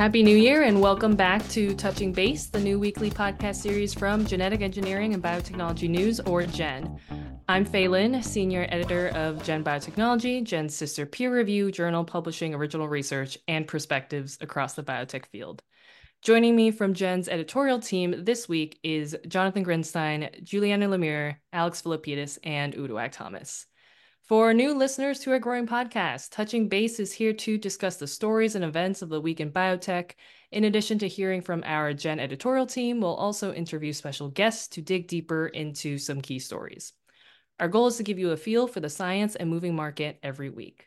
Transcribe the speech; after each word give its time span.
Happy 0.00 0.22
New 0.22 0.34
Year 0.34 0.62
and 0.62 0.80
welcome 0.80 1.14
back 1.14 1.46
to 1.50 1.74
Touching 1.74 2.10
Base, 2.10 2.46
the 2.46 2.58
new 2.58 2.78
weekly 2.78 3.10
podcast 3.10 3.56
series 3.56 3.92
from 3.92 4.24
Genetic 4.24 4.62
Engineering 4.62 5.12
and 5.12 5.22
Biotechnology 5.22 5.90
News, 5.90 6.20
or 6.20 6.46
GEN. 6.46 6.98
I'm 7.50 7.64
Lin, 7.70 8.22
Senior 8.22 8.66
Editor 8.70 9.08
of 9.08 9.44
GEN 9.44 9.62
Biotechnology, 9.62 10.42
GEN's 10.42 10.74
sister 10.74 11.04
peer 11.04 11.36
review 11.36 11.70
journal 11.70 12.02
publishing 12.02 12.54
original 12.54 12.88
research 12.88 13.36
and 13.46 13.68
perspectives 13.68 14.38
across 14.40 14.72
the 14.72 14.82
biotech 14.82 15.26
field. 15.26 15.62
Joining 16.22 16.56
me 16.56 16.70
from 16.70 16.94
GEN's 16.94 17.28
editorial 17.28 17.78
team 17.78 18.24
this 18.24 18.48
week 18.48 18.78
is 18.82 19.14
Jonathan 19.28 19.66
Grinstein, 19.66 20.42
Julianna 20.42 20.88
LeMieux, 20.88 21.36
Alex 21.52 21.82
Philippidis, 21.82 22.38
and 22.42 22.72
Uduak 22.72 23.12
Thomas. 23.12 23.66
For 24.30 24.54
new 24.54 24.78
listeners 24.78 25.18
to 25.20 25.32
our 25.32 25.40
growing 25.40 25.66
podcast, 25.66 26.30
Touching 26.30 26.68
Base 26.68 27.00
is 27.00 27.12
here 27.12 27.32
to 27.32 27.58
discuss 27.58 27.96
the 27.96 28.06
stories 28.06 28.54
and 28.54 28.64
events 28.64 29.02
of 29.02 29.08
the 29.08 29.20
week 29.20 29.40
in 29.40 29.50
biotech. 29.50 30.12
In 30.52 30.62
addition 30.62 31.00
to 31.00 31.08
hearing 31.08 31.40
from 31.40 31.64
our 31.66 31.92
Gen 31.94 32.20
editorial 32.20 32.64
team, 32.64 33.00
we'll 33.00 33.16
also 33.16 33.52
interview 33.52 33.92
special 33.92 34.28
guests 34.28 34.68
to 34.68 34.82
dig 34.82 35.08
deeper 35.08 35.48
into 35.48 35.98
some 35.98 36.20
key 36.20 36.38
stories. 36.38 36.92
Our 37.58 37.66
goal 37.66 37.88
is 37.88 37.96
to 37.96 38.04
give 38.04 38.20
you 38.20 38.30
a 38.30 38.36
feel 38.36 38.68
for 38.68 38.78
the 38.78 38.88
science 38.88 39.34
and 39.34 39.50
moving 39.50 39.74
market 39.74 40.20
every 40.22 40.48
week. 40.48 40.86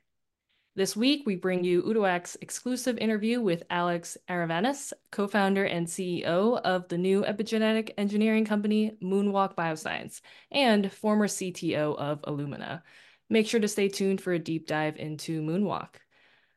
This 0.77 0.95
week, 0.95 1.23
we 1.25 1.35
bring 1.35 1.65
you 1.65 1.83
Uduak's 1.83 2.37
exclusive 2.39 2.97
interview 2.97 3.41
with 3.41 3.63
Alex 3.69 4.17
Aravanis, 4.29 4.93
co 5.11 5.27
founder 5.27 5.65
and 5.65 5.85
CEO 5.85 6.61
of 6.61 6.87
the 6.87 6.97
new 6.97 7.23
epigenetic 7.23 7.91
engineering 7.97 8.45
company 8.45 8.95
Moonwalk 9.03 9.53
Bioscience, 9.55 10.21
and 10.49 10.89
former 10.89 11.27
CTO 11.27 11.93
of 11.97 12.21
Illumina. 12.21 12.83
Make 13.29 13.47
sure 13.47 13.59
to 13.59 13.67
stay 13.67 13.89
tuned 13.89 14.21
for 14.21 14.33
a 14.33 14.39
deep 14.39 14.67
dive 14.67 14.97
into 14.97 15.41
Moonwalk. 15.41 15.95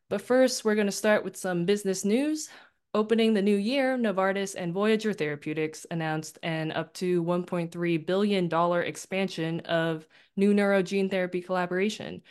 But 0.09 0.23
first, 0.23 0.65
we're 0.65 0.75
going 0.75 0.87
to 0.87 0.93
start 0.93 1.25
with 1.25 1.37
some 1.37 1.65
business 1.65 2.05
news. 2.05 2.49
Opening 2.95 3.35
the 3.35 3.43
new 3.43 3.57
year, 3.57 3.99
Novartis 3.99 4.55
and 4.57 4.73
Voyager 4.73 5.13
Therapeutics 5.13 5.85
announced 5.91 6.39
an 6.43 6.73
up 6.73 6.95
to 6.95 7.23
$1.3 7.23 8.07
billion 8.07 8.83
expansion 8.85 9.61
of 9.61 10.07
new 10.37 10.55
neurogene 10.55 11.11
therapy 11.11 11.43
collaboration. 11.43 12.23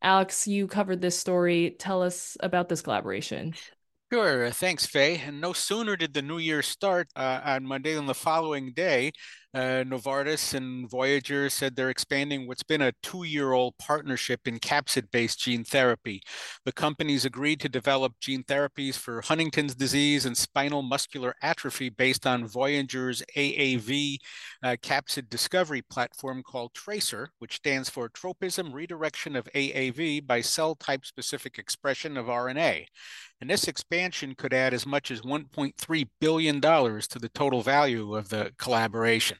Alex, 0.00 0.46
you 0.46 0.68
covered 0.68 1.00
this 1.00 1.18
story. 1.18 1.76
Tell 1.78 2.02
us 2.02 2.36
about 2.40 2.68
this 2.68 2.82
collaboration. 2.82 3.54
Sure. 4.12 4.50
Thanks, 4.52 4.86
Faye. 4.86 5.20
And 5.26 5.40
no 5.40 5.52
sooner 5.52 5.96
did 5.96 6.14
the 6.14 6.22
new 6.22 6.38
year 6.38 6.62
start 6.62 7.08
uh, 7.16 7.40
on 7.44 7.66
Monday 7.66 7.94
than 7.94 8.06
the 8.06 8.14
following 8.14 8.72
day, 8.72 9.10
uh, 9.54 9.84
Novartis 9.84 10.54
and 10.54 10.88
Voyager 10.90 11.48
said 11.48 11.76
they're 11.76 11.90
expanding 11.90 12.46
what's 12.46 12.62
been 12.62 12.82
a 12.82 12.92
two 13.02 13.24
year 13.24 13.52
old 13.52 13.78
partnership 13.78 14.40
in 14.46 14.58
capsid 14.58 15.10
based 15.10 15.40
gene 15.40 15.64
therapy. 15.64 16.20
The 16.64 16.72
companies 16.72 17.24
agreed 17.24 17.60
to 17.60 17.68
develop 17.68 18.14
gene 18.20 18.44
therapies 18.44 18.96
for 18.96 19.22
Huntington's 19.22 19.74
disease 19.74 20.26
and 20.26 20.36
spinal 20.36 20.82
muscular 20.82 21.34
atrophy 21.42 21.88
based 21.88 22.26
on 22.26 22.46
Voyager's 22.46 23.22
AAV 23.36 24.18
uh, 24.62 24.76
capsid 24.82 25.28
discovery 25.30 25.82
platform 25.82 26.42
called 26.42 26.74
TRACER, 26.74 27.30
which 27.38 27.56
stands 27.56 27.88
for 27.88 28.08
Tropism 28.08 28.72
Redirection 28.72 29.36
of 29.36 29.48
AAV 29.54 30.26
by 30.26 30.40
Cell 30.40 30.74
Type 30.74 31.06
Specific 31.06 31.58
Expression 31.58 32.16
of 32.16 32.26
RNA. 32.26 32.86
And 33.40 33.50
this 33.50 33.68
expansion 33.68 34.34
could 34.34 34.54
add 34.54 34.72
as 34.72 34.86
much 34.86 35.10
as 35.10 35.20
$1.3 35.20 36.08
billion 36.20 36.60
to 36.60 37.18
the 37.18 37.30
total 37.34 37.60
value 37.60 38.14
of 38.14 38.30
the 38.30 38.52
collaboration. 38.58 39.36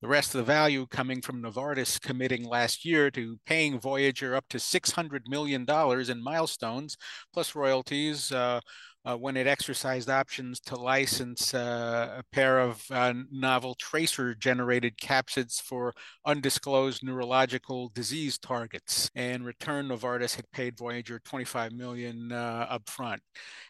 The 0.00 0.08
rest 0.08 0.34
of 0.34 0.38
the 0.38 0.44
value 0.44 0.86
coming 0.86 1.20
from 1.20 1.42
Novartis 1.42 2.00
committing 2.00 2.44
last 2.44 2.84
year 2.84 3.10
to 3.10 3.38
paying 3.46 3.78
Voyager 3.78 4.34
up 4.34 4.44
to 4.50 4.58
$600 4.58 5.20
million 5.26 5.66
in 5.68 6.22
milestones, 6.22 6.96
plus 7.32 7.54
royalties. 7.54 8.32
Uh, 8.32 8.60
uh, 9.04 9.16
when 9.16 9.36
it 9.36 9.46
exercised 9.46 10.10
options 10.10 10.60
to 10.60 10.76
license 10.76 11.54
uh, 11.54 12.16
a 12.18 12.22
pair 12.32 12.58
of 12.58 12.84
uh, 12.90 13.14
novel 13.30 13.74
tracer 13.74 14.34
generated 14.34 14.96
capsids 14.98 15.60
for 15.60 15.94
undisclosed 16.26 17.02
neurological 17.02 17.90
disease 17.94 18.38
targets. 18.38 19.10
And 19.14 19.44
return, 19.44 19.88
Novartis 19.88 20.36
had 20.36 20.50
paid 20.50 20.78
Voyager 20.78 21.18
25 21.24 21.72
million 21.72 22.30
uh, 22.30 22.78
upfront. 22.78 23.18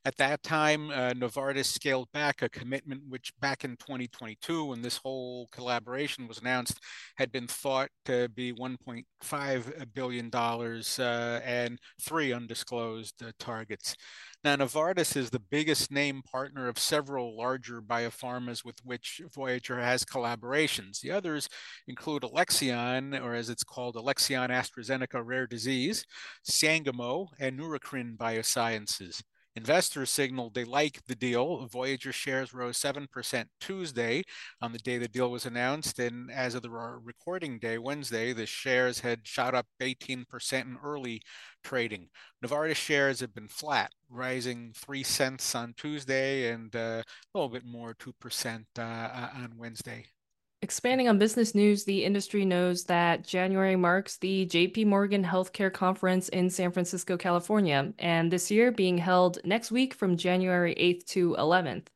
At 0.04 0.16
that 0.16 0.42
time, 0.42 0.91
uh, 0.91 1.12
Novartis 1.12 1.66
scaled 1.66 2.10
back 2.12 2.42
a 2.42 2.48
commitment 2.48 3.02
which 3.08 3.32
back 3.41 3.64
in 3.64 3.76
2022, 3.76 4.64
when 4.64 4.82
this 4.82 4.97
whole 4.97 5.47
collaboration 5.52 6.26
was 6.26 6.38
announced, 6.38 6.80
had 7.16 7.30
been 7.30 7.47
thought 7.47 7.91
to 8.06 8.28
be 8.30 8.52
1.5 8.52 9.94
billion 9.94 10.28
dollars 10.30 10.98
uh, 10.98 11.41
and 11.44 11.78
three 12.00 12.32
undisclosed 12.32 13.22
targets. 13.38 13.94
Now, 14.43 14.56
Novartis 14.56 15.19
is 15.19 15.28
the 15.28 15.39
biggest 15.39 15.91
name 15.91 16.23
partner 16.23 16.67
of 16.67 16.78
several 16.78 17.37
larger 17.37 17.83
biopharmas 17.83 18.65
with 18.65 18.83
which 18.83 19.21
Voyager 19.34 19.78
has 19.78 20.03
collaborations. 20.03 21.01
The 21.01 21.11
others 21.11 21.47
include 21.87 22.23
Alexion, 22.23 23.15
or 23.23 23.34
as 23.34 23.51
it's 23.51 23.65
called, 23.65 23.97
Alexion 23.97 24.51
AstraZeneca 24.51 25.23
Rare 25.23 25.47
Disease, 25.47 26.06
Sangamo, 26.43 27.28
and 27.39 27.61
Neurocrine 27.61 28.17
Biosciences. 28.17 29.23
Investors 29.56 30.11
signaled 30.11 30.55
they 30.55 30.65
like 30.65 31.05
the 31.06 31.16
deal. 31.16 31.66
Voyager 31.66 32.12
shares 32.12 32.55
rose 32.55 32.78
7% 32.78 33.47
Tuesday 33.61 34.22
on 34.62 34.72
the 34.72 34.78
day 34.78 34.97
the 34.97 35.09
deal 35.09 35.31
was 35.31 35.44
announced. 35.44 35.99
And 35.99 36.31
as 36.31 36.55
of 36.55 36.62
the 36.62 36.71
recording 36.71 37.59
day, 37.59 37.77
Wednesday, 37.77 38.33
the 38.33 38.47
shares 38.47 39.00
had 39.00 39.27
shot 39.27 39.55
up 39.55 39.66
18% 39.81 40.62
in 40.62 40.78
early 40.83 41.22
trading. 41.65 42.09
Novartis 42.44 42.77
shares 42.77 43.21
have 43.21 43.34
been 43.34 43.49
flat, 43.49 43.93
rising 44.09 44.72
3 44.75 45.03
cents 45.03 45.55
on 45.55 45.75
Tuesday 45.77 46.50
and 46.50 46.75
uh, 46.77 47.03
a 47.03 47.05
little 47.34 47.50
bit 47.50 47.65
more, 47.65 47.94
2% 47.94 48.65
uh, 48.78 48.83
on 49.34 49.53
Wednesday. 49.56 50.06
Expanding 50.62 51.09
on 51.09 51.16
business 51.16 51.54
news, 51.54 51.84
the 51.84 52.04
industry 52.04 52.44
knows 52.44 52.84
that 52.84 53.26
January 53.26 53.76
marks 53.76 54.19
the 54.19 54.44
JP 54.47 54.87
Morgan 54.87 55.25
Healthcare 55.25 55.72
Conference 55.72 56.28
in 56.28 56.50
San 56.50 56.71
Francisco, 56.71 57.16
California, 57.16 57.94
and 57.98 58.31
this 58.31 58.50
year 58.50 58.71
being 58.71 58.98
held 58.98 59.38
next 59.43 59.71
week 59.71 59.94
from 59.94 60.19
January 60.19 60.75
8th 60.75 61.06
to 61.06 61.34
11th. 61.38 61.87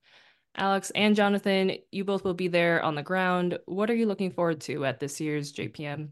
Alex 0.57 0.91
and 0.95 1.15
Jonathan, 1.15 1.73
you 1.93 2.05
both 2.05 2.25
will 2.25 2.33
be 2.33 2.49
there 2.49 2.83
on 2.83 2.95
the 2.95 3.03
ground. 3.03 3.59
What 3.67 3.91
are 3.91 3.95
you 3.95 4.07
looking 4.07 4.31
forward 4.31 4.63
to 4.63 4.87
at 4.87 4.99
this 4.99 5.21
year's 5.21 5.53
JPM? 5.53 6.09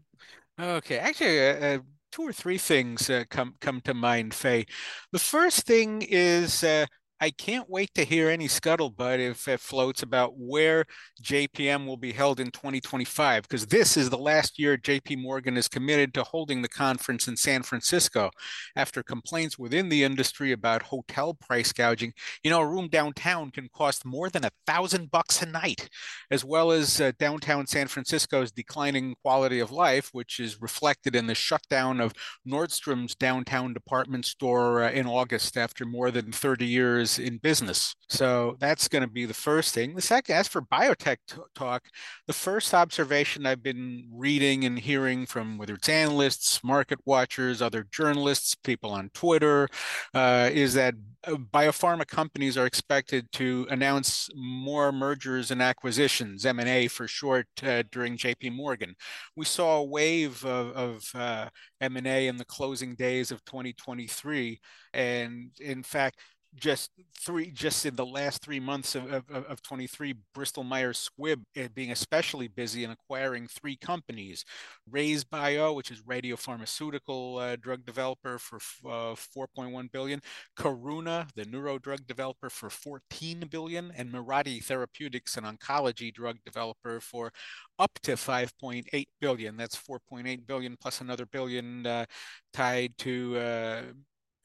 Okay, 0.61 0.99
actually, 0.99 1.47
uh, 1.47 1.53
uh, 1.53 1.79
two 2.11 2.21
or 2.21 2.33
three 2.33 2.59
things 2.59 3.09
uh, 3.09 3.23
come 3.31 3.55
come 3.61 3.81
to 3.81 3.95
mind, 3.95 4.35
Faye. 4.35 4.67
The 5.11 5.17
first 5.17 5.65
thing 5.65 6.03
is 6.03 6.63
uh, 6.63 6.85
I 7.23 7.29
can't 7.29 7.69
wait 7.69 7.93
to 7.95 8.03
hear 8.03 8.29
any 8.29 8.49
scuttlebutt 8.49 9.19
if 9.19 9.47
it 9.47 9.61
floats 9.61 10.03
about 10.03 10.33
where 10.35 10.83
JPM 11.21 11.85
will 11.85 11.95
be 11.95 12.11
held 12.11 12.41
in 12.41 12.51
2025, 12.51 13.43
because 13.43 13.67
this 13.67 13.95
is 13.95 14.09
the 14.09 14.17
last 14.17 14.59
year 14.59 14.75
JP 14.75 15.21
Morgan 15.21 15.55
is 15.55 15.69
committed 15.69 16.13
to 16.15 16.23
holding 16.23 16.61
the 16.61 16.67
conference 16.67 17.29
in 17.29 17.37
San 17.37 17.63
Francisco 17.63 18.29
after 18.75 19.01
complaints 19.01 19.57
within 19.57 19.87
the 19.87 20.03
industry 20.03 20.51
about 20.51 20.81
hotel 20.81 21.33
price 21.33 21.71
gouging. 21.71 22.11
You 22.43 22.49
know, 22.49 22.59
a 22.59 22.67
room 22.67 22.89
downtown 22.89 23.51
can 23.51 23.69
cost 23.73 24.03
more 24.03 24.29
than 24.29 24.43
a 24.43 24.51
thousand 24.67 25.09
bucks 25.09 25.41
a 25.41 25.45
night, 25.45 25.87
as 26.29 26.43
well 26.43 26.73
as 26.73 26.99
uh, 26.99 27.13
downtown 27.19 27.67
San 27.67 27.87
Francisco's 27.87 28.51
declining 28.51 29.15
quality 29.23 29.61
of 29.61 29.71
life, 29.71 30.09
which 30.11 30.41
is 30.41 30.61
reflected 30.61 31.15
in 31.15 31.27
the 31.27 31.35
shutdown 31.35 32.01
of 32.01 32.11
Nordstrom's 32.45 33.15
downtown 33.15 33.73
department 33.73 34.25
store 34.25 34.83
uh, 34.83 34.91
in 34.91 35.07
August 35.07 35.55
after 35.55 35.85
more 35.85 36.11
than 36.11 36.33
30 36.33 36.65
years 36.65 37.12
in 37.19 37.37
business. 37.37 37.95
So 38.09 38.55
that's 38.59 38.87
going 38.87 39.01
to 39.01 39.09
be 39.09 39.25
the 39.25 39.33
first 39.33 39.73
thing. 39.73 39.95
The 39.95 40.01
second, 40.01 40.35
as 40.35 40.47
for 40.47 40.61
biotech 40.61 41.17
t- 41.27 41.37
talk, 41.55 41.83
the 42.27 42.33
first 42.33 42.73
observation 42.73 43.45
I've 43.45 43.63
been 43.63 44.07
reading 44.11 44.65
and 44.65 44.77
hearing 44.77 45.25
from 45.25 45.57
whether 45.57 45.75
it's 45.75 45.89
analysts, 45.89 46.63
market 46.63 46.99
watchers, 47.05 47.61
other 47.61 47.87
journalists, 47.91 48.55
people 48.55 48.91
on 48.91 49.09
Twitter, 49.13 49.67
uh, 50.13 50.49
is 50.51 50.73
that 50.75 50.95
uh, 51.25 51.35
biopharma 51.35 52.05
companies 52.05 52.57
are 52.57 52.65
expected 52.65 53.31
to 53.31 53.65
announce 53.69 54.29
more 54.35 54.91
mergers 54.91 55.51
and 55.51 55.61
acquisitions, 55.61 56.45
M&A 56.45 56.87
for 56.87 57.07
short, 57.07 57.47
uh, 57.63 57.83
during 57.91 58.17
JP 58.17 58.53
Morgan. 58.53 58.95
We 59.35 59.45
saw 59.45 59.77
a 59.77 59.83
wave 59.85 60.43
of, 60.45 60.71
of 60.75 61.03
uh, 61.15 61.49
M&A 61.79 62.27
in 62.27 62.37
the 62.37 62.45
closing 62.45 62.95
days 62.95 63.31
of 63.31 63.43
2023. 63.45 64.59
And 64.93 65.51
in 65.59 65.83
fact, 65.83 66.19
just 66.55 66.91
three 67.19 67.51
just 67.51 67.85
in 67.85 67.95
the 67.95 68.05
last 68.05 68.43
three 68.43 68.59
months 68.59 68.95
of, 68.95 69.11
of, 69.11 69.29
of 69.29 69.61
23 69.61 70.13
bristol 70.33 70.63
myers 70.63 71.09
squibb 71.09 71.43
eh, 71.55 71.67
being 71.73 71.91
especially 71.91 72.47
busy 72.47 72.83
in 72.83 72.91
acquiring 72.91 73.47
three 73.47 73.75
companies. 73.75 74.45
RayzeBio 74.91 75.75
which 75.75 75.91
is 75.91 76.01
radiopharmaceutical 76.01 77.41
uh, 77.41 77.55
drug 77.55 77.85
developer 77.85 78.37
for 78.37 78.57
uh, 78.85 79.15
4.1 79.15 79.91
billion. 79.91 80.21
Karuna 80.57 81.27
the 81.35 81.45
neuro 81.45 81.79
drug 81.79 82.05
developer 82.07 82.49
for 82.49 82.69
14 82.69 83.45
billion. 83.49 83.91
And 83.95 84.11
mirati 84.11 84.63
therapeutics 84.63 85.37
an 85.37 85.43
oncology 85.43 86.13
drug 86.13 86.37
developer 86.45 86.99
for 86.99 87.31
up 87.79 87.91
to 88.03 88.13
5.8 88.13 89.05
billion. 89.19 89.57
That's 89.57 89.75
4.8 89.75 90.45
billion 90.45 90.77
plus 90.79 91.01
another 91.01 91.25
billion 91.25 91.85
uh, 91.85 92.05
tied 92.53 92.97
to 92.99 93.37
uh, 93.37 93.81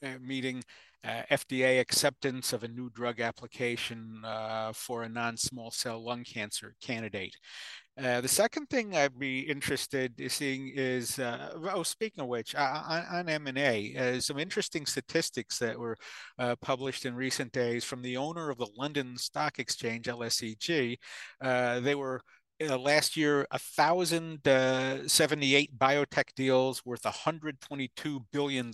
uh, 0.05 0.19
meeting 0.21 0.63
uh, 1.05 1.23
FDA 1.31 1.81
acceptance 1.81 2.53
of 2.53 2.65
a 2.65 2.69
new 2.69 2.91
drug 2.91 3.21
application 3.21 4.21
uh, 4.25 4.73
for 4.73 5.03
a 5.03 5.09
non-small 5.09 5.71
cell 5.71 6.05
lung 6.05 6.25
cancer 6.25 6.75
candidate. 6.83 7.37
Uh, 8.03 8.21
the 8.21 8.29
second 8.29 8.71
thing 8.71 8.95
I'd 8.95 9.19
be 9.19 9.41
interested 9.41 10.21
in 10.21 10.29
seeing 10.29 10.73
is, 10.73 11.19
uh, 11.19 11.51
oh, 11.73 11.83
speaking 11.83 12.23
of 12.23 12.29
which, 12.29 12.55
uh, 12.55 12.83
on, 12.87 13.05
on 13.11 13.29
M&A, 13.29 13.97
uh, 13.97 14.21
some 14.21 14.39
interesting 14.39 14.87
statistics 14.87 15.59
that 15.59 15.77
were 15.77 15.97
published 16.61 17.07
in 17.07 17.15
recent 17.15 17.51
days 17.51 17.85
from 17.85 18.03
the 18.03 18.17
owner 18.17 18.51
of 18.51 18.59
the 18.59 18.69
London 18.77 19.17
Stock 19.17 19.59
Exchange, 19.59 20.07
LSEG. 20.07 20.97
they 21.83 21.95
were 21.97 22.21
uh, 22.61 22.77
last 22.79 23.17
year, 23.17 23.47
1,078 23.51 25.71
uh, 25.71 25.77
biotech 25.77 26.35
deals 26.35 26.85
worth 26.85 27.03
$122 27.03 28.25
billion, 28.33 28.73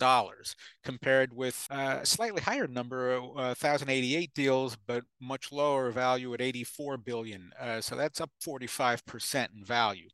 compared 0.82 1.34
with 1.34 1.66
uh, 1.70 1.98
a 2.00 2.06
slightly 2.06 2.40
higher 2.40 2.66
number, 2.66 3.20
1,088 3.20 4.32
deals, 4.34 4.76
but 4.86 5.04
much 5.20 5.52
lower 5.52 5.90
value 5.90 6.32
at 6.34 6.40
84 6.40 6.96
billion. 6.98 7.52
Uh, 7.60 7.80
so 7.80 7.96
that's 7.96 8.20
up 8.20 8.30
45% 8.44 9.48
in 9.56 9.64
value. 9.64 10.08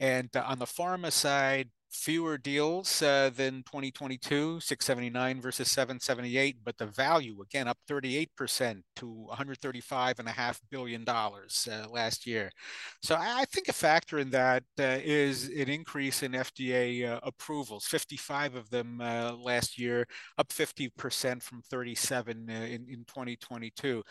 And 0.00 0.28
uh, 0.36 0.42
on 0.46 0.58
the 0.58 0.66
pharma 0.66 1.12
side, 1.12 1.70
fewer 1.94 2.36
deals 2.36 3.02
uh, 3.02 3.30
than 3.34 3.62
2022, 3.62 4.60
679 4.60 5.40
versus 5.40 5.70
778, 5.70 6.56
but 6.64 6.76
the 6.76 6.86
value 6.86 7.40
again 7.40 7.68
up 7.68 7.78
38% 7.88 8.82
to 8.96 9.26
135.5 9.32 10.60
billion 10.70 11.04
dollars 11.04 11.68
uh, 11.70 11.88
last 11.88 12.26
year. 12.26 12.50
So 13.02 13.16
I 13.18 13.44
think 13.46 13.68
a 13.68 13.72
factor 13.72 14.18
in 14.18 14.30
that 14.30 14.64
uh, 14.78 14.98
is 15.02 15.48
an 15.48 15.68
increase 15.68 16.22
in 16.22 16.32
FDA 16.32 17.08
uh, 17.08 17.20
approvals, 17.22 17.86
55 17.86 18.56
of 18.56 18.70
them 18.70 19.00
uh, 19.00 19.32
last 19.32 19.78
year, 19.78 20.06
up 20.36 20.48
50% 20.48 21.42
from 21.42 21.62
37 21.62 22.50
uh, 22.50 22.52
in, 22.52 22.86
in 22.88 23.04
2022 23.06 24.02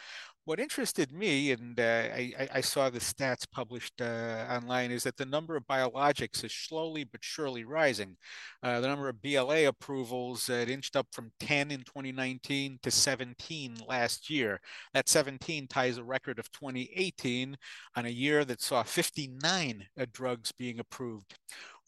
what 0.45 0.59
interested 0.59 1.11
me, 1.11 1.51
and 1.51 1.79
uh, 1.79 1.83
I, 1.83 2.49
I, 2.55 2.61
saw 2.61 2.89
the 2.89 2.99
stats 2.99 3.49
published 3.49 4.01
uh, 4.01 4.45
online, 4.49 4.91
is 4.91 5.03
that 5.03 5.15
the 5.15 5.25
number 5.25 5.55
of 5.55 5.65
biologics 5.67 6.43
is 6.43 6.53
slowly 6.53 7.05
but 7.05 7.23
surely 7.23 7.63
rising. 7.63 8.17
Uh, 8.61 8.81
the 8.81 8.87
number 8.87 9.07
of 9.07 9.21
BLA 9.21 9.67
approvals 9.67 10.49
uh, 10.49 10.65
inched 10.67 10.95
up 10.95 11.07
from 11.11 11.31
10 11.39 11.71
in 11.71 11.79
2019 11.79 12.79
to 12.83 12.91
17 12.91 13.77
last 13.87 14.29
year. 14.29 14.59
That 14.93 15.07
17 15.07 15.67
ties 15.67 15.97
a 15.97 16.03
record 16.03 16.39
of 16.39 16.51
2018 16.51 17.55
on 17.95 18.05
a 18.05 18.09
year 18.09 18.43
that 18.45 18.61
saw 18.61 18.83
59 18.83 19.85
uh, 19.97 20.05
drugs 20.11 20.51
being 20.51 20.79
approved 20.79 21.35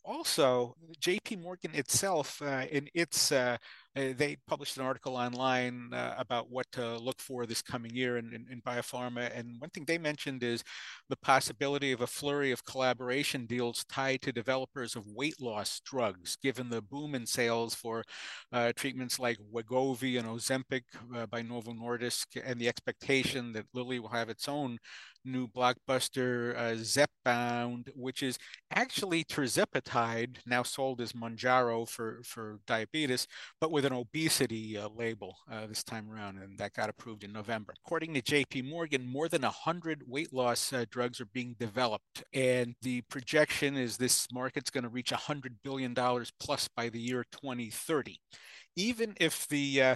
also, 0.06 0.75
JP 1.01 1.42
Morgan 1.42 1.72
itself, 1.74 2.42
uh, 2.42 2.66
in 2.72 2.88
its, 2.94 3.31
uh, 3.31 3.58
they 3.95 4.38
published 4.47 4.77
an 4.77 4.83
article 4.83 5.15
online 5.15 5.89
uh, 5.94 6.15
about 6.18 6.51
what 6.51 6.65
to 6.74 6.97
look 6.97 7.19
for 7.19 7.45
this 7.45 7.62
coming 7.62 7.95
year 7.95 8.18
in, 8.18 8.33
in, 8.33 8.45
in, 8.51 8.62
biopharma. 8.62 9.31
And 9.33 9.56
one 9.59 9.69
thing 9.69 9.86
they 9.86 9.97
mentioned 9.97 10.44
is 10.44 10.63
the 11.07 11.15
possibility 11.15 11.94
of 11.94 12.01
a 12.01 12.07
flurry 12.07 12.51
of 12.51 12.65
collaboration 12.65 13.45
deals 13.45 13.86
tied 13.86 14.21
to 14.24 14.33
developers 14.33 14.95
of 14.95 15.07
weight 15.07 15.42
loss 15.42 15.80
drugs, 15.86 16.36
given 16.42 16.69
the 16.69 16.81
boom 16.81 17.15
in 17.15 17.25
sales 17.25 17.74
for 17.74 18.03
uh, 18.51 18.74
treatments 18.75 19.18
like 19.18 19.38
Wegovy 19.53 20.19
and 20.19 20.27
Ozempic 20.27 20.83
uh, 21.15 21.25
by 21.27 21.41
Novo 21.41 21.71
Nordisk, 21.71 22.25
and 22.44 22.59
the 22.59 22.68
expectation 22.68 23.53
that 23.53 23.65
Lilly 23.74 24.00
will 24.00 24.09
have 24.09 24.30
its 24.30 24.50
own 24.50 24.77
new 25.25 25.48
blockbuster 25.48 26.56
uh, 26.56 26.75
Zepbound, 26.75 27.89
which 27.95 28.21
is 28.21 28.38
actually 28.71 29.24
tirzepatide, 29.24 30.38
now 30.45 30.63
sold 30.63 31.01
as 31.01 31.13
Mounjaro 31.13 31.88
for, 31.89 32.21
for 32.24 32.59
diabetes, 32.68 33.27
but 33.59 33.71
with 33.71 33.85
an 33.86 33.94
obesity 33.94 34.78
uh, 34.78 34.90
label 34.90 35.38
uh, 35.52 35.66
this 35.68 35.84
time 35.84 36.10
around, 36.12 36.38
and 36.38 36.58
that 36.58 36.74
got 36.74 36.90
approved 36.90 37.24
in 37.24 37.32
November. 37.32 37.74
According 37.86 38.14
to 38.16 38.22
JP 38.22 38.70
Morgan, 38.70 39.06
more 39.06 39.30
than 39.30 39.44
100 39.44 40.04
weight 40.08 40.34
loss 40.34 40.74
uh, 40.74 40.86
drugs 40.90 41.22
are 41.22 41.28
being 41.28 41.56
developed, 41.60 42.24
and 42.34 42.76
the 42.82 43.02
projection 43.04 43.78
is 43.78 43.98
this 43.98 44.28
market's 44.32 44.70
going 44.70 44.84
to 44.84 44.90
reach 44.90 45.12
$100 45.12 45.44
billion 45.64 45.96
plus 46.40 46.68
by 46.76 46.90
the 46.90 47.00
year 47.00 47.24
2030. 47.32 48.20
Even 48.76 49.14
if 49.20 49.48
the 49.48 49.82
uh, 49.82 49.96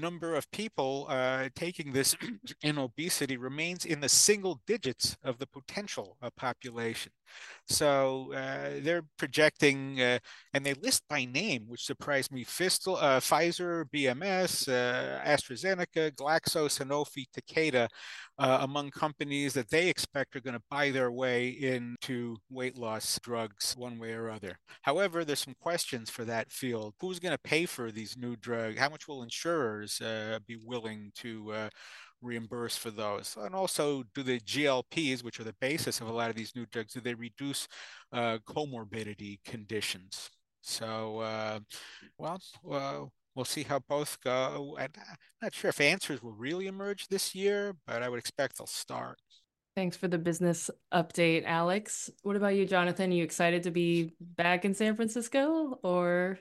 number 0.00 0.34
of 0.34 0.50
people 0.50 1.06
uh, 1.08 1.48
taking 1.54 1.92
this 1.92 2.16
in 2.62 2.78
obesity 2.78 3.36
remains 3.36 3.84
in 3.84 4.00
the 4.00 4.08
single 4.08 4.60
digits 4.66 5.16
of 5.22 5.38
the 5.38 5.46
potential 5.46 6.16
uh, 6.22 6.30
population. 6.36 7.12
So 7.66 8.32
uh, 8.32 8.80
they're 8.80 9.04
projecting, 9.18 10.00
uh, 10.00 10.18
and 10.54 10.64
they 10.64 10.74
list 10.74 11.02
by 11.08 11.24
name, 11.26 11.64
which 11.68 11.84
surprised 11.84 12.32
me: 12.32 12.44
Fistel, 12.44 12.96
uh, 12.96 13.20
Pfizer, 13.20 13.84
BMS, 13.94 14.68
uh, 14.68 15.20
AstraZeneca, 15.24 16.12
Glaxo, 16.12 16.68
Sanofi, 16.68 17.26
Takeda, 17.36 17.88
uh, 18.38 18.58
among 18.60 18.90
companies 18.90 19.52
that 19.54 19.70
they 19.70 19.88
expect 19.88 20.36
are 20.36 20.40
going 20.40 20.56
to 20.56 20.62
buy 20.70 20.90
their 20.90 21.10
way 21.10 21.48
into 21.48 22.36
weight 22.50 22.78
loss 22.78 23.18
drugs 23.22 23.74
one 23.76 23.98
way 23.98 24.12
or 24.12 24.30
other. 24.30 24.58
However, 24.82 25.24
there's 25.24 25.40
some 25.40 25.56
questions 25.60 26.08
for 26.10 26.24
that 26.24 26.50
field. 26.50 26.94
Who's 27.00 27.18
going 27.18 27.34
to 27.34 27.38
pay 27.38 27.66
for 27.66 27.90
these 27.90 28.16
new 28.16 28.36
drugs? 28.36 28.78
How 28.78 28.88
much 28.88 29.08
will 29.08 29.22
insurers 29.22 30.00
uh, 30.00 30.38
be 30.46 30.56
willing 30.64 31.10
to 31.16 31.68
reimburse 32.22 32.76
for 32.76 32.90
those? 32.90 33.36
And 33.38 33.54
also, 33.54 34.04
do 34.14 34.22
the 34.22 34.40
GLPs, 34.40 35.22
which 35.22 35.40
are 35.40 35.44
the 35.44 35.54
basis 35.60 36.00
of 36.00 36.08
a 36.08 36.12
lot 36.12 36.30
of 36.30 36.36
these 36.36 36.54
new 36.54 36.66
drugs, 36.66 36.94
do 36.94 37.00
they 37.00 37.14
reduce 37.14 37.66
uh, 38.12 38.38
comorbidity 38.46 39.38
conditions? 39.44 40.30
So, 40.62 41.20
uh, 41.20 41.60
well, 42.18 42.40
well, 42.62 43.12
we'll 43.38 43.44
see 43.44 43.62
how 43.62 43.78
both 43.88 44.18
go. 44.20 44.76
And 44.80 44.90
I'm 44.98 45.16
not 45.40 45.54
sure 45.54 45.70
if 45.70 45.80
answers 45.80 46.20
will 46.22 46.32
really 46.32 46.66
emerge 46.66 47.06
this 47.06 47.36
year, 47.36 47.76
but 47.86 48.02
I 48.02 48.08
would 48.08 48.18
expect 48.18 48.58
they'll 48.58 48.66
start. 48.66 49.20
Thanks 49.76 49.96
for 49.96 50.08
the 50.08 50.18
business 50.18 50.70
update, 50.92 51.44
Alex. 51.46 52.10
What 52.22 52.34
about 52.34 52.56
you, 52.56 52.66
Jonathan? 52.66 53.12
Are 53.12 53.14
you 53.14 53.22
excited 53.22 53.62
to 53.62 53.70
be 53.70 54.12
back 54.20 54.64
in 54.64 54.74
San 54.74 54.96
Francisco 54.96 55.78
or 55.84 56.40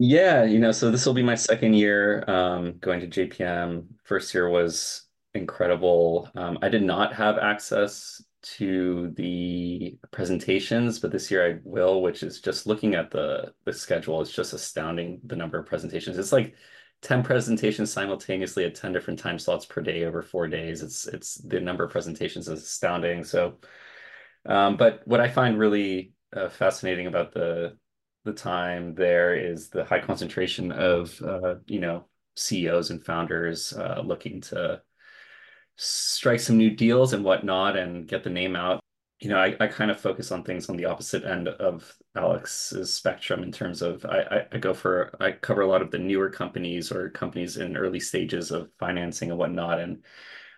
yeah, 0.00 0.42
you 0.42 0.58
know, 0.58 0.72
so 0.72 0.90
this 0.90 1.06
will 1.06 1.14
be 1.14 1.22
my 1.22 1.36
second 1.36 1.74
year 1.74 2.28
um, 2.28 2.78
going 2.80 2.98
to 2.98 3.06
JPM. 3.06 3.84
First 4.02 4.34
year 4.34 4.48
was 4.50 5.04
incredible. 5.34 6.28
Um, 6.34 6.58
I 6.60 6.68
did 6.70 6.82
not 6.82 7.14
have 7.14 7.38
access 7.38 8.20
to 8.42 9.12
the 9.16 9.98
presentations, 10.10 10.98
but 10.98 11.12
this 11.12 11.30
year 11.30 11.46
I 11.46 11.60
will, 11.64 12.02
which 12.02 12.22
is 12.22 12.40
just 12.40 12.66
looking 12.66 12.94
at 12.94 13.10
the 13.10 13.54
the 13.64 13.72
schedule. 13.72 14.20
It's 14.20 14.32
just 14.32 14.52
astounding 14.52 15.20
the 15.24 15.36
number 15.36 15.58
of 15.58 15.66
presentations. 15.66 16.18
It's 16.18 16.32
like 16.32 16.54
10 17.02 17.22
presentations 17.24 17.92
simultaneously 17.92 18.64
at 18.64 18.74
10 18.74 18.92
different 18.92 19.18
time 19.18 19.38
slots 19.38 19.66
per 19.66 19.80
day 19.82 20.04
over 20.04 20.22
four 20.22 20.48
days. 20.48 20.82
It's 20.82 21.06
it's 21.06 21.34
the 21.36 21.60
number 21.60 21.84
of 21.84 21.90
presentations 21.92 22.48
is 22.48 22.62
astounding. 22.62 23.24
So 23.24 23.58
um, 24.46 24.76
but 24.76 25.02
what 25.06 25.20
I 25.20 25.28
find 25.28 25.58
really 25.58 26.12
uh, 26.34 26.48
fascinating 26.48 27.06
about 27.06 27.32
the 27.32 27.76
the 28.24 28.32
time 28.32 28.94
there 28.94 29.34
is 29.34 29.68
the 29.68 29.84
high 29.84 30.00
concentration 30.00 30.72
of 30.72 31.20
uh, 31.22 31.56
you 31.66 31.80
know 31.80 32.06
CEOs 32.36 32.90
and 32.90 33.04
founders 33.04 33.72
uh, 33.72 34.02
looking 34.04 34.40
to 34.42 34.82
strike 35.76 36.40
some 36.40 36.56
new 36.56 36.70
deals 36.70 37.12
and 37.12 37.24
whatnot 37.24 37.76
and 37.76 38.06
get 38.06 38.24
the 38.24 38.30
name 38.30 38.56
out. 38.56 38.80
You 39.20 39.28
know, 39.30 39.38
I, 39.38 39.56
I 39.60 39.68
kind 39.68 39.90
of 39.90 40.00
focus 40.00 40.32
on 40.32 40.42
things 40.42 40.68
on 40.68 40.76
the 40.76 40.86
opposite 40.86 41.24
end 41.24 41.48
of 41.48 41.96
Alex's 42.16 42.92
spectrum 42.92 43.42
in 43.44 43.52
terms 43.52 43.80
of 43.80 44.04
I, 44.04 44.46
I 44.50 44.58
go 44.58 44.74
for 44.74 45.14
I 45.20 45.32
cover 45.32 45.62
a 45.62 45.66
lot 45.66 45.82
of 45.82 45.90
the 45.90 45.98
newer 45.98 46.28
companies 46.28 46.90
or 46.90 47.08
companies 47.10 47.56
in 47.56 47.76
early 47.76 48.00
stages 48.00 48.50
of 48.50 48.70
financing 48.78 49.30
and 49.30 49.38
whatnot. 49.38 49.78
And 49.78 50.04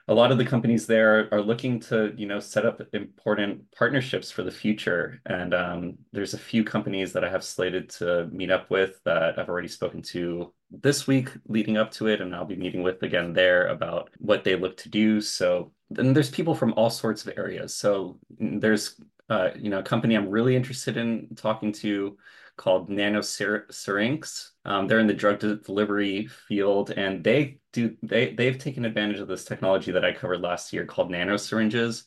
a 0.07 0.15
lot 0.15 0.31
of 0.31 0.37
the 0.37 0.45
companies 0.45 0.87
there 0.87 1.33
are 1.33 1.41
looking 1.41 1.81
to 1.81 2.13
you 2.17 2.27
know 2.27 2.39
set 2.39 2.67
up 2.67 2.83
important 2.93 3.63
partnerships 3.73 4.31
for 4.31 4.43
the 4.43 4.51
future. 4.51 5.21
And 5.27 5.55
um, 5.55 5.99
there's 6.13 6.35
a 6.35 6.39
few 6.39 6.63
companies 6.63 7.13
that 7.13 7.25
i 7.25 7.31
have 7.31 7.45
slated 7.45 7.89
to 7.91 8.29
meet 8.31 8.51
up 8.51 8.71
with 8.71 9.03
that 9.05 9.39
i've 9.39 9.49
already 9.49 9.69
spoken 9.69 10.03
to 10.03 10.53
this 10.71 11.07
week 11.07 11.31
leading 11.49 11.77
up 11.79 11.91
to 11.93 12.09
it. 12.09 12.21
And 12.21 12.35
i'll 12.35 12.45
be 12.45 12.57
meeting 12.57 12.83
with 12.83 13.03
again 13.03 13.33
there 13.33 13.69
about 13.69 14.11
what 14.19 14.45
they 14.45 14.57
look 14.57 14.77
to 14.79 14.89
do. 14.89 15.21
So 15.21 15.73
then 15.91 16.13
there's 16.13 16.31
people 16.31 16.55
from 16.55 16.75
all 16.75 16.91
sorts 16.91 17.27
of 17.27 17.33
areas. 17.39 17.75
So 17.75 18.19
mm, 18.41 18.61
there's 18.61 19.01
uh, 19.31 19.51
you 19.57 19.71
know 19.71 19.79
a 19.79 19.83
company 19.83 20.17
i'm 20.17 20.29
really 20.29 20.55
interested 20.55 20.99
in 20.99 21.27
talking 21.35 21.73
to 21.73 22.15
called 22.57 22.89
NanoSyrinx. 22.89 24.51
Um, 24.65 24.87
they're 24.87 25.01
in 25.01 25.07
the 25.07 25.15
drug 25.15 25.41
delivery 25.41 26.27
field, 26.27 26.91
and 26.91 27.23
they 27.23 27.59
do 27.73 27.97
they 28.03 28.35
they've 28.35 28.59
taken 28.59 28.85
advantage 28.85 29.19
of 29.19 29.29
this 29.29 29.45
technology 29.45 29.93
that 29.93 30.05
I 30.05 30.13
covered 30.13 30.41
last 30.41 30.73
year 30.73 30.87
called 30.87 31.11
nanosyringes, 31.11 32.05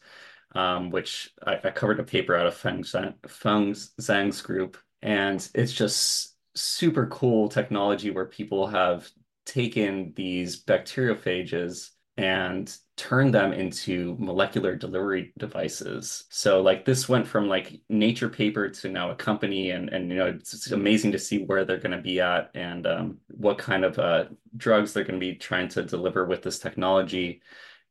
um, 0.56 0.90
which 0.90 1.32
I, 1.46 1.60
I, 1.64 1.72
covered 1.72 2.00
a 2.00 2.04
paper 2.04 2.36
out 2.36 2.48
of 2.48 2.56
Feng, 2.56 2.84
Feng 2.84 3.74
Zhang's 3.74 4.42
group, 4.42 4.78
and 5.02 5.48
it's 5.54 5.74
just 5.74 6.36
super 6.56 7.08
cool 7.08 7.50
technology 7.50 8.10
where 8.12 8.26
people 8.26 8.68
have 8.68 9.10
taken 9.46 10.14
these 10.16 10.64
bacteriophages 10.64 11.92
and 12.18 12.76
turn 12.98 13.30
them 13.30 13.54
into 13.54 14.16
molecular 14.20 14.76
delivery 14.76 15.32
devices. 15.38 16.26
So 16.30 16.62
like 16.62 16.84
this 16.84 17.08
went 17.08 17.28
from 17.28 17.48
like 17.48 17.80
nature 17.90 18.28
paper 18.28 18.70
to 18.70 18.90
now 18.90 19.12
a 19.12 19.16
company 19.16 19.70
and 19.70 19.90
and 19.90 20.10
you 20.10 20.18
know 20.18 20.26
it's, 20.26 20.54
it's 20.56 20.72
amazing 20.72 21.12
to 21.12 21.20
see 21.20 21.44
where 21.46 21.64
they're 21.64 21.78
going 21.78 21.96
to 21.96 22.02
be 22.02 22.20
at 22.20 22.50
and 22.56 22.88
um, 22.88 23.20
what 23.28 23.60
kind 23.60 23.86
of 23.86 24.00
uh, 24.00 24.26
drugs 24.58 24.94
they're 24.94 25.04
going 25.04 25.20
to 25.20 25.26
be 25.26 25.36
trying 25.36 25.68
to 25.70 25.84
deliver 25.84 26.26
with 26.26 26.42
this 26.42 26.58
technology. 26.58 27.42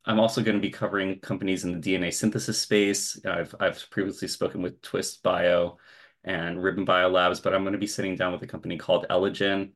I'm 0.04 0.20
also 0.20 0.42
going 0.42 0.56
to 0.56 0.62
be 0.62 0.70
covering 0.70 1.20
companies 1.20 1.64
in 1.64 1.72
the 1.72 1.78
DNA 1.78 2.12
synthesis 2.12 2.60
space. 2.60 3.18
I've 3.24 3.54
I've 3.60 3.88
previously 3.90 4.28
spoken 4.28 4.60
with 4.60 4.82
Twist 4.82 5.22
Bio 5.22 5.78
and 6.24 6.60
Ribbon 6.60 6.84
Bio 6.84 7.08
Labs, 7.08 7.38
but 7.38 7.54
I'm 7.54 7.62
going 7.62 7.74
to 7.74 7.78
be 7.78 7.86
sitting 7.86 8.16
down 8.16 8.32
with 8.32 8.42
a 8.42 8.46
company 8.48 8.76
called 8.76 9.06
Elegen 9.08 9.72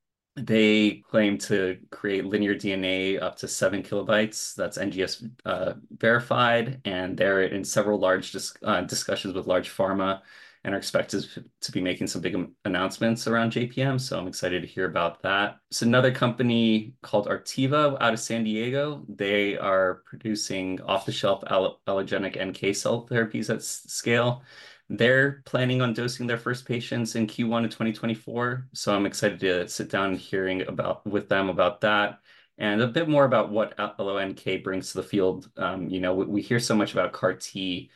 they 0.46 1.02
claim 1.08 1.38
to 1.38 1.78
create 1.90 2.24
linear 2.24 2.54
DNA 2.54 3.20
up 3.20 3.36
to 3.36 3.48
seven 3.48 3.82
kilobytes. 3.82 4.54
That's 4.54 4.78
NGS 4.78 5.30
uh, 5.44 5.74
verified, 5.98 6.80
and 6.84 7.16
they're 7.16 7.42
in 7.42 7.64
several 7.64 7.98
large 7.98 8.32
dis 8.32 8.54
uh, 8.62 8.82
discussions 8.82 9.34
with 9.34 9.46
large 9.46 9.70
pharma 9.70 10.22
and 10.64 10.74
are 10.74 10.78
expected 10.78 11.26
to 11.60 11.72
be 11.72 11.80
making 11.80 12.06
some 12.06 12.20
big 12.20 12.36
announcements 12.64 13.26
around 13.26 13.52
JPM. 13.52 13.98
So 13.98 14.18
I'm 14.18 14.28
excited 14.28 14.60
to 14.60 14.68
hear 14.68 14.84
about 14.84 15.22
that. 15.22 15.58
It's 15.70 15.82
another 15.82 16.12
company 16.12 16.92
called 17.02 17.28
Artiva 17.28 17.96
out 18.00 18.12
of 18.12 18.20
San 18.20 18.44
Diego. 18.44 19.04
They 19.08 19.56
are 19.56 20.02
producing 20.04 20.80
off-the-shelf 20.82 21.44
allogenic 21.44 22.36
NK 22.44 22.76
cell 22.76 23.06
therapies 23.08 23.48
at 23.48 23.62
scale. 23.62 24.42
They're 24.90 25.42
planning 25.46 25.80
on 25.80 25.94
dosing 25.94 26.26
their 26.26 26.36
first 26.36 26.66
patients 26.66 27.14
in 27.14 27.28
Q1 27.28 27.64
of 27.64 27.70
2024. 27.70 28.66
So 28.74 28.94
I'm 28.94 29.06
excited 29.06 29.38
to 29.40 29.68
sit 29.68 29.88
down 29.88 30.10
and 30.10 30.18
hearing 30.18 30.62
about 30.66 31.06
with 31.06 31.28
them 31.28 31.48
about 31.48 31.80
that 31.82 32.18
and 32.58 32.82
a 32.82 32.88
bit 32.88 33.08
more 33.08 33.24
about 33.24 33.50
what 33.50 33.76
AlloNK 33.78 34.64
brings 34.64 34.90
to 34.90 34.98
the 34.98 35.04
field. 35.04 35.48
Um, 35.56 35.88
you 35.88 36.00
know, 36.00 36.12
we, 36.14 36.42
hear 36.42 36.58
so 36.58 36.74
much 36.74 36.92
about 36.92 37.12
CAR 37.12 37.34
T, 37.34 37.90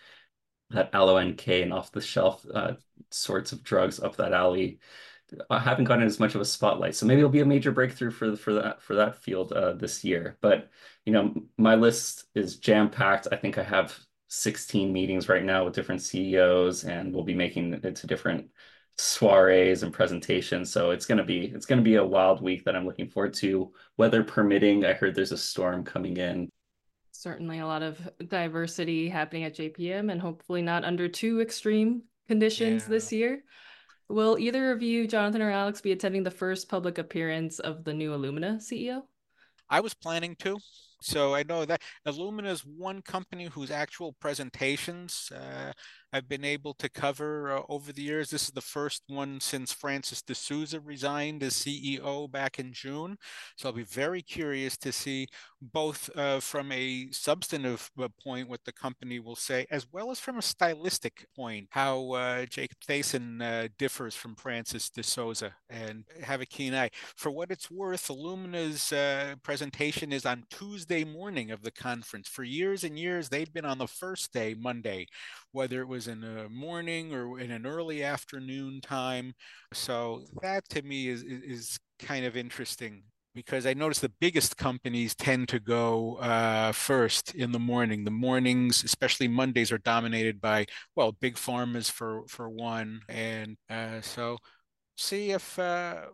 that 0.71 0.93
AlloNK 0.93 1.65
and 1.65 1.73
off-the-shelf 1.73 2.47
uh, 2.55 2.73
sorts 3.11 3.51
of 3.53 3.65
drugs 3.65 4.01
up 4.01 4.17
that 4.17 4.33
alley. 4.33 4.79
Haven't 5.51 5.87
gotten 5.87 6.05
as 6.05 6.21
much 6.21 6.37
of 6.37 6.41
a 6.41 6.45
spotlight, 6.45 6.95
so 6.95 7.07
maybe 7.07 7.21
it'll 7.21 7.31
be 7.31 7.41
a 7.41 7.47
major 7.47 7.73
breakthrough 7.73 8.11
for 8.13 8.37
for 8.37 8.53
that 8.55 8.81
for 8.83 8.95
that 8.95 9.17
field 9.17 9.53
uh, 9.53 9.73
this 9.73 10.05
year. 10.05 10.37
But 10.41 10.71
you 11.05 11.13
know, 11.13 11.35
my 11.59 11.75
list 11.75 12.27
is 12.35 12.57
jam 12.57 12.89
packed. 12.89 13.27
I 13.33 13.37
think 13.37 13.59
I 13.59 13.65
have 13.65 13.99
16 14.35 14.93
meetings 14.93 15.29
right 15.29 15.45
now 15.45 15.65
with 15.65 15.75
different 15.75 16.03
CEOs, 16.03 16.85
and 16.85 17.15
we'll 17.15 17.25
be 17.25 17.35
making 17.35 17.73
it 17.73 17.97
to 17.97 18.07
different 18.07 18.49
soirees 18.99 19.83
and 19.83 19.93
presentations. 19.93 20.71
So 20.71 20.91
it's 20.91 21.07
gonna 21.07 21.25
be 21.25 21.47
it's 21.47 21.67
gonna 21.67 21.83
be 21.83 21.97
a 21.97 22.05
wild 22.05 22.43
week 22.43 22.65
that 22.65 22.77
I'm 22.77 22.87
looking 22.87 23.09
forward 23.09 23.35
to. 23.35 23.73
Weather 23.97 24.23
permitting, 24.23 24.85
I 24.85 24.93
heard 24.93 25.15
there's 25.15 25.33
a 25.33 25.39
storm 25.39 25.85
coming 25.85 26.17
in. 26.17 26.49
Certainly 27.13 27.61
a 27.61 27.67
lot 27.67 27.83
of 27.83 27.99
diversity 28.29 29.09
happening 29.09 29.45
at 29.45 29.57
JPM 29.57 30.11
and 30.11 30.21
hopefully 30.21 30.63
not 30.63 30.85
under 30.85 31.09
too 31.09 31.41
extreme 31.41 32.03
conditions 32.29 32.83
yeah. 32.83 32.89
this 32.89 33.13
year. 33.13 33.45
Will 34.09 34.39
either 34.39 34.71
of 34.71 34.83
you, 34.83 35.09
Jonathan 35.09 35.43
or 35.43 35.51
Alex, 35.51 35.81
be 35.81 35.93
attending 35.93 36.25
the 36.25 36.31
first 36.31 36.69
public 36.69 36.99
appearance 36.99 37.59
of 37.59 37.85
the 37.85 37.95
new 37.95 38.11
Illumina 38.11 38.57
CEO? 38.57 39.03
I 39.71 39.81
was 39.81 39.95
planning 39.95 40.37
to. 40.41 40.59
So 41.01 41.35
I 41.35 41.43
know 41.43 41.65
that 41.65 41.83
Illumina 42.07 42.49
is 42.49 42.61
one 42.61 43.03
company 43.03 43.47
whose 43.47 43.71
actual 43.71 44.15
presentations 44.21 45.31
uh, 45.35 45.73
I've 46.15 46.29
been 46.29 46.45
able 46.45 46.75
to 46.75 46.89
cover 46.89 47.51
uh, 47.51 47.63
over 47.69 47.93
the 47.93 48.03
years. 48.03 48.31
This 48.31 48.45
is 48.45 48.53
the 48.53 48.61
first 48.61 49.03
one 49.09 49.41
since 49.41 49.73
Francis 49.73 50.23
deSouza 50.23 50.81
resigned 50.85 51.43
as 51.43 51.55
CEO 51.55 52.31
back 52.31 52.61
in 52.61 52.73
June. 52.73 53.17
So 53.57 53.69
I'll 53.69 53.75
be 53.75 53.83
very 53.83 54.23
curious 54.23 54.77
to 54.77 54.93
see 54.93 55.27
both 55.61 56.09
uh, 56.17 56.39
from 56.39 56.71
a 56.71 57.09
substantive 57.11 57.91
uh, 58.01 58.07
point 58.23 58.49
what 58.49 58.61
the 58.65 58.73
company 58.73 59.19
will 59.19 59.35
say, 59.35 59.67
as 59.73 59.89
well 59.91 60.13
as 60.13 60.21
from 60.21 60.39
a 60.39 60.43
stylistic 60.43 61.27
point, 61.35 61.67
how 61.71 62.13
uh, 62.13 62.47
Jacob 62.47 62.79
Thaysen 62.87 63.43
uh, 63.43 63.69
differs 63.77 64.15
from 64.15 64.37
Francis 64.37 64.91
deSouza 64.97 65.51
and 65.69 66.05
have 66.23 66.41
a 66.41 66.47
keen 66.47 66.75
eye. 66.75 66.91
For 67.17 67.33
what 67.33 67.51
it's 67.51 67.73
worth, 67.73 68.09
Illumina's 68.09 68.93
uh, 68.93 69.35
presentation 69.43 70.13
is 70.13 70.25
on 70.25 70.45
Tuesday 70.49 71.03
morning 71.03 71.51
of 71.51 71.63
the 71.63 71.73
conference. 71.73 72.29
For 72.29 72.45
years 72.45 72.85
and 72.85 72.97
years, 72.97 73.31
they'd 73.31 73.53
been 73.53 73.65
on 73.65 73.79
the 73.79 73.89
first 73.89 74.33
day, 74.33 74.55
Monday, 74.57 75.09
whether 75.55 75.81
it 75.81 75.89
was 75.89 76.09
in 76.09 76.21
the 76.21 76.49
morning 76.51 77.15
or 77.15 77.39
in 77.39 77.51
an 77.51 77.65
early 77.65 78.03
afternoon 78.03 78.81
time. 78.81 79.35
So 79.73 80.25
that 80.43 80.69
to 80.71 80.83
me 80.83 81.09
is 81.09 81.23
is 81.23 81.79
kind 81.99 82.27
of 82.27 82.37
interesting 82.37 83.05
because 83.35 83.67
I 83.67 83.75
notice 83.75 83.99
the 84.01 84.13
biggest 84.21 84.57
companies 84.57 85.15
tend 85.15 85.49
to 85.49 85.61
go 85.61 86.17
uh, 86.17 86.73
first 86.73 87.35
in 87.35 87.53
the 87.53 87.59
morning. 87.59 88.05
The 88.05 88.11
mornings, 88.11 88.85
especially 88.85 89.29
Mondays, 89.29 89.73
are 89.73 89.79
dominated 89.79 90.41
by 90.41 90.67
well, 90.97 91.13
big 91.13 91.37
pharmas 91.37 91.91
for 91.91 92.23
for 92.29 92.49
one, 92.51 93.01
and 93.09 93.57
uh, 93.71 94.01
so 94.01 94.39
see 94.97 95.31
if 95.33 95.59
uh, 95.59 96.07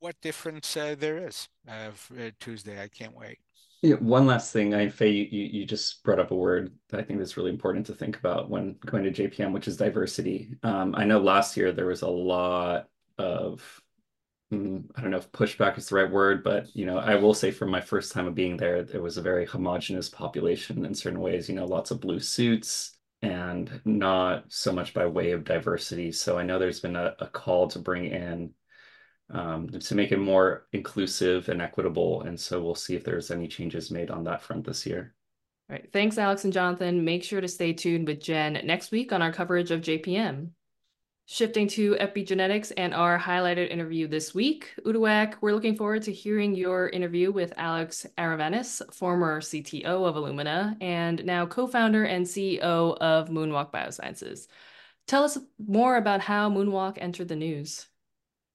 what 0.00 0.20
difference 0.22 0.76
uh, 0.76 0.94
there 0.98 1.18
is 1.26 1.48
uh, 1.68 1.90
Tuesday. 2.40 2.82
I 2.82 2.88
can't 2.88 3.16
wait. 3.16 3.38
Yeah, 3.84 3.96
one 3.96 4.24
last 4.26 4.50
thing, 4.50 4.72
I 4.72 4.88
Faye, 4.88 5.10
you, 5.10 5.44
you 5.44 5.66
just 5.66 6.02
brought 6.04 6.18
up 6.18 6.30
a 6.30 6.34
word 6.34 6.72
that 6.88 7.00
I 7.00 7.02
think 7.02 7.20
is 7.20 7.36
really 7.36 7.50
important 7.50 7.84
to 7.86 7.94
think 7.94 8.16
about 8.16 8.48
when 8.48 8.76
going 8.86 9.04
to 9.04 9.10
JPM, 9.10 9.52
which 9.52 9.68
is 9.68 9.76
diversity. 9.76 10.56
Um, 10.62 10.94
I 10.96 11.04
know 11.04 11.18
last 11.20 11.54
year 11.54 11.70
there 11.70 11.84
was 11.88 12.00
a 12.00 12.08
lot 12.08 12.88
of 13.18 13.82
mm, 14.52 14.84
I 14.96 15.02
don't 15.02 15.10
know 15.10 15.18
if 15.18 15.32
pushback 15.32 15.78
is 15.78 15.88
the 15.88 15.96
right 15.96 16.10
word, 16.10 16.44
but 16.44 16.74
you 16.74 16.86
know, 16.86 16.98
I 16.98 17.16
will 17.16 17.34
say 17.34 17.50
from 17.50 17.70
my 17.70 17.80
first 17.82 18.12
time 18.12 18.26
of 18.26 18.34
being 18.34 18.56
there, 18.56 18.82
there 18.84 19.02
was 19.02 19.18
a 19.18 19.22
very 19.22 19.46
homogenous 19.46 20.08
population 20.08 20.84
in 20.86 20.94
certain 20.94 21.20
ways. 21.20 21.48
You 21.48 21.56
know, 21.56 21.66
lots 21.66 21.90
of 21.90 22.00
blue 22.00 22.20
suits 22.20 22.98
and 23.22 23.80
not 23.84 24.46
so 24.52 24.72
much 24.72 24.94
by 24.94 25.06
way 25.06 25.32
of 25.32 25.44
diversity. 25.44 26.12
So 26.12 26.38
I 26.38 26.44
know 26.44 26.58
there's 26.58 26.80
been 26.80 26.96
a, 26.96 27.16
a 27.18 27.26
call 27.28 27.68
to 27.68 27.78
bring 27.80 28.06
in 28.06 28.54
um, 29.30 29.68
to 29.68 29.94
make 29.94 30.12
it 30.12 30.18
more 30.18 30.66
inclusive 30.72 31.48
and 31.48 31.62
equitable. 31.62 32.22
And 32.22 32.38
so 32.38 32.62
we'll 32.62 32.74
see 32.74 32.94
if 32.94 33.04
there's 33.04 33.30
any 33.30 33.48
changes 33.48 33.90
made 33.90 34.10
on 34.10 34.24
that 34.24 34.42
front 34.42 34.64
this 34.64 34.86
year. 34.86 35.14
All 35.70 35.76
right. 35.76 35.90
Thanks, 35.92 36.18
Alex 36.18 36.44
and 36.44 36.52
Jonathan. 36.52 37.04
Make 37.04 37.24
sure 37.24 37.40
to 37.40 37.48
stay 37.48 37.72
tuned 37.72 38.06
with 38.06 38.20
GEN 38.20 38.60
next 38.64 38.90
week 38.90 39.12
on 39.12 39.22
our 39.22 39.32
coverage 39.32 39.70
of 39.70 39.80
JPM. 39.80 40.50
Shifting 41.26 41.68
to 41.68 41.94
epigenetics 41.94 42.70
and 42.76 42.92
our 42.92 43.18
highlighted 43.18 43.70
interview 43.70 44.06
this 44.06 44.34
week, 44.34 44.74
Uduak, 44.84 45.36
we're 45.40 45.54
looking 45.54 45.74
forward 45.74 46.02
to 46.02 46.12
hearing 46.12 46.54
your 46.54 46.90
interview 46.90 47.32
with 47.32 47.54
Alex 47.56 48.04
Aravanis, 48.18 48.82
former 48.92 49.40
CTO 49.40 50.06
of 50.06 50.16
Illumina 50.16 50.76
and 50.82 51.24
now 51.24 51.46
co-founder 51.46 52.04
and 52.04 52.26
CEO 52.26 52.94
of 52.98 53.30
Moonwalk 53.30 53.72
Biosciences. 53.72 54.48
Tell 55.06 55.24
us 55.24 55.38
more 55.58 55.96
about 55.96 56.20
how 56.20 56.50
Moonwalk 56.50 56.98
entered 57.00 57.28
the 57.28 57.36
news. 57.36 57.86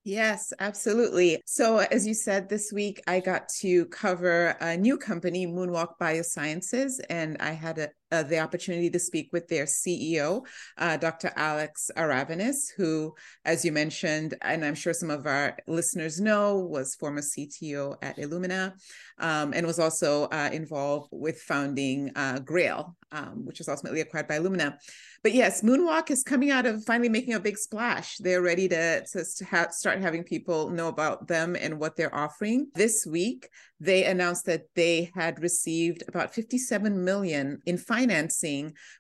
Yes, 0.10 0.52
absolutely. 0.60 1.40
So, 1.46 1.78
as 1.78 2.08
you 2.08 2.16
said, 2.16 2.50
this 2.50 2.74
week 2.74 3.00
I 3.06 3.20
got 3.20 3.48
to 3.60 3.86
cover 3.88 4.56
a 4.60 4.76
new 4.76 4.98
company, 4.98 5.46
Moonwalk 5.46 6.00
Biosciences, 6.02 7.00
and 7.12 7.38
I 7.40 7.52
had 7.52 7.78
a, 7.78 7.90
uh, 8.12 8.24
the 8.24 8.40
opportunity 8.40 8.90
to 8.90 9.00
speak 9.00 9.30
with 9.32 9.48
their 9.48 9.66
CEO, 9.66 10.46
uh, 10.78 10.98
Dr. 10.98 11.32
Alex 11.36 11.92
Aravanis, 11.96 12.72
who, 12.76 13.14
as 13.46 13.64
you 13.64 13.72
mentioned, 13.72 14.36
and 14.42 14.66
I'm 14.66 14.76
sure 14.76 14.94
some 14.94 15.10
of 15.10 15.26
our 15.26 15.58
listeners 15.68 16.20
know, 16.20 16.58
was 16.58 16.96
former 16.96 17.22
CTO 17.22 17.98
at 18.02 18.18
Illumina 18.18 18.74
um, 19.20 19.54
and 19.54 19.66
was 19.66 19.80
also 19.80 20.24
uh, 20.26 20.50
involved 20.52 21.10
with 21.12 21.42
founding 21.42 22.12
uh, 22.16 22.40
Grail, 22.40 22.96
um, 23.12 23.46
which 23.46 23.60
was 23.60 23.70
ultimately 23.70 24.02
acquired 24.02 24.28
by 24.28 24.40
Illumina. 24.40 24.78
But 25.22 25.34
yes, 25.34 25.62
Moonwalk 25.62 26.12
is 26.12 26.24
coming 26.24 26.50
out 26.50 26.66
of 26.66 26.86
finally 26.86 27.10
making 27.10 27.34
a 27.34 27.40
big 27.40 27.58
splash. 27.58 28.18
They're 28.18 28.42
ready 28.42 28.70
to, 28.70 29.04
to, 29.06 29.46
ha- 29.46 29.70
start 29.72 30.00
having 30.00 30.24
people 30.24 30.70
know 30.70 30.88
about 30.88 31.28
them 31.28 31.58
and 31.60 31.78
what 31.78 31.98
they're 31.98 32.16
offering. 32.16 32.70
This 32.74 33.06
week, 33.06 33.50
they 33.82 34.06
announced 34.06 34.46
that 34.46 34.68
they 34.76 35.12
had 35.14 35.42
received 35.42 36.04
about 36.08 36.34
57 36.34 37.04
million 37.04 37.62
in 37.66 37.78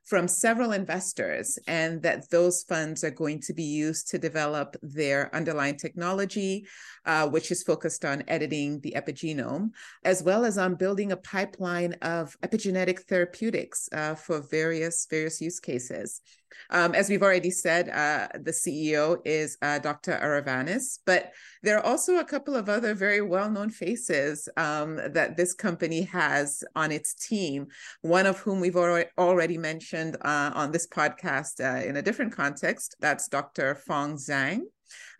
from 0.06 0.28
several 0.28 0.72
investors 0.72 1.58
and 1.68 2.02
that 2.02 2.30
those 2.30 2.64
funds 2.64 3.04
are 3.04 3.12
going 3.12 3.40
to 3.40 3.54
be 3.54 3.64
used 3.64 4.10
to 4.10 4.18
develop 4.18 4.76
their 4.82 5.34
underlying 5.36 5.78
technology 5.78 6.66
uh, 7.06 7.28
which 7.28 7.52
is 7.52 7.64
focused 7.64 8.06
on 8.06 8.24
editing 8.28 8.80
the 8.82 8.94
epigenome 8.96 9.70
as 10.04 10.24
well 10.24 10.46
as 10.46 10.58
on 10.58 10.76
building 10.76 11.12
a 11.12 11.18
pipeline 11.18 11.94
of 12.02 12.38
epigenetic 12.42 13.02
therapeutics 13.02 13.90
uh, 13.94 14.16
for 14.16 14.42
various 14.42 15.08
various 15.10 15.40
use 15.42 15.60
cases 15.60 16.22
um, 16.70 16.94
as 16.96 17.10
we've 17.10 17.24
already 17.24 17.52
said, 17.52 17.90
uh, 17.90 18.28
the 18.40 18.52
CEO 18.52 19.20
is 19.26 19.58
uh, 19.62 19.80
Dr. 19.80 20.14
Aravanis, 20.22 21.00
but 21.06 21.32
there 21.64 21.78
are 21.78 21.86
also 21.86 22.18
a 22.18 22.26
couple 22.26 22.56
of 22.56 22.70
other 22.70 22.94
very 22.94 23.22
well 23.22 23.50
known 23.50 23.70
faces 23.70 24.48
um, 24.58 24.96
that 25.14 25.36
this 25.38 25.54
company 25.54 26.04
has 26.04 26.64
on 26.76 26.92
its 26.92 27.14
team, 27.14 27.68
one 28.02 28.26
of 28.26 28.40
whom 28.40 28.60
we've 28.60 28.78
already 28.78 29.58
mentioned 29.58 30.18
uh, 30.22 30.52
on 30.54 30.72
this 30.72 30.88
podcast 30.88 31.60
uh, 31.60 31.86
in 31.86 31.98
a 31.98 32.02
different 32.02 32.34
context. 32.36 32.96
That's 33.00 33.28
Dr. 33.28 33.76
Feng 33.76 34.16
Zhang. 34.16 34.62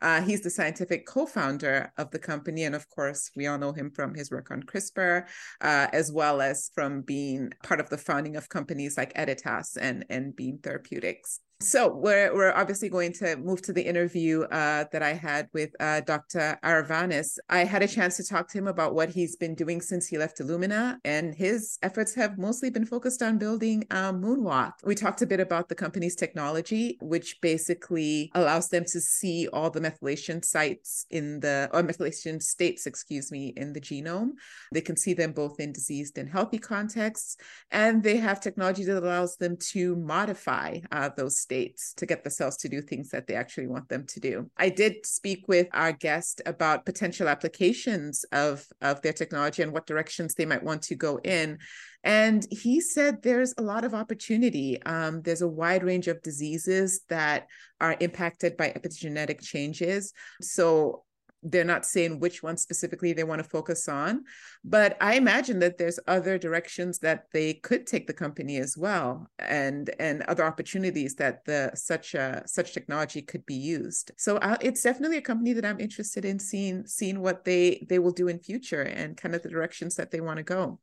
Uh, 0.02 0.22
he's 0.22 0.42
the 0.42 0.50
scientific 0.50 1.06
co-founder 1.06 1.92
of 1.98 2.12
the 2.12 2.20
company, 2.20 2.64
and 2.64 2.76
of 2.76 2.88
course, 2.90 3.32
we 3.36 3.48
all 3.48 3.58
know 3.58 3.74
him 3.74 3.92
from 3.92 4.14
his 4.14 4.32
work 4.32 4.52
on 4.52 4.64
CRISPR, 4.64 5.26
uh, 5.62 5.88
as 5.94 6.12
well 6.12 6.42
as 6.42 6.72
from 6.74 7.02
being 7.02 7.52
part 7.64 7.80
of 7.80 7.90
the 7.90 7.98
founding 7.98 8.36
of 8.36 8.50
companies 8.50 8.98
like 8.98 9.14
Editas 9.14 9.78
and 9.80 10.06
and 10.10 10.36
Beam 10.36 10.60
Therapeutics. 10.60 11.40
So 11.62 11.94
we're 11.94 12.34
we're 12.34 12.54
obviously 12.54 12.88
going 12.88 13.12
to 13.16 13.36
move 13.36 13.62
to 13.64 13.74
the 13.74 13.82
interview 13.82 14.44
uh, 14.44 14.86
that 14.94 15.04
I 15.04 15.12
had 15.12 15.50
with 15.54 15.76
uh, 15.82 16.00
Dr. 16.00 16.58
Aravanis. 16.64 17.38
I 17.50 17.66
had 17.66 17.84
a 17.84 17.88
chance 17.88 18.16
to 18.16 18.24
talk 18.24 18.48
to 18.50 18.58
him 18.58 18.68
about 18.68 18.96
what 18.96 19.10
he's 19.10 19.36
been 19.36 19.56
doing 19.56 19.82
since 19.82 20.08
he 20.08 20.18
left 20.18 20.40
Illumina, 20.40 21.00
and 21.04 21.36
his 21.36 21.78
efforts 21.84 22.16
have 22.16 22.38
mostly 22.38 22.70
been 22.70 22.86
focused 22.86 23.22
on 23.22 23.38
building 23.38 23.84
Moonwalk. 23.92 24.72
We 24.86 24.96
talked 24.96 25.22
a 25.22 25.28
bit 25.28 25.42
about 25.42 25.68
the 25.68 25.76
company's 25.76 26.16
technology, 26.16 26.98
which 27.02 27.42
basically 27.42 28.32
allows 28.36 28.70
them 28.70 28.86
to 28.86 29.02
see 29.02 29.50
all 29.52 29.70
the 29.70 29.82
methylation 29.82 30.46
sites 30.46 31.06
in 31.10 31.42
the 31.42 31.70
or 31.74 31.84
methylation 31.84 32.42
states, 32.42 32.86
excuse 32.86 33.34
me, 33.34 33.52
in 33.58 33.74
the 33.74 33.82
genome. 33.82 34.30
They 34.72 34.80
can 34.80 34.96
see 34.96 35.14
them 35.14 35.34
both 35.34 35.60
in 35.60 35.74
diseased 35.74 36.18
and 36.20 36.30
healthy 36.30 36.58
contexts, 36.58 37.36
and 37.70 38.02
they 38.02 38.16
have 38.16 38.40
technology 38.40 38.86
that 38.86 39.04
allows 39.04 39.36
them 39.36 39.58
to 39.74 39.98
modify 39.98 40.80
uh, 40.94 41.10
those 41.18 41.49
states 41.50 41.94
to 41.96 42.06
get 42.06 42.24
the 42.24 42.30
cells 42.30 42.58
to 42.58 42.70
do 42.70 42.80
things 42.80 43.10
that 43.10 43.26
they 43.26 43.34
actually 43.34 43.66
want 43.66 43.90
them 43.90 44.06
to 44.06 44.20
do. 44.20 44.52
I 44.56 44.70
did 44.70 45.04
speak 45.04 45.48
with 45.48 45.68
our 45.74 45.92
guest 45.92 46.44
about 46.46 46.86
potential 46.86 47.28
applications 47.28 48.24
of, 48.32 48.64
of 48.82 49.02
their 49.02 49.14
technology 49.14 49.64
and 49.64 49.74
what 49.74 49.88
directions 49.88 50.36
they 50.36 50.46
might 50.46 50.64
want 50.64 50.84
to 50.84 50.96
go 50.96 51.20
in. 51.24 51.58
And 52.04 52.46
he 52.52 52.80
said 52.82 53.24
there's 53.24 53.56
a 53.58 53.64
lot 53.64 53.84
of 53.84 53.96
opportunity. 53.96 54.82
Um, 54.84 55.24
there's 55.24 55.42
a 55.42 55.48
wide 55.48 55.84
range 55.84 56.08
of 56.08 56.22
diseases 56.22 57.02
that 57.10 57.48
are 57.82 57.98
impacted 58.00 58.56
by 58.56 58.70
epigenetic 58.70 59.42
changes. 59.42 60.14
So 60.42 61.04
they're 61.44 61.64
not 61.64 61.86
saying 61.86 62.20
which 62.20 62.44
one 62.44 62.58
specifically 62.58 63.14
they 63.14 63.24
want 63.24 63.42
to 63.42 63.50
focus 63.50 63.88
on 63.88 64.24
but 64.64 64.98
i 65.02 65.16
imagine 65.16 65.60
that 65.60 65.78
there's 65.78 66.00
other 66.08 66.38
directions 66.38 67.00
that 67.00 67.26
they 67.32 67.54
could 67.54 67.88
take 67.88 68.08
the 68.08 68.14
company 68.14 68.58
as 68.58 68.78
well 68.78 69.30
and 69.40 69.90
and 70.00 70.22
other 70.24 70.44
opportunities 70.44 71.16
that 71.16 71.46
the 71.46 71.72
such 71.76 72.14
a 72.14 72.44
such 72.46 72.74
technology 72.74 73.22
could 73.22 73.46
be 73.46 73.56
used 73.56 74.12
so 74.18 74.38
uh, 74.38 74.58
it's 74.62 74.84
definitely 74.84 75.18
a 75.18 75.22
company 75.22 75.54
that 75.54 75.66
i'm 75.66 75.80
interested 75.80 76.26
in 76.26 76.40
seeing 76.40 76.86
seeing 76.86 77.22
what 77.22 77.46
they 77.46 77.86
they 77.90 78.00
will 78.00 78.12
do 78.12 78.28
in 78.28 78.40
future 78.40 78.82
and 78.82 79.18
kind 79.18 79.34
of 79.34 79.42
the 79.42 79.50
directions 79.50 79.96
that 79.96 80.12
they 80.12 80.22
want 80.22 80.38
to 80.38 80.44
go 80.44 80.80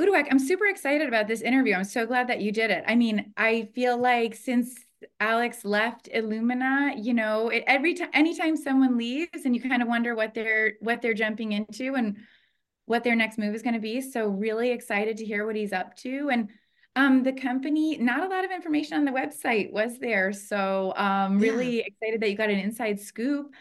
Uduak, 0.00 0.26
I'm 0.28 0.40
super 0.40 0.66
excited 0.66 1.06
about 1.06 1.28
this 1.28 1.40
interview. 1.40 1.74
I'm 1.74 1.84
so 1.84 2.04
glad 2.04 2.26
that 2.26 2.40
you 2.40 2.50
did 2.50 2.72
it. 2.72 2.82
I 2.84 2.96
mean, 2.96 3.32
I 3.36 3.68
feel 3.76 3.96
like 3.96 4.34
since 4.34 4.74
Alex 5.20 5.64
left 5.64 6.08
Illumina, 6.14 6.94
you 7.02 7.14
know, 7.14 7.48
it, 7.48 7.64
every 7.66 7.94
time 7.94 8.10
anytime 8.12 8.56
someone 8.56 8.96
leaves 8.96 9.44
and 9.44 9.54
you 9.54 9.62
kind 9.62 9.82
of 9.82 9.88
wonder 9.88 10.14
what 10.14 10.34
they're 10.34 10.74
what 10.80 11.02
they're 11.02 11.14
jumping 11.14 11.52
into 11.52 11.94
and 11.94 12.16
what 12.86 13.04
their 13.04 13.16
next 13.16 13.38
move 13.38 13.54
is 13.54 13.62
going 13.62 13.74
to 13.74 13.80
be. 13.80 14.00
So 14.00 14.28
really 14.28 14.70
excited 14.70 15.16
to 15.18 15.24
hear 15.24 15.46
what 15.46 15.56
he's 15.56 15.72
up 15.72 15.96
to. 15.98 16.28
And 16.30 16.50
um, 16.96 17.22
the 17.22 17.32
company, 17.32 17.96
not 17.96 18.22
a 18.22 18.28
lot 18.28 18.44
of 18.44 18.50
information 18.50 18.96
on 18.96 19.04
the 19.04 19.10
website 19.10 19.72
was 19.72 19.98
there. 19.98 20.32
So 20.32 20.92
um, 20.96 21.38
really 21.38 21.78
yeah. 21.78 21.84
excited 21.86 22.20
that 22.20 22.30
you 22.30 22.36
got 22.36 22.50
an 22.50 22.58
inside 22.58 23.00
scoop. 23.00 23.52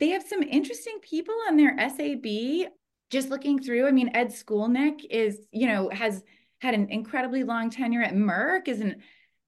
They 0.00 0.08
have 0.08 0.24
some 0.24 0.42
interesting 0.42 0.98
people 1.00 1.34
on 1.48 1.56
their 1.56 1.76
SAB. 1.78 2.70
Just 3.10 3.28
looking 3.28 3.60
through, 3.60 3.86
I 3.86 3.90
mean, 3.90 4.10
Ed 4.14 4.28
Scolnick 4.28 5.04
is, 5.10 5.38
you 5.52 5.66
know, 5.66 5.90
has 5.90 6.24
had 6.60 6.74
an 6.74 6.88
incredibly 6.88 7.44
long 7.44 7.68
tenure 7.68 8.02
at 8.02 8.14
Merck, 8.14 8.68
is 8.68 8.80
an 8.80 9.02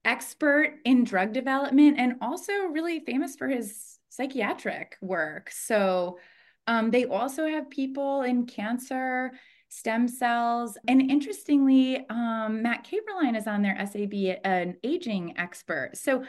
expert 0.04 0.75
in 0.84 1.04
drug 1.04 1.32
development 1.32 1.99
and 1.99 2.14
also 2.20 2.52
really 2.70 3.00
famous 3.00 3.37
for 3.37 3.49
his 3.49 3.99
psychiatric 4.08 4.96
work. 5.00 5.50
So 5.50 6.18
um, 6.66 6.90
they 6.90 7.04
also 7.04 7.46
have 7.46 7.68
people 7.70 8.23
in 8.23 8.46
cancer, 8.46 9.32
stem 9.68 10.08
cells, 10.08 10.78
and 10.88 11.11
interestingly, 11.11 12.06
um, 12.08 12.62
Matt 12.62 12.87
Kaeberlein 12.87 13.37
is 13.37 13.46
on 13.46 13.62
their 13.62 13.76
SAB, 13.87 14.38
an 14.44 14.76
aging 14.82 15.34
expert. 15.37 15.90
So 15.94 16.25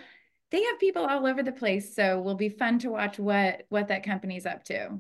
they 0.51 0.63
have 0.63 0.79
people 0.79 1.05
all 1.05 1.25
over 1.25 1.44
the 1.44 1.51
place. 1.51 1.96
So 1.96 2.20
will 2.22 2.36
be 2.36 2.50
fun 2.50 2.79
to 2.79 2.89
watch 2.89 3.20
what 3.20 3.63
what 3.70 3.88
that 3.89 4.03
company's 4.03 4.46
up 4.46 4.63
to. 4.65 5.00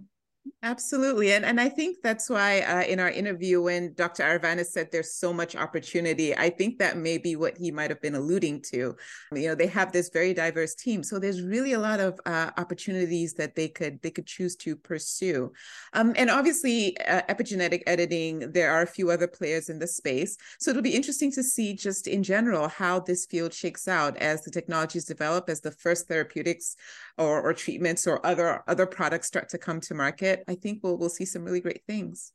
Absolutely. 0.61 1.31
And, 1.31 1.45
and 1.45 1.59
I 1.59 1.69
think 1.69 1.97
that's 2.03 2.29
why 2.29 2.61
uh, 2.61 2.83
in 2.83 2.99
our 2.99 3.09
interview, 3.09 3.61
when 3.61 3.93
Dr. 3.93 4.23
Aravanis 4.23 4.67
said 4.67 4.89
there's 4.91 5.13
so 5.13 5.31
much 5.33 5.55
opportunity, 5.55 6.35
I 6.35 6.49
think 6.49 6.77
that 6.79 6.97
may 6.97 7.17
be 7.17 7.35
what 7.35 7.57
he 7.57 7.71
might 7.71 7.89
have 7.89 8.01
been 8.01 8.15
alluding 8.15 8.61
to. 8.71 8.95
You 9.33 9.47
know, 9.47 9.55
they 9.55 9.67
have 9.67 9.91
this 9.91 10.09
very 10.09 10.33
diverse 10.33 10.75
team. 10.75 11.03
So 11.03 11.17
there's 11.19 11.41
really 11.41 11.73
a 11.73 11.79
lot 11.79 11.99
of 11.99 12.19
uh, 12.25 12.51
opportunities 12.57 13.33
that 13.35 13.55
they 13.55 13.67
could 13.67 14.01
they 14.01 14.11
could 14.11 14.25
choose 14.25 14.55
to 14.57 14.75
pursue. 14.75 15.51
Um, 15.93 16.13
and 16.15 16.29
obviously, 16.29 16.97
uh, 17.01 17.21
epigenetic 17.29 17.81
editing, 17.87 18.51
there 18.51 18.71
are 18.71 18.81
a 18.81 18.87
few 18.87 19.11
other 19.11 19.27
players 19.27 19.69
in 19.69 19.79
the 19.79 19.87
space. 19.87 20.37
So 20.59 20.71
it'll 20.71 20.81
be 20.83 20.95
interesting 20.95 21.31
to 21.33 21.43
see 21.43 21.73
just 21.73 22.07
in 22.07 22.23
general 22.23 22.67
how 22.67 22.99
this 22.99 23.25
field 23.25 23.53
shakes 23.53 23.87
out 23.87 24.17
as 24.17 24.43
the 24.43 24.51
technologies 24.51 25.05
develop, 25.05 25.49
as 25.49 25.61
the 25.61 25.71
first 25.71 26.07
therapeutics 26.07 26.75
or, 27.17 27.41
or 27.41 27.53
treatments 27.53 28.07
or 28.07 28.25
other 28.25 28.63
other 28.67 28.85
products 28.85 29.27
start 29.27 29.49
to 29.49 29.57
come 29.57 29.79
to 29.81 29.93
market, 29.93 30.34
I 30.47 30.55
think 30.55 30.81
we'll 30.83 30.97
we'll 30.97 31.09
see 31.09 31.25
some 31.25 31.43
really 31.43 31.61
great 31.61 31.83
things. 31.87 32.33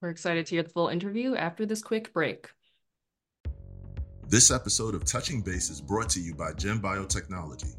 We're 0.00 0.10
excited 0.10 0.46
to 0.46 0.54
hear 0.54 0.62
the 0.62 0.68
full 0.68 0.88
interview 0.88 1.34
after 1.34 1.64
this 1.64 1.82
quick 1.82 2.12
break. 2.12 2.50
This 4.28 4.50
episode 4.50 4.94
of 4.94 5.04
Touching 5.04 5.42
Base 5.42 5.70
is 5.70 5.80
brought 5.80 6.08
to 6.10 6.20
you 6.20 6.34
by 6.34 6.52
Gen 6.54 6.80
Biotechnology, 6.80 7.74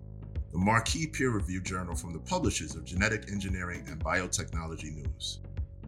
the 0.51 0.57
marquee 0.57 1.07
peer-reviewed 1.07 1.65
journal 1.65 1.95
from 1.95 2.13
the 2.13 2.19
publishers 2.19 2.75
of 2.75 2.85
Genetic 2.85 3.31
Engineering 3.31 3.85
and 3.87 4.03
Biotechnology 4.03 4.95
News. 4.95 5.41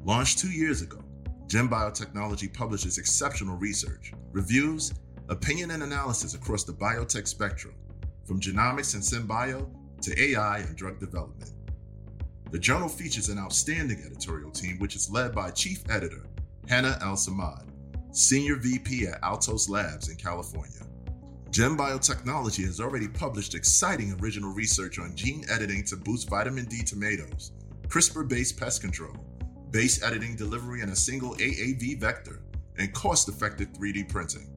Launched 0.03 0.39
two 0.39 0.51
years 0.51 0.81
ago, 0.81 1.03
Gen 1.47 1.69
Biotechnology 1.69 2.53
publishes 2.53 2.97
exceptional 2.97 3.55
research, 3.55 4.13
reviews, 4.31 4.93
opinion, 5.29 5.71
and 5.71 5.83
analysis 5.83 6.33
across 6.33 6.63
the 6.63 6.73
biotech 6.73 7.27
spectrum, 7.27 7.75
from 8.25 8.39
genomics 8.41 8.93
and 8.93 9.03
synbio 9.03 9.69
to 10.01 10.21
AI 10.21 10.59
and 10.59 10.75
drug 10.75 10.99
development. 10.99 11.51
The 12.49 12.59
journal 12.59 12.87
features 12.87 13.27
an 13.27 13.37
outstanding 13.37 14.01
editorial 14.05 14.51
team, 14.51 14.79
which 14.79 14.95
is 14.95 15.09
led 15.09 15.35
by 15.35 15.51
Chief 15.51 15.83
Editor 15.89 16.25
Hana 16.69 16.97
El-Samad, 17.01 17.65
Senior 18.11 18.55
VP 18.55 19.07
at 19.07 19.21
Altos 19.21 19.67
Labs 19.67 20.09
in 20.09 20.15
California. 20.15 20.81
Gen 21.49 21.77
Biotechnology 21.77 22.63
has 22.65 22.79
already 22.79 23.07
published 23.09 23.53
exciting 23.53 24.17
original 24.21 24.53
research 24.53 24.97
on 24.97 25.15
gene 25.15 25.43
editing 25.49 25.83
to 25.85 25.97
boost 25.97 26.29
vitamin 26.29 26.65
D 26.65 26.83
tomatoes, 26.83 27.51
CRISPR 27.89 28.27
based 28.27 28.57
pest 28.57 28.81
control, 28.81 29.15
base 29.71 30.01
editing 30.01 30.35
delivery 30.35 30.81
in 30.81 30.89
a 30.89 30.95
single 30.95 31.35
AAV 31.35 31.99
vector, 31.99 32.41
and 32.77 32.93
cost 32.93 33.27
effective 33.27 33.73
3D 33.73 34.07
printing. 34.07 34.49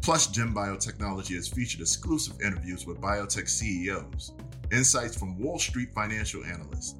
Plus, 0.00 0.28
Gen 0.28 0.54
Biotechnology 0.54 1.34
has 1.34 1.48
featured 1.48 1.82
exclusive 1.82 2.40
interviews 2.40 2.86
with 2.86 3.00
biotech 3.00 3.48
CEOs, 3.48 4.32
insights 4.72 5.16
from 5.16 5.38
Wall 5.38 5.58
Street 5.58 5.92
financial 5.94 6.44
analysts, 6.44 6.94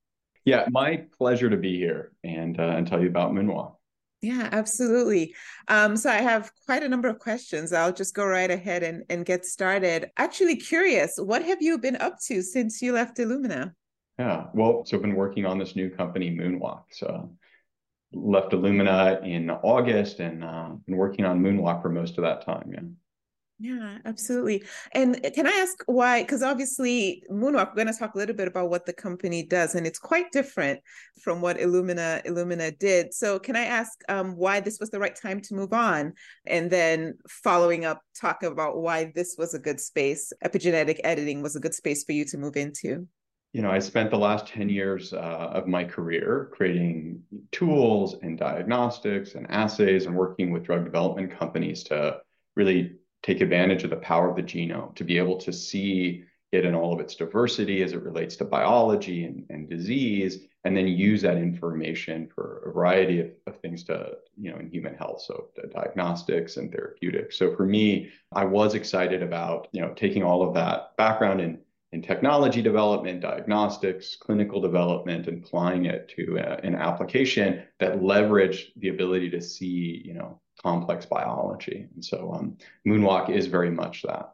Yeah, 0.45 0.65
my 0.71 1.07
pleasure 1.17 1.49
to 1.49 1.57
be 1.57 1.75
here 1.77 2.13
and, 2.23 2.57
uh, 2.57 2.63
and 2.63 2.87
tell 2.87 3.01
you 3.01 3.09
about 3.09 3.33
Moonwalk. 3.33 3.75
Yeah, 4.23 4.47
absolutely. 4.53 5.35
Um, 5.67 5.97
so 5.97 6.09
I 6.09 6.21
have 6.21 6.49
quite 6.65 6.81
a 6.81 6.87
number 6.87 7.09
of 7.09 7.19
questions. 7.19 7.73
I'll 7.73 7.91
just 7.91 8.15
go 8.15 8.25
right 8.25 8.49
ahead 8.49 8.81
and, 8.81 9.03
and 9.09 9.25
get 9.25 9.45
started. 9.45 10.11
Actually, 10.15 10.55
curious, 10.55 11.15
what 11.17 11.43
have 11.43 11.61
you 11.61 11.77
been 11.77 11.97
up 11.97 12.19
to 12.27 12.41
since 12.41 12.81
you 12.81 12.93
left 12.93 13.17
Illumina? 13.17 13.73
Yeah, 14.17 14.45
well, 14.53 14.85
so 14.85 14.95
I've 14.95 15.01
been 15.01 15.15
working 15.15 15.45
on 15.45 15.59
this 15.59 15.75
new 15.75 15.89
company, 15.89 16.31
Moonwalk. 16.31 16.83
So 16.91 17.35
left 18.13 18.53
Illumina 18.53 19.27
in 19.27 19.49
August 19.49 20.21
and 20.21 20.41
uh, 20.41 20.69
been 20.85 20.95
working 20.95 21.25
on 21.25 21.43
Moonwalk 21.43 21.81
for 21.81 21.89
most 21.89 22.17
of 22.17 22.23
that 22.23 22.45
time. 22.45 22.71
Yeah. 22.71 22.79
Yeah, 23.59 23.99
absolutely. 24.03 24.63
And 24.93 25.21
can 25.33 25.45
I 25.47 25.51
ask 25.51 25.83
why? 25.85 26.23
Because 26.23 26.41
obviously, 26.41 27.23
Moonwalk, 27.31 27.69
we're 27.69 27.83
going 27.83 27.87
to 27.87 27.97
talk 27.97 28.15
a 28.15 28.17
little 28.17 28.35
bit 28.35 28.47
about 28.47 28.69
what 28.69 28.85
the 28.85 28.93
company 28.93 29.43
does, 29.43 29.75
and 29.75 29.85
it's 29.85 29.99
quite 29.99 30.31
different 30.31 30.79
from 31.21 31.39
what 31.39 31.57
Illumina 31.57 32.25
Illumina 32.25 32.77
did. 32.77 33.13
So, 33.13 33.39
can 33.39 33.55
I 33.55 33.65
ask 33.65 33.91
um, 34.09 34.35
why 34.35 34.59
this 34.59 34.79
was 34.79 34.89
the 34.89 34.99
right 34.99 35.15
time 35.15 35.39
to 35.41 35.53
move 35.53 35.71
on, 35.71 36.13
and 36.45 36.69
then 36.69 37.17
following 37.29 37.85
up, 37.85 38.01
talk 38.19 38.43
about 38.43 38.77
why 38.81 39.11
this 39.15 39.35
was 39.37 39.53
a 39.53 39.59
good 39.59 39.79
space, 39.79 40.33
epigenetic 40.43 40.99
editing 41.03 41.41
was 41.41 41.55
a 41.55 41.59
good 41.59 41.75
space 41.75 42.03
for 42.03 42.11
you 42.11 42.25
to 42.25 42.37
move 42.37 42.57
into. 42.57 43.07
You 43.53 43.61
know, 43.61 43.69
I 43.69 43.77
spent 43.77 44.09
the 44.09 44.17
last 44.17 44.47
10 44.47 44.67
years 44.67 45.13
uh, 45.13 45.17
of 45.53 45.67
my 45.67 45.83
career 45.83 46.49
creating 46.51 47.21
tools 47.51 48.15
and 48.23 48.35
diagnostics 48.35 49.35
and 49.35 49.49
assays 49.51 50.07
and 50.07 50.15
working 50.15 50.51
with 50.51 50.63
drug 50.63 50.83
development 50.83 51.37
companies 51.37 51.83
to 51.83 52.17
really 52.55 52.93
take 53.23 53.41
advantage 53.41 53.83
of 53.83 53.89
the 53.89 53.95
power 53.95 54.29
of 54.29 54.35
the 54.35 54.43
genome 54.43 54.93
to 54.95 55.03
be 55.03 55.17
able 55.17 55.37
to 55.37 55.51
see 55.51 56.23
it 56.51 56.65
in 56.65 56.75
all 56.75 56.93
of 56.93 56.99
its 56.99 57.15
diversity 57.15 57.81
as 57.81 57.93
it 57.93 58.03
relates 58.03 58.35
to 58.35 58.45
biology 58.45 59.25
and, 59.25 59.43
and 59.49 59.67
disease, 59.67 60.45
and 60.65 60.77
then 60.77 60.87
use 60.87 61.21
that 61.23 61.37
information 61.37 62.29
for 62.33 62.63
a 62.67 62.71
variety 62.71 63.21
of, 63.21 63.31
of 63.47 63.59
things 63.59 63.83
to, 63.83 64.11
you 64.39 64.51
know, 64.51 64.57
in 64.57 64.69
human 64.69 64.93
health, 64.93 65.21
so 65.21 65.47
uh, 65.57 65.67
diagnostics 65.73 66.57
and 66.57 66.71
therapeutics. 66.71 67.39
So 67.39 67.55
for 67.55 67.65
me, 67.65 68.11
I 68.31 68.45
was 68.45 68.75
excited 68.75 69.23
about, 69.23 69.67
you 69.71 69.81
know, 69.81 69.93
taking 69.95 70.21
all 70.21 70.47
of 70.47 70.53
that 70.53 70.95
background 70.95 71.41
in, 71.41 71.59
in 71.91 72.03
technology 72.03 72.61
development, 72.61 73.21
diagnostics, 73.21 74.15
clinical 74.15 74.61
development, 74.61 75.27
and 75.27 75.43
applying 75.43 75.85
it 75.85 76.07
to 76.15 76.37
a, 76.37 76.59
an 76.63 76.75
application 76.75 77.63
that 77.79 77.99
leveraged 77.99 78.67
the 78.77 78.89
ability 78.89 79.31
to 79.31 79.41
see, 79.41 80.03
you 80.05 80.13
know, 80.13 80.39
complex 80.63 81.05
biology. 81.05 81.87
And 81.93 82.03
so 82.03 82.33
um, 82.33 82.57
Moonwalk 82.87 83.29
is 83.29 83.47
very 83.47 83.71
much 83.71 84.03
that. 84.03 84.33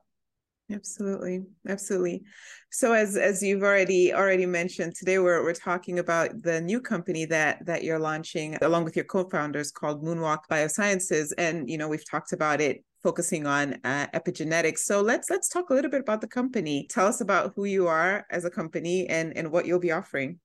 Absolutely, 0.72 1.42
absolutely. 1.68 2.24
So 2.70 2.94
as 2.94 3.18
as 3.18 3.42
you've 3.42 3.64
already 3.64 4.14
already 4.14 4.46
mentioned, 4.46 4.94
today 4.94 5.18
we're 5.18 5.44
we're 5.44 5.54
talking 5.54 5.98
about 5.98 6.44
the 6.44 6.62
new 6.62 6.80
company 6.80 7.26
that 7.26 7.66
that 7.66 7.84
you're 7.84 7.98
launching 7.98 8.56
along 8.62 8.84
with 8.84 8.96
your 8.96 9.06
co-founders 9.06 9.72
called 9.72 10.04
Moonwalk 10.04 10.42
Biosciences, 10.50 11.34
and 11.40 11.68
you 11.68 11.80
know 11.80 11.88
we've 11.88 12.08
talked 12.08 12.34
about 12.34 12.62
it 12.62 12.84
focusing 13.02 13.48
on 13.48 13.80
uh, 13.84 14.08
epigenetics. 14.14 14.80
So 14.80 15.02
let's 15.02 15.32
let's 15.32 15.50
talk 15.50 15.72
a 15.72 15.74
little 15.74 15.90
bit 15.90 16.02
about 16.02 16.22
the 16.22 16.28
company. 16.28 16.86
Tell 16.88 17.08
us 17.08 17.20
about 17.20 17.54
who 17.56 17.66
you 17.66 17.88
are 17.88 18.28
as 18.30 18.46
a 18.46 18.52
company 18.52 19.08
and 19.08 19.36
and 19.36 19.52
what 19.52 19.66
you'll 19.66 19.80
be 19.80 19.92
offering. 19.92 20.40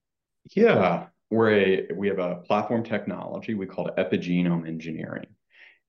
Yeah, 0.56 1.08
we're 1.30 1.50
a 1.50 1.88
we 1.94 2.08
have 2.08 2.18
a 2.18 2.36
platform 2.36 2.82
technology 2.82 3.52
we 3.52 3.66
call 3.66 3.88
it 3.88 3.96
epigenome 3.96 4.66
engineering. 4.66 5.26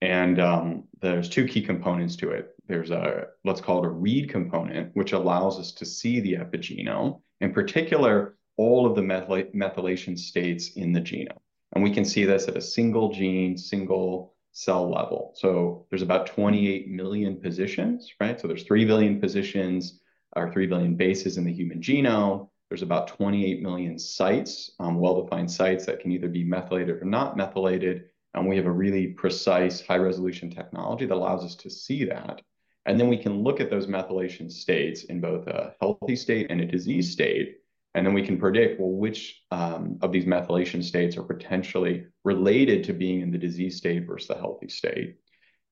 And 0.05 0.39
um, 0.39 0.83
there's 1.01 1.29
two 1.29 1.47
key 1.47 1.63
components 1.63 2.15
to 2.17 2.29
it. 2.29 2.55
There's 2.67 2.91
a, 2.91 3.25
let's 3.43 3.59
call 3.59 3.83
it 3.83 3.87
a 3.87 3.89
read 3.89 4.29
component, 4.29 4.95
which 4.95 5.13
allows 5.13 5.59
us 5.59 5.71
to 5.73 5.85
see 5.85 6.19
the 6.19 6.33
epigenome, 6.33 7.21
in 7.41 7.51
particular, 7.51 8.37
all 8.55 8.85
of 8.85 8.95
the 8.95 9.01
methyl- 9.01 9.51
methylation 9.55 10.17
states 10.17 10.73
in 10.75 10.93
the 10.93 11.01
genome. 11.01 11.37
And 11.73 11.83
we 11.83 11.91
can 11.91 12.05
see 12.05 12.23
this 12.23 12.47
at 12.47 12.55
a 12.55 12.61
single 12.61 13.11
gene, 13.11 13.57
single 13.57 14.35
cell 14.51 14.89
level. 14.89 15.33
So 15.35 15.87
there's 15.89 16.03
about 16.03 16.27
28 16.27 16.87
million 16.87 17.41
positions, 17.41 18.13
right? 18.21 18.39
So 18.39 18.47
there's 18.47 18.63
3 18.63 18.85
billion 18.85 19.19
positions 19.19 19.99
or 20.35 20.51
3 20.51 20.67
billion 20.67 20.95
bases 20.95 21.37
in 21.37 21.45
the 21.45 21.51
human 21.51 21.81
genome. 21.81 22.47
There's 22.69 22.83
about 22.83 23.07
28 23.07 23.61
million 23.61 23.97
sites, 23.97 24.71
um, 24.79 24.99
well-defined 24.99 25.51
sites 25.51 25.85
that 25.87 25.99
can 25.99 26.11
either 26.11 26.29
be 26.29 26.43
methylated 26.43 27.01
or 27.01 27.05
not 27.05 27.35
methylated 27.35 28.05
and 28.35 28.47
we 28.47 28.57
have 28.57 28.65
a 28.65 28.71
really 28.71 29.07
precise 29.07 29.81
high 29.85 29.97
resolution 29.97 30.49
technology 30.49 31.05
that 31.05 31.15
allows 31.15 31.43
us 31.43 31.55
to 31.55 31.69
see 31.69 32.03
that. 32.05 32.41
And 32.85 32.99
then 32.99 33.07
we 33.07 33.17
can 33.17 33.43
look 33.43 33.59
at 33.59 33.69
those 33.69 33.87
methylation 33.87 34.51
states 34.51 35.05
in 35.05 35.19
both 35.19 35.47
a 35.47 35.73
healthy 35.81 36.15
state 36.15 36.47
and 36.51 36.61
a 36.61 36.65
disease 36.65 37.11
state. 37.11 37.57
And 37.95 38.05
then 38.05 38.13
we 38.13 38.25
can 38.25 38.37
predict, 38.37 38.79
well, 38.79 38.91
which 38.91 39.41
um, 39.51 39.97
of 40.01 40.11
these 40.11 40.25
methylation 40.25 40.83
states 40.83 41.17
are 41.17 41.23
potentially 41.23 42.05
related 42.23 42.83
to 42.83 42.93
being 42.93 43.21
in 43.21 43.31
the 43.31 43.37
disease 43.37 43.77
state 43.77 44.05
versus 44.05 44.27
the 44.27 44.35
healthy 44.35 44.67
state. 44.67 45.15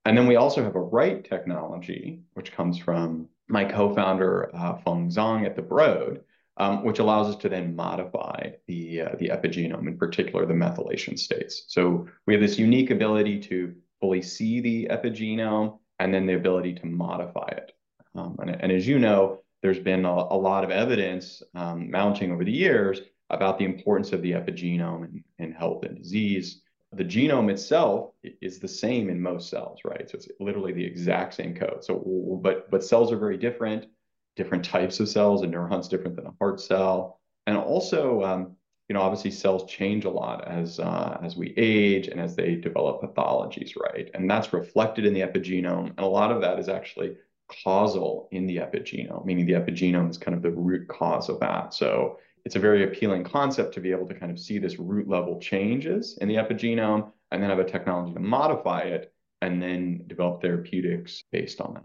And 0.05 0.17
then 0.17 0.25
we 0.25 0.37
also 0.37 0.63
have 0.63 0.75
a 0.75 0.81
write 0.81 1.25
technology, 1.25 2.21
which 2.33 2.53
comes 2.53 2.77
from 2.77 3.27
my 3.49 3.65
co-founder, 3.65 4.49
uh, 4.55 4.77
Feng 4.77 5.09
Zhang 5.09 5.45
at 5.45 5.55
the 5.55 5.61
Broad, 5.61 6.21
um, 6.57 6.83
which 6.83 6.99
allows 6.99 7.29
us 7.29 7.41
to 7.41 7.49
then 7.49 7.75
modify 7.75 8.51
the, 8.67 9.01
uh, 9.01 9.15
the 9.19 9.29
epigenome, 9.29 9.87
in 9.87 9.97
particular 9.97 10.45
the 10.45 10.53
methylation 10.53 11.17
states. 11.17 11.65
So 11.67 12.07
we 12.27 12.33
have 12.33 12.41
this 12.41 12.59
unique 12.59 12.91
ability 12.91 13.39
to 13.41 13.73
fully 13.99 14.21
see 14.21 14.59
the 14.59 14.87
epigenome 14.91 15.79
and 15.99 16.13
then 16.13 16.25
the 16.25 16.35
ability 16.35 16.73
to 16.75 16.85
modify 16.85 17.47
it. 17.47 17.71
Um, 18.15 18.35
and, 18.39 18.49
and, 18.49 18.71
as 18.71 18.87
you 18.87 18.99
know, 18.99 19.39
there's 19.61 19.79
been 19.79 20.05
a, 20.05 20.11
a 20.11 20.37
lot 20.37 20.63
of 20.63 20.69
evidence 20.69 21.41
um, 21.55 21.89
mounting 21.89 22.31
over 22.31 22.43
the 22.43 22.51
years 22.51 23.01
about 23.29 23.57
the 23.57 23.65
importance 23.65 24.11
of 24.11 24.21
the 24.21 24.31
epigenome 24.31 25.05
in, 25.05 25.23
in 25.39 25.51
health 25.51 25.83
and 25.83 25.97
disease. 25.97 26.61
The 26.91 27.03
genome 27.03 27.49
itself 27.49 28.11
is 28.41 28.59
the 28.59 28.67
same 28.67 29.09
in 29.09 29.19
most 29.19 29.49
cells, 29.49 29.79
right? 29.83 30.07
So 30.07 30.17
it's 30.17 30.27
literally 30.39 30.73
the 30.73 30.85
exact 30.85 31.33
same 31.33 31.55
code. 31.55 31.83
So, 31.83 32.39
but 32.43 32.69
but 32.69 32.83
cells 32.83 33.11
are 33.11 33.17
very 33.17 33.37
different 33.37 33.87
different 34.35 34.65
types 34.65 34.99
of 34.99 35.09
cells. 35.09 35.43
A 35.43 35.47
neuron's 35.47 35.87
different 35.87 36.15
than 36.15 36.27
a 36.27 36.33
heart 36.39 36.59
cell. 36.59 37.19
And 37.47 37.57
also, 37.57 38.23
um, 38.23 38.55
you 38.89 38.93
know, 38.93 39.01
obviously 39.01 39.31
cells 39.31 39.69
change 39.69 40.05
a 40.05 40.09
lot 40.09 40.47
as 40.47 40.79
uh, 40.79 41.17
as 41.23 41.35
we 41.35 41.53
age 41.57 42.07
and 42.07 42.19
as 42.19 42.35
they 42.35 42.55
develop 42.55 43.01
pathologies, 43.01 43.71
right? 43.79 44.09
And 44.13 44.29
that's 44.29 44.53
reflected 44.53 45.05
in 45.05 45.13
the 45.13 45.21
epigenome. 45.21 45.89
And 45.89 45.99
a 45.99 46.05
lot 46.05 46.31
of 46.31 46.41
that 46.41 46.59
is 46.59 46.69
actually 46.69 47.15
causal 47.63 48.27
in 48.31 48.47
the 48.47 48.57
epigenome, 48.57 49.25
meaning 49.25 49.45
the 49.45 49.53
epigenome 49.53 50.09
is 50.09 50.17
kind 50.17 50.35
of 50.35 50.41
the 50.43 50.51
root 50.51 50.87
cause 50.87 51.29
of 51.29 51.39
that. 51.39 51.73
So 51.73 52.19
it's 52.45 52.55
a 52.55 52.59
very 52.59 52.83
appealing 52.83 53.23
concept 53.23 53.73
to 53.75 53.81
be 53.81 53.91
able 53.91 54.07
to 54.07 54.13
kind 54.13 54.31
of 54.31 54.39
see 54.39 54.57
this 54.59 54.77
root 54.77 55.07
level 55.07 55.39
changes 55.39 56.17
in 56.19 56.27
the 56.27 56.35
epigenome 56.35 57.11
and 57.31 57.41
then 57.41 57.49
have 57.49 57.59
a 57.59 57.63
technology 57.63 58.13
to 58.13 58.19
modify 58.19 58.81
it 58.81 59.13
and 59.41 59.61
then 59.61 60.03
develop 60.07 60.41
therapeutics 60.41 61.23
based 61.31 61.61
on 61.61 61.75
that. 61.75 61.83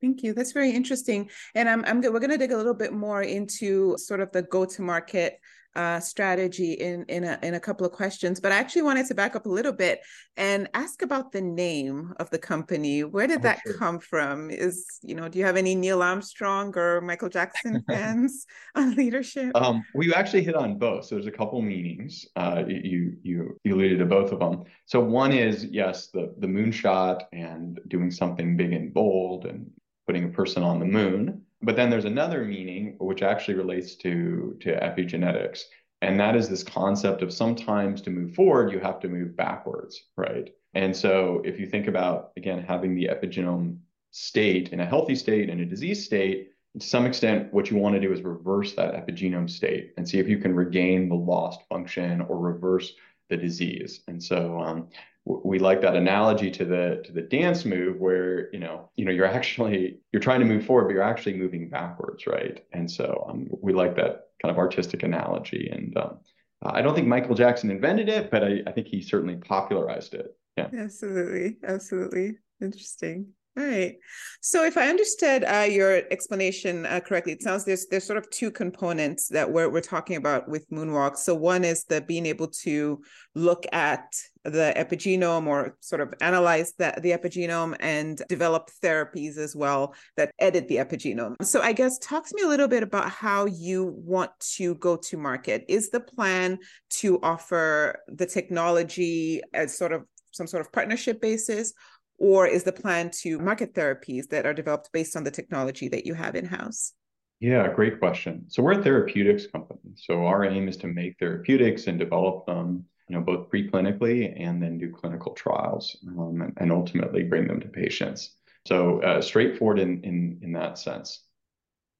Thank 0.00 0.22
you. 0.22 0.32
That's 0.32 0.52
very 0.52 0.70
interesting. 0.70 1.28
And 1.54 1.68
I'm, 1.68 1.84
I'm 1.84 2.00
we're 2.00 2.20
going 2.20 2.30
to 2.30 2.38
dig 2.38 2.52
a 2.52 2.56
little 2.56 2.74
bit 2.74 2.92
more 2.92 3.22
into 3.22 3.96
sort 3.98 4.20
of 4.20 4.30
the 4.32 4.42
go-to-market 4.42 5.38
uh, 5.78 6.00
strategy 6.00 6.72
in 6.72 7.04
in 7.04 7.22
a, 7.22 7.38
in 7.42 7.54
a 7.54 7.60
couple 7.60 7.86
of 7.86 7.92
questions. 7.92 8.40
But 8.40 8.50
I 8.50 8.56
actually 8.56 8.82
wanted 8.82 9.06
to 9.06 9.14
back 9.14 9.36
up 9.36 9.46
a 9.46 9.48
little 9.48 9.72
bit 9.72 10.00
and 10.36 10.68
ask 10.74 11.02
about 11.02 11.30
the 11.30 11.40
name 11.40 12.14
of 12.18 12.28
the 12.30 12.38
company. 12.38 13.04
Where 13.04 13.28
did 13.28 13.40
oh, 13.40 13.42
that 13.42 13.60
sure. 13.64 13.76
come 13.76 14.00
from? 14.00 14.50
Is 14.50 14.98
you 15.02 15.14
know, 15.14 15.28
do 15.28 15.38
you 15.38 15.44
have 15.44 15.56
any 15.56 15.76
Neil 15.76 16.02
Armstrong 16.02 16.76
or 16.76 17.00
Michael 17.00 17.28
Jackson 17.28 17.84
fans 17.88 18.44
on 18.74 18.94
leadership? 18.96 19.52
Um, 19.54 19.84
we 19.94 20.12
actually 20.12 20.42
hit 20.42 20.56
on 20.56 20.78
both. 20.78 21.04
So 21.04 21.14
there's 21.14 21.26
a 21.26 21.30
couple 21.30 21.62
meanings. 21.62 22.26
Uh, 22.34 22.64
you 22.66 23.16
you 23.22 23.60
you 23.62 23.74
alluded 23.74 24.00
to 24.00 24.06
both 24.06 24.32
of 24.32 24.40
them. 24.40 24.64
So 24.86 24.98
one 25.00 25.32
is 25.32 25.64
yes, 25.64 26.08
the 26.08 26.34
the 26.38 26.48
moonshot 26.48 27.22
and 27.32 27.78
doing 27.86 28.10
something 28.10 28.56
big 28.56 28.72
and 28.72 28.92
bold 28.92 29.46
and 29.46 29.70
putting 30.08 30.24
a 30.24 30.28
person 30.28 30.62
on 30.62 30.78
the 30.78 30.86
moon. 30.86 31.42
But 31.60 31.76
then 31.76 31.90
there's 31.90 32.06
another 32.06 32.42
meaning 32.42 32.96
which 32.98 33.22
actually 33.22 33.54
relates 33.54 33.94
to, 33.96 34.56
to 34.60 34.70
epigenetics. 34.80 35.60
And 36.00 36.18
that 36.18 36.34
is 36.34 36.48
this 36.48 36.62
concept 36.62 37.20
of 37.20 37.30
sometimes 37.30 38.00
to 38.02 38.10
move 38.10 38.34
forward, 38.34 38.72
you 38.72 38.78
have 38.78 39.00
to 39.00 39.08
move 39.08 39.36
backwards, 39.36 40.00
right? 40.16 40.48
And 40.72 40.96
so 40.96 41.42
if 41.44 41.60
you 41.60 41.66
think 41.66 41.88
about, 41.88 42.30
again, 42.38 42.64
having 42.66 42.94
the 42.94 43.10
epigenome 43.12 43.80
state 44.10 44.70
in 44.70 44.80
a 44.80 44.86
healthy 44.86 45.14
state 45.14 45.50
and 45.50 45.60
a 45.60 45.66
disease 45.66 46.06
state, 46.06 46.52
to 46.78 46.86
some 46.86 47.04
extent, 47.04 47.52
what 47.52 47.70
you 47.70 47.76
want 47.76 47.94
to 47.94 48.00
do 48.00 48.10
is 48.10 48.22
reverse 48.22 48.74
that 48.76 48.94
epigenome 48.94 49.50
state 49.50 49.92
and 49.98 50.08
see 50.08 50.18
if 50.18 50.28
you 50.28 50.38
can 50.38 50.54
regain 50.54 51.10
the 51.10 51.14
lost 51.16 51.60
function 51.68 52.22
or 52.22 52.38
reverse 52.38 52.94
the 53.28 53.36
disease. 53.36 54.00
And 54.08 54.22
so 54.22 54.60
um, 54.60 54.88
we 55.24 55.58
like 55.58 55.80
that 55.82 55.96
analogy 55.96 56.50
to 56.52 56.64
the 56.64 57.02
to 57.04 57.12
the 57.12 57.22
dance 57.22 57.64
move 57.64 57.98
where 57.98 58.52
you 58.52 58.58
know 58.58 58.90
you 58.96 59.04
know 59.04 59.12
you're 59.12 59.26
actually 59.26 59.98
you're 60.12 60.22
trying 60.22 60.40
to 60.40 60.46
move 60.46 60.64
forward 60.64 60.86
but 60.86 60.94
you're 60.94 61.02
actually 61.02 61.34
moving 61.34 61.68
backwards 61.68 62.26
right? 62.26 62.64
And 62.72 62.90
so 62.90 63.26
um, 63.28 63.48
we 63.60 63.72
like 63.72 63.96
that 63.96 64.28
kind 64.40 64.50
of 64.50 64.58
artistic 64.58 65.02
analogy. 65.02 65.68
And 65.70 65.96
um, 65.96 66.18
i 66.64 66.82
don't 66.82 66.96
think 66.96 67.06
michael 67.06 67.36
jackson 67.36 67.70
invented 67.70 68.08
it 68.08 68.32
but 68.32 68.42
I, 68.42 68.62
I 68.66 68.72
think 68.72 68.88
he 68.88 69.00
certainly 69.00 69.36
popularized 69.36 70.14
it. 70.14 70.36
Yeah. 70.56 70.68
Absolutely. 70.76 71.56
Absolutely. 71.62 72.38
Interesting 72.60 73.28
all 73.56 73.64
right. 73.64 73.96
So 74.40 74.64
if 74.64 74.76
I 74.76 74.88
understood 74.88 75.44
uh, 75.44 75.66
your 75.68 76.02
explanation 76.12 76.86
uh, 76.86 77.00
correctly, 77.00 77.32
it 77.32 77.42
sounds 77.42 77.64
there's 77.64 77.86
there's 77.86 78.04
sort 78.04 78.18
of 78.18 78.30
two 78.30 78.50
components 78.50 79.28
that 79.28 79.50
we're 79.50 79.68
we're 79.68 79.80
talking 79.80 80.16
about 80.16 80.48
with 80.48 80.68
Moonwalk. 80.70 81.16
So 81.16 81.34
one 81.34 81.64
is 81.64 81.84
the 81.84 82.00
being 82.00 82.26
able 82.26 82.48
to 82.62 83.00
look 83.34 83.64
at 83.72 84.04
the 84.44 84.72
epigenome 84.76 85.46
or 85.46 85.76
sort 85.80 86.00
of 86.00 86.14
analyze 86.20 86.72
the, 86.78 86.94
the 87.02 87.10
epigenome 87.10 87.76
and 87.80 88.22
develop 88.28 88.70
therapies 88.82 89.36
as 89.36 89.56
well 89.56 89.94
that 90.16 90.30
edit 90.38 90.68
the 90.68 90.76
epigenome. 90.76 91.34
So 91.42 91.60
I 91.60 91.72
guess 91.72 91.98
talk 91.98 92.26
to 92.28 92.34
me 92.36 92.42
a 92.42 92.48
little 92.48 92.68
bit 92.68 92.82
about 92.82 93.10
how 93.10 93.46
you 93.46 93.92
want 93.96 94.30
to 94.56 94.76
go 94.76 94.96
to 94.96 95.16
market. 95.16 95.64
Is 95.68 95.90
the 95.90 96.00
plan 96.00 96.58
to 96.90 97.18
offer 97.22 97.98
the 98.06 98.26
technology 98.26 99.42
as 99.52 99.76
sort 99.76 99.92
of 99.92 100.04
some 100.30 100.46
sort 100.46 100.60
of 100.60 100.70
partnership 100.72 101.20
basis 101.20 101.72
Or 102.18 102.46
is 102.46 102.64
the 102.64 102.72
plan 102.72 103.10
to 103.22 103.38
market 103.38 103.74
therapies 103.74 104.28
that 104.28 104.44
are 104.44 104.52
developed 104.52 104.90
based 104.92 105.16
on 105.16 105.24
the 105.24 105.30
technology 105.30 105.88
that 105.88 106.04
you 106.04 106.14
have 106.14 106.34
in 106.34 106.44
house? 106.44 106.92
Yeah, 107.40 107.72
great 107.72 108.00
question. 108.00 108.44
So 108.48 108.62
we're 108.62 108.80
a 108.80 108.82
therapeutics 108.82 109.46
company. 109.46 109.92
So 109.94 110.26
our 110.26 110.44
aim 110.44 110.66
is 110.68 110.76
to 110.78 110.88
make 110.88 111.16
therapeutics 111.18 111.86
and 111.86 111.96
develop 111.96 112.46
them, 112.46 112.84
you 113.08 113.16
know, 113.16 113.22
both 113.22 113.48
preclinically 113.48 114.34
and 114.36 114.60
then 114.60 114.78
do 114.78 114.90
clinical 114.90 115.32
trials 115.34 115.96
um, 116.08 116.40
and, 116.42 116.52
and, 116.56 116.72
ultimately 116.72 117.22
bring 117.22 117.46
them 117.46 117.60
to 117.60 117.68
patients. 117.68 118.34
So 118.66 119.00
uh, 119.02 119.22
straightforward 119.22 119.78
in, 119.78 120.02
in 120.02 120.40
in 120.42 120.52
that 120.54 120.78
sense. 120.78 121.22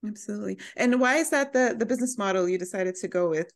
Absolutely. 0.06 0.58
And 0.76 1.00
why 1.00 1.16
is 1.16 1.30
that 1.30 1.52
the 1.52 1.76
the 1.78 1.86
business 1.86 2.18
model 2.18 2.48
you 2.48 2.58
decided 2.58 2.96
to 2.96 3.08
go 3.08 3.30
with? 3.30 3.52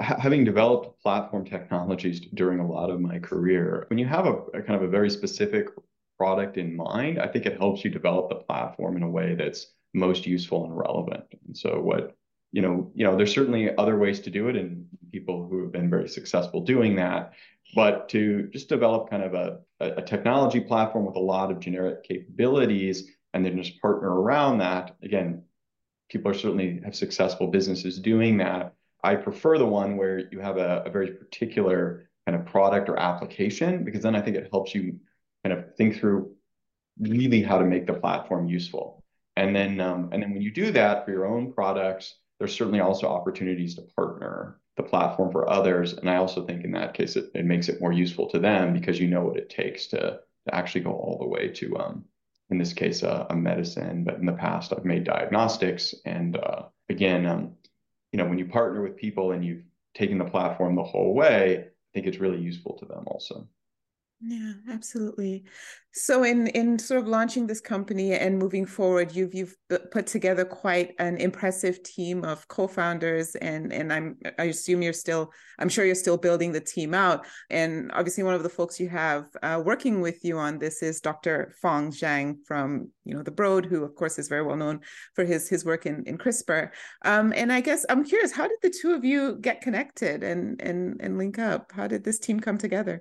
having 0.00 0.44
developed 0.44 1.00
platform 1.02 1.44
technologies 1.44 2.20
during 2.34 2.58
a 2.58 2.66
lot 2.66 2.90
of 2.90 3.00
my 3.00 3.18
career, 3.18 3.84
when 3.90 3.98
you 3.98 4.06
have 4.06 4.26
a, 4.26 4.32
a, 4.54 4.62
kind 4.62 4.76
of 4.76 4.82
a 4.82 4.88
very 4.88 5.10
specific 5.10 5.68
product 6.18 6.58
in 6.58 6.76
mind, 6.76 7.18
I 7.20 7.28
think 7.28 7.46
it 7.46 7.58
helps 7.58 7.84
you 7.84 7.90
develop 7.90 8.28
the 8.28 8.36
platform 8.36 8.96
in 8.96 9.02
a 9.02 9.08
way 9.08 9.34
that's 9.34 9.72
most 9.94 10.26
useful 10.26 10.64
and 10.64 10.76
relevant. 10.76 11.24
And 11.46 11.56
so 11.56 11.80
what 11.80 12.14
you 12.50 12.62
know, 12.62 12.90
you 12.94 13.04
know, 13.04 13.14
there's 13.14 13.34
certainly 13.34 13.76
other 13.76 13.98
ways 13.98 14.20
to 14.20 14.30
do 14.30 14.48
it, 14.48 14.56
and 14.56 14.86
people 15.12 15.46
who 15.46 15.62
have 15.62 15.72
been 15.72 15.90
very 15.90 16.08
successful 16.08 16.62
doing 16.62 16.96
that. 16.96 17.32
But 17.74 18.08
to 18.10 18.48
just 18.52 18.70
develop 18.70 19.10
kind 19.10 19.22
of 19.22 19.34
a, 19.34 19.60
a 19.80 20.02
technology 20.02 20.60
platform 20.60 21.04
with 21.04 21.16
a 21.16 21.20
lot 21.20 21.50
of 21.50 21.60
generic 21.60 22.04
capabilities, 22.04 23.10
and 23.34 23.44
then 23.44 23.62
just 23.62 23.80
partner 23.80 24.08
around 24.08 24.58
that. 24.58 24.96
Again, 25.02 25.42
people 26.08 26.30
are 26.30 26.34
certainly 26.34 26.80
have 26.84 26.96
successful 26.96 27.48
businesses 27.48 27.98
doing 27.98 28.38
that 28.38 28.74
I 29.02 29.14
prefer 29.14 29.58
the 29.58 29.66
one 29.66 29.96
where 29.96 30.28
you 30.30 30.40
have 30.40 30.56
a, 30.56 30.82
a 30.84 30.90
very 30.90 31.12
particular 31.12 32.10
kind 32.26 32.36
of 32.36 32.46
product 32.46 32.88
or 32.88 32.98
application 32.98 33.84
because 33.84 34.02
then 34.02 34.16
I 34.16 34.20
think 34.20 34.36
it 34.36 34.48
helps 34.50 34.74
you 34.74 34.98
kind 35.44 35.58
of 35.58 35.74
think 35.76 35.96
through 35.98 36.34
really 36.98 37.42
how 37.42 37.58
to 37.58 37.64
make 37.64 37.86
the 37.86 37.94
platform 37.94 38.48
useful. 38.48 39.02
And 39.36 39.54
then 39.54 39.80
um, 39.80 40.10
and 40.12 40.22
then 40.22 40.32
when 40.32 40.42
you 40.42 40.50
do 40.50 40.72
that 40.72 41.04
for 41.04 41.12
your 41.12 41.26
own 41.26 41.52
products, 41.52 42.16
there's 42.38 42.54
certainly 42.54 42.80
also 42.80 43.08
opportunities 43.08 43.74
to 43.76 43.82
partner 43.96 44.60
the 44.76 44.82
platform 44.82 45.32
for 45.32 45.48
others. 45.48 45.92
And 45.92 46.08
I 46.08 46.16
also 46.16 46.44
think 46.44 46.64
in 46.64 46.72
that 46.72 46.94
case 46.94 47.16
it, 47.16 47.30
it 47.34 47.44
makes 47.44 47.68
it 47.68 47.80
more 47.80 47.92
useful 47.92 48.28
to 48.30 48.38
them 48.38 48.72
because 48.72 49.00
you 49.00 49.08
know 49.08 49.22
what 49.22 49.36
it 49.36 49.50
takes 49.50 49.86
to, 49.88 49.98
to 49.98 50.54
actually 50.54 50.82
go 50.82 50.92
all 50.92 51.18
the 51.18 51.26
way 51.26 51.48
to 51.48 51.76
um, 51.78 52.04
in 52.50 52.58
this 52.58 52.72
case 52.72 53.02
a, 53.02 53.26
a 53.30 53.36
medicine. 53.36 54.04
But 54.04 54.16
in 54.16 54.26
the 54.26 54.32
past 54.32 54.72
I've 54.72 54.84
made 54.84 55.04
diagnostics 55.04 55.94
and 56.04 56.36
uh, 56.36 56.64
again 56.88 57.26
um, 57.26 57.52
you 58.12 58.18
know, 58.18 58.26
when 58.26 58.38
you 58.38 58.46
partner 58.46 58.82
with 58.82 58.96
people 58.96 59.32
and 59.32 59.44
you've 59.44 59.64
taken 59.94 60.18
the 60.18 60.24
platform 60.24 60.74
the 60.74 60.82
whole 60.82 61.14
way, 61.14 61.58
I 61.58 61.68
think 61.94 62.06
it's 62.06 62.18
really 62.18 62.40
useful 62.40 62.76
to 62.78 62.86
them 62.86 63.04
also. 63.06 63.46
Yeah, 64.20 64.54
absolutely. 64.68 65.44
So 65.92 66.24
in 66.24 66.48
in 66.48 66.76
sort 66.80 67.00
of 67.00 67.06
launching 67.06 67.46
this 67.46 67.60
company 67.60 68.14
and 68.14 68.36
moving 68.36 68.66
forward, 68.66 69.14
you've 69.14 69.32
you've 69.32 69.54
put 69.92 70.08
together 70.08 70.44
quite 70.44 70.94
an 70.98 71.18
impressive 71.18 71.80
team 71.84 72.24
of 72.24 72.46
co-founders, 72.48 73.36
and 73.36 73.72
and 73.72 73.92
I'm 73.92 74.16
I 74.36 74.44
assume 74.44 74.82
you're 74.82 74.92
still 74.92 75.32
I'm 75.60 75.68
sure 75.68 75.84
you're 75.84 75.94
still 75.94 76.16
building 76.16 76.50
the 76.50 76.60
team 76.60 76.94
out. 76.94 77.26
And 77.48 77.92
obviously, 77.92 78.24
one 78.24 78.34
of 78.34 78.42
the 78.42 78.48
folks 78.48 78.80
you 78.80 78.88
have 78.88 79.26
uh, 79.44 79.62
working 79.64 80.00
with 80.00 80.24
you 80.24 80.36
on 80.36 80.58
this 80.58 80.82
is 80.82 81.00
Dr. 81.00 81.54
Feng 81.62 81.92
Zhang 81.92 82.38
from 82.44 82.90
you 83.04 83.14
know 83.14 83.22
the 83.22 83.30
Broad, 83.30 83.66
who 83.66 83.84
of 83.84 83.94
course 83.94 84.18
is 84.18 84.26
very 84.28 84.42
well 84.42 84.56
known 84.56 84.80
for 85.14 85.24
his 85.24 85.48
his 85.48 85.64
work 85.64 85.86
in 85.86 86.02
in 86.06 86.18
CRISPR. 86.18 86.70
Um, 87.04 87.32
and 87.36 87.52
I 87.52 87.60
guess 87.60 87.86
I'm 87.88 88.02
curious, 88.04 88.32
how 88.32 88.48
did 88.48 88.58
the 88.62 88.74
two 88.82 88.94
of 88.94 89.04
you 89.04 89.36
get 89.40 89.60
connected 89.60 90.24
and 90.24 90.60
and 90.60 90.96
and 91.00 91.18
link 91.18 91.38
up? 91.38 91.70
How 91.72 91.86
did 91.86 92.02
this 92.02 92.18
team 92.18 92.40
come 92.40 92.58
together? 92.58 93.00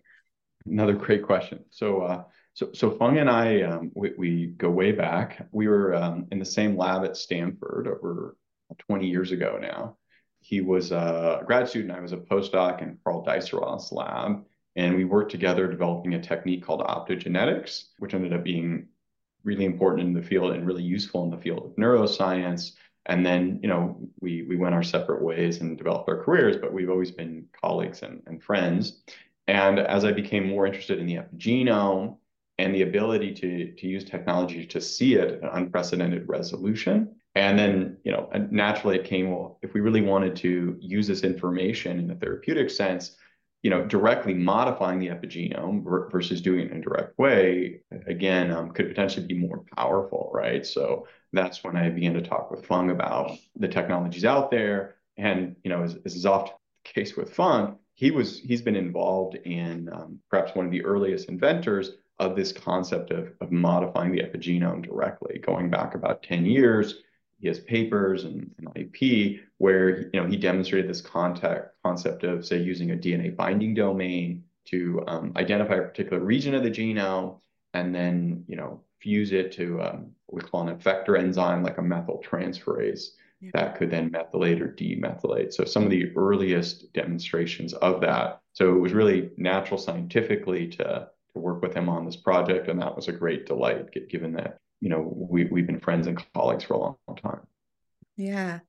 Another 0.70 0.94
great 0.94 1.24
question. 1.24 1.64
So, 1.70 2.02
uh, 2.02 2.24
so, 2.54 2.72
so 2.74 2.92
Feng 2.92 3.20
and 3.20 3.30
I, 3.30 3.62
um, 3.62 3.92
we, 3.96 4.14
we, 4.18 4.46
go 4.48 4.70
way 4.70 4.92
back. 4.92 5.48
We 5.52 5.68
were 5.68 5.94
um, 5.96 6.28
in 6.32 6.40
the 6.40 6.46
same 6.46 6.76
lab 6.76 7.06
at 7.06 7.16
Stanford 7.16 7.88
over 7.88 8.36
20 8.80 9.08
years 9.08 9.32
ago 9.32 9.58
now. 9.62 9.98
He 10.40 10.62
was 10.62 10.92
a 10.92 11.42
grad 11.46 11.68
student. 11.70 11.92
I 11.92 12.02
was 12.02 12.14
a 12.14 12.18
postdoc 12.18 12.82
in 12.82 12.98
Karl 13.04 13.26
Deisseroth's 13.26 13.92
lab. 13.92 14.44
And 14.76 14.96
we 14.96 15.06
worked 15.06 15.32
together 15.32 15.68
developing 15.68 16.14
a 16.14 16.22
technique 16.22 16.64
called 16.64 16.82
optogenetics, 16.82 17.86
which 17.98 18.14
ended 18.14 18.34
up 18.34 18.44
being 18.44 18.88
really 19.44 19.66
important 19.66 20.08
in 20.08 20.14
the 20.14 20.22
field 20.22 20.52
and 20.52 20.68
really 20.68 20.84
useful 20.84 21.24
in 21.24 21.32
the 21.32 21.38
field 21.38 21.66
of 21.66 21.76
neuroscience. 21.76 22.74
And 23.08 23.26
then, 23.26 23.60
you 23.64 23.70
know, 23.70 23.98
we 24.20 24.44
we 24.44 24.58
went 24.58 24.76
our 24.76 24.84
separate 24.84 25.24
ways 25.24 25.62
and 25.62 25.78
developed 25.78 26.10
our 26.10 26.24
careers, 26.24 26.58
but 26.58 26.74
we've 26.74 26.90
always 26.90 27.12
been 27.12 27.46
colleagues 27.60 28.04
and, 28.04 28.22
and 28.28 28.44
friends. 28.44 29.02
And 29.48 29.80
as 29.80 30.04
I 30.04 30.12
became 30.12 30.48
more 30.48 30.66
interested 30.66 31.00
in 31.00 31.06
the 31.06 31.16
epigenome 31.16 32.18
and 32.58 32.74
the 32.74 32.82
ability 32.82 33.34
to, 33.36 33.72
to 33.74 33.88
use 33.88 34.04
technology 34.04 34.66
to 34.66 34.82
see 34.82 35.16
it 35.16 35.44
at 35.44 35.56
unprecedented 35.56 36.28
resolution, 36.28 37.16
and 37.36 37.58
then, 37.58 37.98
you 38.04 38.12
know, 38.12 38.30
naturally 38.50 38.98
it 38.98 39.06
came, 39.06 39.30
well, 39.30 39.60
if 39.62 39.74
we 39.74 39.80
really 39.80 40.02
wanted 40.02 40.36
to 40.38 40.76
use 40.80 41.08
this 41.08 41.22
information 41.22 42.00
in 42.00 42.10
a 42.10 42.16
therapeutic 42.16 42.70
sense, 42.70 43.16
you 43.62 43.70
know, 43.70 43.86
directly 43.86 44.34
modifying 44.34 45.00
the 45.00 45.08
epigenome 45.08 45.84
versus 46.12 46.42
doing 46.42 46.62
it 46.62 46.72
in 46.72 46.78
a 46.78 46.82
direct 46.82 47.18
way, 47.20 47.82
again, 48.08 48.52
um, 48.52 48.72
could 48.72 48.88
potentially 48.88 49.26
be 49.26 49.36
more 49.36 49.64
powerful, 49.76 50.32
right? 50.34 50.66
So 50.66 51.08
that's 51.32 51.64
when 51.64 51.76
I 51.76 51.90
began 51.90 52.14
to 52.14 52.22
talk 52.22 52.50
with 52.50 52.66
Feng 52.66 52.90
about 52.90 53.38
the 53.56 53.68
technologies 53.68 54.26
out 54.26 54.50
there. 54.52 54.96
And, 55.18 55.56
you 55.64 55.70
know, 55.70 55.84
as, 55.84 55.98
as 56.06 56.16
is 56.16 56.26
often 56.26 56.56
the 56.86 56.94
case 56.94 57.16
with 57.16 57.34
Feng, 57.34 57.76
he 57.98 58.12
was 58.12 58.40
he's 58.40 58.62
been 58.62 58.76
involved 58.76 59.36
in 59.36 59.90
um, 59.92 60.20
perhaps 60.30 60.54
one 60.54 60.68
of 60.68 60.72
the 60.72 60.86
earliest 60.86 61.30
inventors 61.30 61.94
of 62.20 62.36
this 62.36 62.52
concept 62.52 63.10
of, 63.10 63.32
of 63.42 63.52
modifying 63.52 64.12
the 64.12 64.22
epigenome 64.22 64.84
directly, 64.84 65.40
going 65.40 65.70
back 65.72 65.96
about 65.96 66.22
10 66.22 66.46
years. 66.46 67.02
He 67.40 67.48
has 67.48 67.60
papers 67.60 68.24
and, 68.24 68.52
and 68.60 68.70
IP 68.76 69.42
where 69.58 70.10
you 70.14 70.22
know 70.22 70.28
he 70.28 70.38
demonstrated 70.38 70.88
this 70.88 71.02
contact 71.02 71.72
concept 71.84 72.24
of 72.24 72.46
say 72.46 72.60
using 72.60 72.92
a 72.92 72.96
DNA 72.96 73.36
binding 73.36 73.74
domain 73.74 74.44
to 74.66 75.04
um, 75.08 75.34
identify 75.36 75.76
a 75.76 75.82
particular 75.82 76.24
region 76.24 76.54
of 76.54 76.62
the 76.62 76.72
genome 76.72 77.40
and 77.74 77.96
then 77.96 78.44
you 78.48 78.58
know 78.58 78.80
fuse 79.00 79.32
it 79.32 79.52
to 79.54 79.82
um, 79.82 80.12
what 80.28 80.44
we 80.44 80.50
call 80.50 80.68
an 80.68 80.78
effector 80.78 81.18
enzyme 81.18 81.64
like 81.64 81.80
a 81.80 81.82
methyl 81.82 82.24
methyltransferase 82.24 83.10
yeah. 83.40 83.52
that 83.54 83.78
could 83.78 83.92
then 83.92 84.10
methylate 84.10 84.62
or 84.62 84.74
demethylate. 84.74 85.54
So 85.54 85.66
some 85.66 85.84
of 85.84 85.90
the 85.90 86.12
earliest 86.16 86.92
demonstrations 86.94 87.74
of 87.74 88.02
that. 88.02 88.40
So 88.54 88.76
it 88.76 88.80
was 88.80 88.94
really 88.94 89.32
natural 89.38 89.78
scientifically 89.78 90.68
to 90.70 91.10
to 91.34 91.40
work 91.40 91.62
with 91.62 91.74
him 91.74 91.90
on 91.90 92.06
this 92.06 92.16
project, 92.16 92.68
and 92.68 92.82
that 92.82 92.96
was 92.96 93.08
a 93.08 93.12
great 93.14 93.46
delight, 93.46 93.90
given 94.10 94.34
that 94.34 94.58
you 94.82 94.90
know 94.90 95.14
we 95.16 95.46
we've 95.46 95.68
been 95.68 95.80
friends 95.80 96.08
and 96.08 96.22
colleagues 96.34 96.64
for 96.64 96.74
a 96.74 96.80
long, 96.80 96.96
long 97.08 97.18
time. 97.18 97.42
Yeah. 98.16 98.60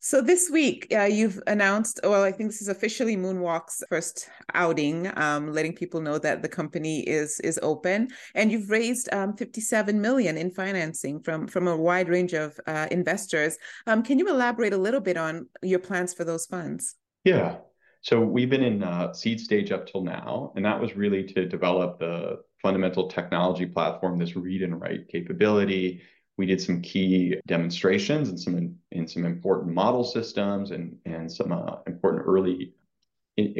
So 0.00 0.20
this 0.20 0.50
week, 0.50 0.86
uh, 0.92 1.04
you've 1.04 1.40
announced, 1.46 2.00
well, 2.04 2.22
I 2.22 2.30
think 2.30 2.50
this 2.50 2.62
is 2.62 2.68
officially 2.68 3.16
Moonwalk's 3.16 3.82
first 3.88 4.28
outing, 4.54 5.10
um, 5.18 5.52
letting 5.52 5.74
people 5.74 6.00
know 6.00 6.18
that 6.18 6.42
the 6.42 6.48
company 6.48 7.00
is 7.00 7.40
is 7.40 7.58
open, 7.62 8.08
and 8.34 8.52
you've 8.52 8.70
raised 8.70 9.12
um, 9.12 9.36
57 9.36 10.00
million 10.00 10.36
in 10.36 10.50
financing 10.50 11.20
from 11.22 11.48
from 11.48 11.66
a 11.66 11.76
wide 11.76 12.08
range 12.08 12.34
of 12.34 12.58
uh, 12.66 12.86
investors. 12.90 13.56
Um, 13.86 14.02
can 14.02 14.18
you 14.18 14.28
elaborate 14.28 14.74
a 14.74 14.78
little 14.78 15.00
bit 15.00 15.16
on 15.16 15.48
your 15.62 15.80
plans 15.80 16.12
for 16.14 16.24
those 16.24 16.46
funds? 16.46 16.94
Yeah. 17.24 17.56
So 18.02 18.20
we've 18.20 18.50
been 18.50 18.62
in 18.62 18.84
uh, 18.84 19.12
seed 19.12 19.40
stage 19.40 19.72
up 19.72 19.86
till 19.88 20.04
now, 20.04 20.52
and 20.54 20.64
that 20.64 20.80
was 20.80 20.94
really 20.94 21.24
to 21.24 21.46
develop 21.46 21.98
the 21.98 22.42
fundamental 22.62 23.08
technology 23.08 23.66
platform, 23.66 24.18
this 24.18 24.36
read 24.36 24.62
and 24.62 24.80
write 24.80 25.08
capability, 25.08 26.02
we 26.36 26.46
did 26.46 26.60
some 26.60 26.82
key 26.82 27.36
demonstrations 27.46 28.28
and 28.28 28.38
some 28.38 28.76
in, 28.92 29.08
some 29.08 29.24
important 29.24 29.74
model 29.74 30.04
systems 30.04 30.70
and 30.70 30.96
and 31.04 31.30
some 31.30 31.52
uh, 31.52 31.76
important 31.86 32.24
early 32.26 32.74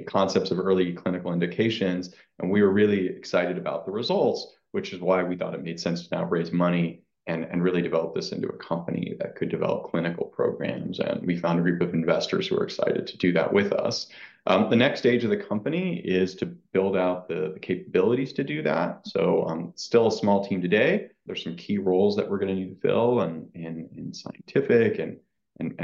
concepts 0.06 0.50
of 0.50 0.58
early 0.58 0.92
clinical 0.92 1.32
indications 1.32 2.14
and 2.38 2.50
we 2.50 2.62
were 2.62 2.72
really 2.72 3.08
excited 3.08 3.58
about 3.58 3.84
the 3.84 3.92
results 3.92 4.54
which 4.72 4.92
is 4.92 5.00
why 5.00 5.22
we 5.22 5.36
thought 5.36 5.54
it 5.54 5.62
made 5.62 5.80
sense 5.80 6.06
to 6.06 6.14
now 6.14 6.24
raise 6.24 6.52
money 6.52 7.02
and, 7.26 7.44
and 7.44 7.62
really 7.62 7.82
develop 7.82 8.14
this 8.14 8.32
into 8.32 8.48
a 8.48 8.56
company 8.56 9.16
that 9.18 9.34
could 9.34 9.48
develop 9.48 9.90
clinical 9.90 10.26
programs. 10.26 11.00
And 11.00 11.26
we 11.26 11.36
found 11.36 11.58
a 11.58 11.62
group 11.62 11.80
of 11.80 11.94
investors 11.94 12.46
who 12.46 12.56
are 12.56 12.64
excited 12.64 13.06
to 13.06 13.18
do 13.18 13.32
that 13.32 13.52
with 13.52 13.72
us. 13.72 14.08
Um, 14.48 14.70
the 14.70 14.76
next 14.76 15.00
stage 15.00 15.24
of 15.24 15.30
the 15.30 15.36
company 15.36 15.96
is 15.96 16.36
to 16.36 16.46
build 16.46 16.96
out 16.96 17.26
the, 17.26 17.58
capabilities 17.60 18.32
to 18.34 18.44
do 18.44 18.62
that. 18.62 19.00
So, 19.06 19.44
um, 19.46 19.72
still 19.74 20.06
a 20.06 20.12
small 20.12 20.46
team 20.46 20.62
today. 20.62 21.08
There's 21.26 21.42
some 21.42 21.56
key 21.56 21.78
roles 21.78 22.14
that 22.16 22.30
we're 22.30 22.38
going 22.38 22.54
to 22.54 22.60
need 22.60 22.80
to 22.80 22.80
fill 22.80 23.22
in, 23.22 24.12
scientific 24.14 24.98
and, 25.00 25.18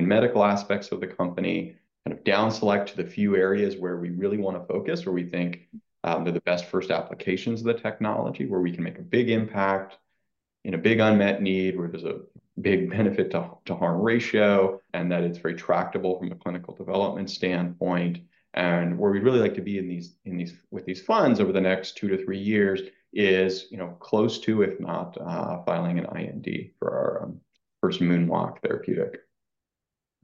medical 0.06 0.44
aspects 0.44 0.92
of 0.92 1.00
the 1.00 1.06
company, 1.06 1.74
kind 2.06 2.16
of 2.16 2.22
down 2.24 2.50
select 2.50 2.90
to 2.90 2.96
the 2.96 3.08
few 3.08 3.36
areas 3.36 3.76
where 3.76 3.96
we 3.96 4.10
really 4.10 4.36
want 4.36 4.56
to 4.60 4.72
focus, 4.72 5.06
where 5.06 5.14
we 5.14 5.24
think 5.24 5.68
um, 6.04 6.24
they're 6.24 6.32
the 6.32 6.42
best 6.42 6.66
first 6.66 6.90
applications 6.90 7.60
of 7.60 7.66
the 7.66 7.74
technology, 7.74 8.44
where 8.46 8.60
we 8.60 8.70
can 8.70 8.84
make 8.84 8.98
a 8.98 9.02
big 9.02 9.30
impact 9.30 9.96
in 10.64 10.74
a 10.74 10.78
big 10.78 11.00
unmet 11.00 11.42
need 11.42 11.76
where 11.76 11.88
there's 11.88 12.04
a 12.04 12.20
big 12.60 12.90
benefit 12.96 13.30
to 13.30 13.74
harm 13.74 14.00
ratio 14.00 14.80
and 14.92 15.10
that 15.10 15.24
it's 15.24 15.38
very 15.38 15.54
tractable 15.54 16.18
from 16.18 16.30
a 16.30 16.36
clinical 16.36 16.74
development 16.74 17.30
standpoint 17.30 18.18
and 18.54 18.98
where 18.98 19.10
we'd 19.10 19.22
really 19.22 19.40
like 19.40 19.54
to 19.54 19.62
be 19.62 19.78
in 19.78 19.88
these 19.88 20.14
in 20.24 20.36
these 20.36 20.54
with 20.70 20.84
these 20.84 21.00
funds 21.02 21.40
over 21.40 21.52
the 21.52 21.60
next 21.60 21.96
two 21.96 22.08
to 22.08 22.22
three 22.24 22.38
years 22.38 22.80
is 23.12 23.66
you 23.70 23.76
know 23.76 23.96
close 24.00 24.38
to, 24.40 24.62
if 24.62 24.80
not 24.80 25.16
uh, 25.20 25.62
filing 25.64 25.98
an 25.98 26.06
IND 26.16 26.46
for 26.78 26.90
our 26.90 27.24
um, 27.24 27.40
first 27.80 28.00
moonwalk 28.00 28.60
therapeutic. 28.62 29.20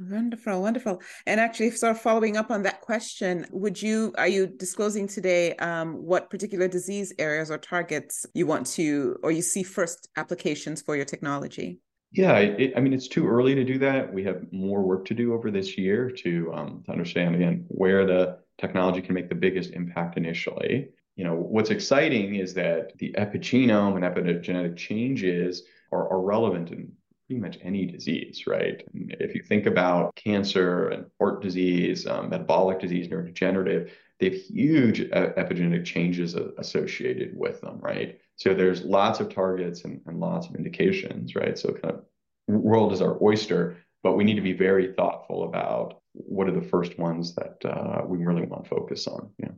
Wonderful, 0.01 0.63
wonderful. 0.63 1.03
And 1.27 1.41
actually, 1.41 1.73
sort 1.73 1.91
of 1.91 2.01
following 2.01 2.37
up 2.37 2.53
on 2.53 2.63
that 2.63 2.83
question, 2.83 3.47
would 3.51 3.83
you 3.83 4.15
are 4.17 4.29
you 4.29 4.47
disclosing 4.47 5.09
today 5.09 5.57
um, 5.57 5.95
what 5.95 6.31
particular 6.31 6.69
disease 6.69 7.13
areas 7.19 7.51
or 7.51 7.59
targets 7.59 8.25
you 8.33 8.47
want 8.47 8.67
to, 8.69 9.17
or 9.25 9.33
you 9.33 9.43
see 9.43 9.65
first 9.65 10.09
applications 10.17 10.83
for 10.83 10.95
your 10.95 11.05
technology? 11.05 11.81
Yeah, 12.11 12.39
it, 12.39 12.73
I 12.77 12.81
mean, 12.81 12.95
it's 12.95 13.09
too 13.09 13.29
early 13.29 13.55
to 13.55 13.65
do 13.65 13.79
that. 13.81 14.13
We 14.13 14.25
have 14.25 14.51
more 14.51 14.83
work 14.83 15.05
to 15.07 15.15
do 15.15 15.35
over 15.35 15.51
this 15.51 15.77
year 15.77 16.11
to 16.11 16.53
um, 16.55 16.83
to 16.87 16.93
understand 16.93 17.35
again 17.35 17.67
where 17.69 18.07
the 18.07 18.39
technology 18.57 19.03
can 19.03 19.15
make 19.15 19.29
the 19.29 19.35
biggest 19.35 19.73
impact 19.73 20.17
initially. 20.17 20.89
You 21.17 21.25
know, 21.25 21.35
what's 21.35 21.71
exciting 21.71 22.37
is 22.37 22.55
that 22.55 22.97
the 22.99 23.13
epigenome 23.19 23.97
and 23.97 24.05
epigenetic 24.05 24.77
changes 24.77 25.65
are, 25.93 26.09
are 26.11 26.21
relevant 26.21 26.71
in 26.71 26.93
pretty 27.27 27.41
much 27.41 27.59
any 27.63 27.85
disease, 27.85 28.45
right? 28.47 28.83
And 28.95 29.15
if 29.21 29.35
you 29.35 29.43
think 29.43 29.67
about 29.67 30.15
cancer 30.15 30.89
and 30.89 31.07
heart 31.19 31.43
disease, 31.43 32.07
um, 32.07 32.31
metabolic 32.31 32.81
disease, 32.81 33.09
neurodegenerative, 33.09 33.91
they 34.19 34.31
have 34.31 34.41
huge 34.41 35.01
epigenetic 35.11 35.85
changes 35.85 36.35
associated 36.35 37.31
with 37.37 37.61
them, 37.61 37.79
right? 37.81 38.19
So 38.37 38.55
there's 38.55 38.85
lots 38.85 39.21
of 39.21 39.33
targets 39.33 39.85
and, 39.85 40.01
and 40.07 40.19
lots 40.19 40.49
of 40.49 40.57
indications, 40.57 41.35
right? 41.35 41.57
So 41.57 41.73
kind 41.73 41.95
of 41.95 42.05
world 42.49 42.93
is 42.93 43.01
our 43.01 43.17
oyster, 43.23 43.77
but 44.03 44.17
we 44.17 44.25
need 44.25 44.35
to 44.35 44.41
be 44.41 44.53
very 44.53 44.93
thoughtful 44.95 45.45
about 45.45 46.01
what 46.13 46.49
are 46.49 46.53
the 46.53 46.67
first 46.67 46.99
ones 46.99 47.35
that 47.37 47.65
uh, 47.65 48.03
we 48.07 48.19
really 48.19 48.43
want 48.43 48.65
to 48.65 48.71
focus 48.71 49.07
on. 49.07 49.31
Yeah. 49.39 49.51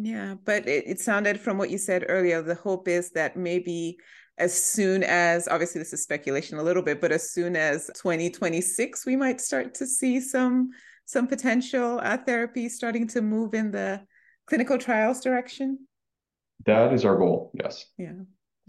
Yeah, 0.00 0.34
but 0.44 0.68
it, 0.68 0.84
it 0.86 1.00
sounded 1.00 1.40
from 1.40 1.58
what 1.58 1.70
you 1.70 1.78
said 1.78 2.04
earlier, 2.08 2.40
the 2.40 2.54
hope 2.54 2.86
is 2.86 3.10
that 3.12 3.36
maybe 3.36 3.98
as 4.38 4.62
soon 4.62 5.02
as 5.02 5.48
obviously 5.48 5.80
this 5.80 5.92
is 5.92 6.02
speculation 6.02 6.58
a 6.58 6.62
little 6.62 6.82
bit 6.82 7.00
but 7.00 7.12
as 7.12 7.30
soon 7.32 7.56
as 7.56 7.90
2026 7.96 9.04
we 9.04 9.16
might 9.16 9.40
start 9.40 9.74
to 9.74 9.86
see 9.86 10.20
some 10.20 10.70
some 11.08 11.26
potential 11.26 12.00
uh, 12.02 12.18
therapy 12.18 12.68
starting 12.68 13.08
to 13.08 13.22
move 13.22 13.54
in 13.54 13.70
the 13.70 14.02
clinical 14.46 14.76
trials 14.76 15.20
direction? 15.22 15.88
That 16.66 16.92
is 16.92 17.06
our 17.06 17.16
goal 17.16 17.50
yes. 17.54 17.86
Yeah. 17.96 18.12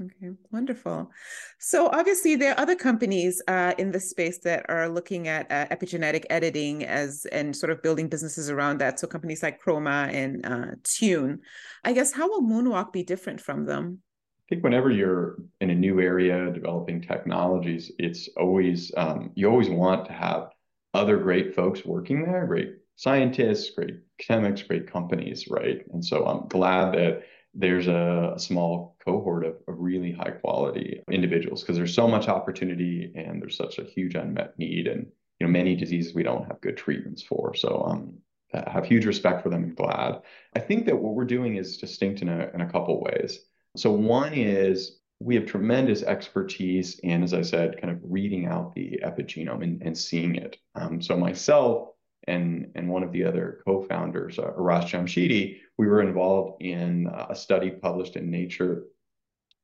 Okay. 0.01 0.29
Wonderful. 0.49 1.11
So 1.59 1.87
obviously 1.87 2.37
there 2.37 2.53
are 2.53 2.59
other 2.61 2.77
companies 2.77 3.41
uh, 3.49 3.73
in 3.77 3.91
this 3.91 4.09
space 4.09 4.39
that 4.45 4.65
are 4.69 4.87
looking 4.87 5.27
at 5.27 5.51
uh, 5.51 5.67
epigenetic 5.67 6.23
editing 6.29 6.85
as 6.85 7.25
and 7.33 7.53
sort 7.53 7.71
of 7.71 7.83
building 7.83 8.07
businesses 8.07 8.49
around 8.49 8.77
that. 8.79 9.01
So 9.01 9.07
companies 9.07 9.43
like 9.43 9.61
chroma 9.61 10.07
and 10.13 10.45
uh, 10.45 10.75
tune. 10.85 11.41
I 11.83 11.91
guess 11.91 12.13
how 12.13 12.29
will 12.29 12.41
moonwalk 12.41 12.93
be 12.93 13.03
different 13.03 13.41
from 13.41 13.65
them? 13.65 13.99
I 14.47 14.55
think 14.55 14.63
whenever 14.63 14.89
you're 14.89 15.39
in 15.59 15.71
a 15.71 15.75
new 15.75 15.99
area 15.99 16.49
developing 16.53 17.01
technologies, 17.01 17.91
it's 17.99 18.29
always 18.37 18.93
um, 18.95 19.31
you 19.35 19.49
always 19.49 19.69
want 19.69 20.05
to 20.05 20.13
have 20.13 20.51
other 20.93 21.17
great 21.17 21.55
folks 21.55 21.85
working 21.85 22.23
there, 22.23 22.45
great 22.47 22.75
scientists, 22.95 23.69
great 23.71 23.95
chemists, 24.17 24.67
great 24.67 24.91
companies, 24.91 25.47
right? 25.49 25.85
And 25.93 26.03
so 26.03 26.25
I'm 26.25 26.47
glad 26.47 26.93
that 26.93 27.23
there's 27.53 27.87
a, 27.87 28.33
a 28.35 28.39
small 28.39 28.97
cohort 29.03 29.45
of, 29.45 29.55
of, 29.67 29.75
really 29.79 30.11
high 30.11 30.31
quality 30.31 31.01
individuals 31.09 31.61
because 31.61 31.77
there's 31.77 31.95
so 31.95 32.07
much 32.07 32.27
opportunity 32.27 33.11
and 33.15 33.41
there's 33.41 33.57
such 33.57 33.79
a 33.79 33.83
huge 33.83 34.15
unmet 34.15 34.57
need 34.59 34.85
and 34.87 35.07
you 35.39 35.47
know 35.47 35.51
many 35.51 35.75
diseases 35.75 36.13
we 36.13 36.23
don't 36.23 36.45
have 36.45 36.61
good 36.61 36.77
treatments 36.77 37.23
for. 37.23 37.55
So 37.55 37.83
um, 37.87 38.17
I 38.53 38.69
have 38.69 38.85
huge 38.85 39.05
respect 39.05 39.41
for 39.41 39.49
them 39.49 39.63
and 39.63 39.75
glad. 39.75 40.21
I 40.55 40.59
think 40.59 40.85
that 40.85 40.99
what 40.99 41.15
we're 41.15 41.25
doing 41.25 41.55
is 41.55 41.77
distinct 41.77 42.21
in 42.21 42.29
a 42.29 42.51
in 42.53 42.61
a 42.61 42.71
couple 42.71 43.01
ways. 43.01 43.39
So 43.77 43.91
one 43.91 44.33
is 44.33 44.99
we 45.19 45.35
have 45.35 45.45
tremendous 45.45 46.01
expertise 46.03 46.99
in, 46.99 47.23
as 47.23 47.33
I 47.33 47.41
said, 47.41 47.79
kind 47.81 47.91
of 47.91 47.99
reading 48.03 48.45
out 48.45 48.73
the 48.73 48.99
epigenome 49.03 49.63
and, 49.63 49.81
and 49.81 49.97
seeing 49.97 50.35
it. 50.35 50.57
Um, 50.75 51.01
so 51.01 51.17
myself 51.17 51.89
and 52.27 52.71
and 52.75 52.89
one 52.89 53.03
of 53.03 53.11
the 53.11 53.23
other 53.23 53.61
co-founders, 53.65 54.39
uh, 54.39 54.51
Arash 54.57 54.89
Jamshidi, 54.89 55.59
we 55.77 55.87
were 55.87 56.01
involved 56.01 56.61
in 56.61 57.07
uh, 57.07 57.27
a 57.29 57.35
study 57.35 57.69
published 57.69 58.15
in 58.15 58.31
Nature 58.31 58.85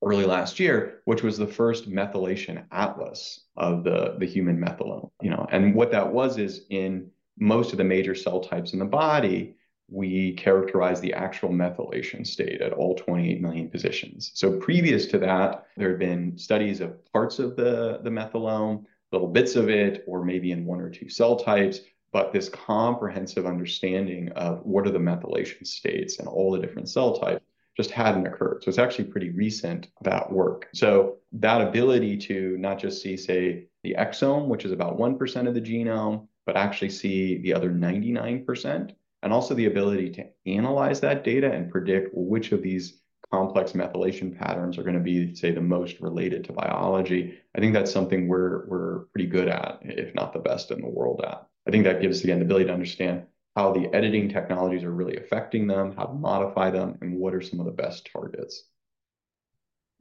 early 0.03 0.25
last 0.25 0.59
year, 0.59 1.01
which 1.05 1.23
was 1.23 1.37
the 1.37 1.47
first 1.47 1.89
methylation 1.89 2.65
atlas 2.71 3.45
of 3.55 3.83
the 3.83 4.15
the 4.19 4.25
human 4.25 4.57
methylome. 4.57 5.09
You 5.21 5.29
know, 5.29 5.47
and 5.51 5.73
what 5.73 5.91
that 5.91 6.11
was 6.11 6.37
is 6.37 6.65
in 6.69 7.09
most 7.37 7.71
of 7.71 7.77
the 7.77 7.83
major 7.83 8.15
cell 8.15 8.41
types 8.41 8.73
in 8.73 8.79
the 8.79 8.85
body, 8.85 9.55
we 9.89 10.33
characterize 10.33 10.99
the 10.99 11.13
actual 11.13 11.49
methylation 11.49 12.25
state 12.25 12.61
at 12.61 12.73
all 12.73 12.95
28 12.95 13.41
million 13.41 13.69
positions. 13.69 14.31
So 14.33 14.57
previous 14.57 15.05
to 15.07 15.19
that, 15.19 15.65
there 15.77 15.89
had 15.89 15.99
been 15.99 16.37
studies 16.37 16.81
of 16.81 17.03
parts 17.11 17.39
of 17.39 17.55
the, 17.55 17.99
the 18.03 18.09
methylome, 18.09 18.85
little 19.11 19.27
bits 19.27 19.55
of 19.55 19.69
it, 19.69 20.03
or 20.07 20.23
maybe 20.23 20.51
in 20.51 20.65
one 20.65 20.81
or 20.81 20.89
two 20.89 21.09
cell 21.09 21.35
types, 21.35 21.81
but 22.11 22.31
this 22.31 22.49
comprehensive 22.49 23.45
understanding 23.45 24.31
of 24.33 24.61
what 24.65 24.87
are 24.87 24.91
the 24.91 24.99
methylation 24.99 25.67
states 25.67 26.19
and 26.19 26.27
all 26.27 26.51
the 26.51 26.59
different 26.59 26.89
cell 26.89 27.17
types 27.17 27.45
just 27.77 27.91
hadn't 27.91 28.25
occurred. 28.25 28.63
So 28.63 28.69
it's 28.69 28.77
actually 28.77 29.05
pretty 29.05 29.31
recent, 29.31 29.89
that 30.01 30.31
work. 30.31 30.69
So 30.73 31.17
that 31.33 31.61
ability 31.61 32.17
to 32.19 32.57
not 32.57 32.79
just 32.79 33.01
see, 33.01 33.17
say, 33.17 33.67
the 33.83 33.95
exome, 33.99 34.47
which 34.47 34.65
is 34.65 34.71
about 34.71 34.97
1% 34.97 35.47
of 35.47 35.53
the 35.53 35.61
genome, 35.61 36.27
but 36.45 36.55
actually 36.55 36.89
see 36.89 37.39
the 37.39 37.53
other 37.53 37.69
99%, 37.69 38.91
and 39.25 39.33
also 39.33 39.55
the 39.55 39.65
ability 39.65 40.11
to 40.11 40.25
analyze 40.45 41.01
that 41.01 41.23
data 41.23 41.51
and 41.51 41.71
predict 41.71 42.11
which 42.13 42.51
of 42.51 42.61
these 42.61 43.01
complex 43.31 43.71
methylation 43.71 44.37
patterns 44.37 44.77
are 44.77 44.83
going 44.83 44.93
to 44.93 45.01
be, 45.01 45.33
say, 45.33 45.51
the 45.51 45.59
most 45.59 45.99
related 45.99 46.43
to 46.43 46.53
biology. 46.53 47.39
I 47.55 47.59
think 47.59 47.73
that's 47.73 47.91
something 47.91 48.27
we're 48.27 48.67
we're 48.67 48.99
pretty 49.05 49.27
good 49.27 49.47
at, 49.47 49.79
if 49.81 50.13
not 50.13 50.31
the 50.31 50.39
best 50.39 50.69
in 50.69 50.79
the 50.79 50.87
world 50.87 51.23
at. 51.27 51.47
I 51.67 51.71
think 51.71 51.85
that 51.85 52.01
gives 52.01 52.19
us 52.19 52.23
again 52.23 52.37
the 52.37 52.45
ability 52.45 52.65
to 52.65 52.73
understand 52.73 53.23
how 53.55 53.73
the 53.73 53.91
editing 53.95 54.29
technologies 54.29 54.83
are 54.83 54.91
really 54.91 55.17
affecting 55.17 55.65
them, 55.65 55.95
how 55.95 56.05
to 56.05 56.13
modify 56.13 56.69
them, 56.69 56.99
and 57.01 57.17
what 57.17 57.33
are 57.33 57.41
some 57.41 57.59
of 57.59 57.65
the 57.65 57.71
best 57.71 58.07
targets. 58.13 58.65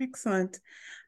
Excellent. 0.03 0.61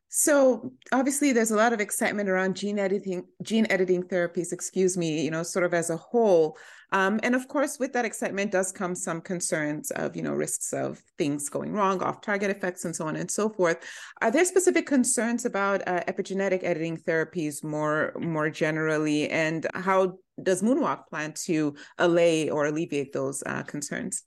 So 0.08 0.72
obviously 0.92 1.32
there's 1.32 1.50
a 1.50 1.56
lot 1.56 1.72
of 1.72 1.80
excitement 1.80 2.28
around 2.28 2.56
gene 2.56 2.78
editing, 2.78 3.24
gene 3.42 3.66
editing 3.70 4.02
therapies, 4.02 4.52
excuse 4.52 4.96
me, 4.96 5.22
you 5.22 5.30
know, 5.30 5.42
sort 5.42 5.64
of 5.64 5.74
as 5.74 5.90
a 5.90 5.96
whole. 5.96 6.56
Um, 6.92 7.18
and 7.24 7.34
of 7.34 7.48
course, 7.48 7.78
with 7.78 7.92
that 7.94 8.04
excitement 8.04 8.52
does 8.52 8.70
come 8.70 8.94
some 8.94 9.20
concerns 9.20 9.90
of, 9.90 10.14
you 10.14 10.22
know, 10.22 10.32
risks 10.32 10.72
of 10.72 11.02
things 11.18 11.48
going 11.48 11.72
wrong, 11.72 12.00
off-target 12.00 12.50
effects, 12.50 12.84
and 12.84 12.94
so 12.94 13.06
on 13.06 13.16
and 13.16 13.30
so 13.30 13.48
forth. 13.48 13.78
Are 14.22 14.30
there 14.30 14.44
specific 14.44 14.86
concerns 14.86 15.44
about 15.44 15.86
uh, 15.88 16.04
epigenetic 16.06 16.62
editing 16.62 16.96
therapies 16.96 17.64
more 17.64 18.12
more 18.18 18.50
generally, 18.50 19.28
and 19.30 19.66
how 19.74 20.18
does 20.40 20.62
Moonwalk 20.62 21.08
plan 21.08 21.32
to 21.46 21.74
allay 21.98 22.48
or 22.50 22.66
alleviate 22.66 23.12
those 23.12 23.42
uh, 23.44 23.64
concerns? 23.64 24.22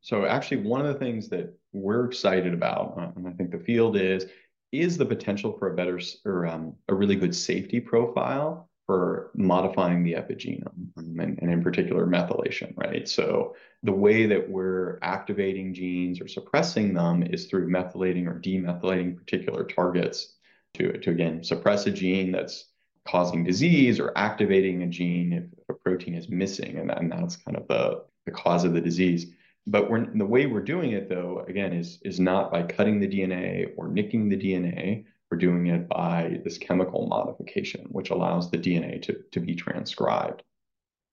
So, 0.00 0.26
actually, 0.26 0.58
one 0.58 0.84
of 0.84 0.92
the 0.92 0.98
things 0.98 1.28
that 1.28 1.56
we're 1.72 2.04
excited 2.06 2.52
about, 2.52 2.98
uh, 2.98 3.10
and 3.16 3.28
I 3.28 3.30
think 3.32 3.52
the 3.52 3.60
field 3.60 3.96
is, 3.96 4.26
is 4.80 4.96
the 4.96 5.06
potential 5.06 5.56
for 5.58 5.72
a 5.72 5.74
better 5.74 6.00
or 6.24 6.46
um, 6.46 6.74
a 6.88 6.94
really 6.94 7.16
good 7.16 7.34
safety 7.34 7.80
profile 7.80 8.68
for 8.86 9.30
modifying 9.34 10.02
the 10.02 10.12
epigenome 10.12 10.88
um, 10.96 11.18
and, 11.18 11.38
and, 11.40 11.50
in 11.50 11.62
particular 11.62 12.06
methylation, 12.06 12.76
right? 12.76 13.08
So 13.08 13.56
the 13.82 13.92
way 13.92 14.26
that 14.26 14.48
we're 14.48 14.98
activating 15.00 15.72
genes 15.72 16.20
or 16.20 16.28
suppressing 16.28 16.92
them 16.92 17.22
is 17.22 17.46
through 17.46 17.70
methylating 17.70 18.26
or 18.26 18.38
demethylating 18.40 19.16
particular 19.16 19.64
targets 19.64 20.34
to, 20.74 20.98
to 20.98 21.10
again 21.10 21.42
suppress 21.42 21.86
a 21.86 21.90
gene 21.90 22.32
that's 22.32 22.66
causing 23.06 23.44
disease 23.44 24.00
or 24.00 24.12
activating 24.16 24.82
a 24.82 24.86
gene 24.86 25.32
if, 25.32 25.44
a 25.68 25.72
protein 25.72 26.14
is 26.14 26.28
missing 26.28 26.78
and, 26.78 26.90
and 26.90 27.10
that's 27.10 27.36
kind 27.36 27.56
of 27.56 27.66
the, 27.68 28.04
the 28.26 28.32
cause 28.32 28.64
of 28.64 28.74
the 28.74 28.80
disease. 28.80 29.26
But 29.66 29.90
we're, 29.90 30.06
the 30.06 30.26
way 30.26 30.46
we're 30.46 30.62
doing 30.62 30.92
it, 30.92 31.08
though, 31.08 31.44
again, 31.48 31.72
is, 31.72 31.98
is 32.02 32.20
not 32.20 32.52
by 32.52 32.64
cutting 32.64 33.00
the 33.00 33.08
DNA 33.08 33.72
or 33.76 33.88
nicking 33.88 34.28
the 34.28 34.36
DNA. 34.36 35.04
We're 35.30 35.38
doing 35.38 35.68
it 35.68 35.88
by 35.88 36.40
this 36.44 36.58
chemical 36.58 37.06
modification, 37.06 37.86
which 37.90 38.10
allows 38.10 38.50
the 38.50 38.58
DNA 38.58 39.00
to, 39.02 39.22
to 39.32 39.40
be 39.40 39.54
transcribed. 39.54 40.42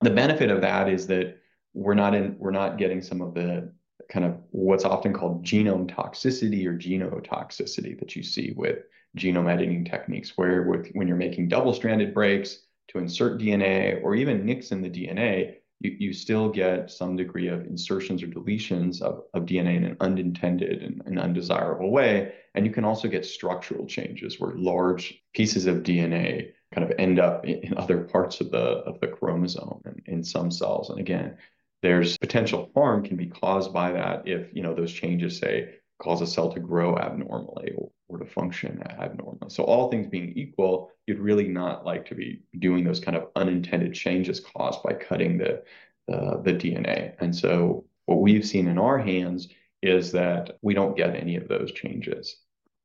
The 0.01 0.09
benefit 0.09 0.51
of 0.51 0.61
that 0.61 0.89
is 0.89 1.07
that 1.07 1.37
we're 1.73 1.93
not 1.93 2.13
in 2.13 2.35
we're 2.37 2.51
not 2.51 2.77
getting 2.77 3.01
some 3.01 3.21
of 3.21 3.33
the 3.33 3.71
kind 4.09 4.25
of 4.25 4.37
what's 4.49 4.83
often 4.83 5.13
called 5.13 5.45
genome 5.45 5.89
toxicity 5.89 6.65
or 6.65 6.77
genotoxicity 6.77 7.97
that 7.99 8.15
you 8.15 8.23
see 8.23 8.53
with 8.57 8.79
genome 9.17 9.49
editing 9.49 9.85
techniques, 9.85 10.33
where 10.35 10.63
with, 10.63 10.89
when 10.93 11.07
you're 11.07 11.17
making 11.17 11.47
double-stranded 11.47 12.13
breaks 12.13 12.59
to 12.89 12.97
insert 12.97 13.39
DNA 13.39 14.01
or 14.03 14.15
even 14.15 14.45
nicks 14.45 14.71
in 14.71 14.81
the 14.81 14.89
DNA, 14.89 15.55
you, 15.81 15.95
you 15.99 16.13
still 16.13 16.49
get 16.49 16.91
some 16.91 17.15
degree 17.15 17.47
of 17.47 17.65
insertions 17.65 18.21
or 18.21 18.27
deletions 18.27 19.01
of, 19.01 19.23
of 19.33 19.45
DNA 19.45 19.77
in 19.77 19.83
an 19.83 19.97
unintended 19.99 20.83
and 20.83 21.01
an 21.05 21.17
undesirable 21.17 21.91
way. 21.91 22.33
And 22.53 22.65
you 22.65 22.71
can 22.71 22.85
also 22.85 23.07
get 23.07 23.25
structural 23.25 23.85
changes 23.85 24.39
where 24.39 24.55
large 24.55 25.21
pieces 25.33 25.65
of 25.65 25.77
DNA 25.77 26.51
kind 26.73 26.89
of 26.89 26.97
end 26.99 27.19
up 27.19 27.45
in, 27.45 27.59
in 27.59 27.77
other 27.77 28.03
parts 28.03 28.41
of 28.41 28.51
the 28.51 28.57
of 28.59 28.99
the 28.99 29.07
chromosome 29.07 29.81
and 29.85 30.01
in 30.05 30.23
some 30.23 30.51
cells. 30.51 30.89
And 30.89 30.99
again, 30.99 31.37
there's 31.81 32.17
potential 32.17 32.69
harm 32.75 33.03
can 33.03 33.17
be 33.17 33.27
caused 33.27 33.73
by 33.73 33.91
that 33.93 34.27
if 34.27 34.53
you 34.53 34.61
know 34.61 34.75
those 34.75 34.93
changes 34.93 35.37
say 35.37 35.75
cause 36.01 36.21
a 36.21 36.27
cell 36.27 36.51
to 36.51 36.59
grow 36.59 36.97
abnormally 36.97 37.73
or, 37.77 38.17
to 38.17 38.25
function 38.25 38.83
abnormally. 38.99 39.49
So 39.49 39.63
all 39.63 39.89
things 39.89 40.07
being 40.07 40.33
equal, 40.35 40.91
you'd 41.07 41.19
really 41.19 41.47
not 41.47 41.85
like 41.85 42.05
to 42.07 42.15
be 42.15 42.41
doing 42.59 42.83
those 42.83 42.99
kind 42.99 43.15
of 43.15 43.29
unintended 43.37 43.93
changes 43.93 44.41
caused 44.41 44.83
by 44.83 44.93
cutting 44.93 45.37
the, 45.37 45.63
the, 46.07 46.41
the 46.43 46.53
DNA. 46.53 47.15
And 47.19 47.33
so 47.33 47.85
what 48.07 48.19
we've 48.19 48.45
seen 48.45 48.67
in 48.67 48.77
our 48.77 48.97
hands 48.97 49.47
is 49.81 50.11
that 50.11 50.57
we 50.61 50.73
don't 50.73 50.97
get 50.97 51.15
any 51.15 51.37
of 51.37 51.47
those 51.47 51.71
changes. 51.71 52.37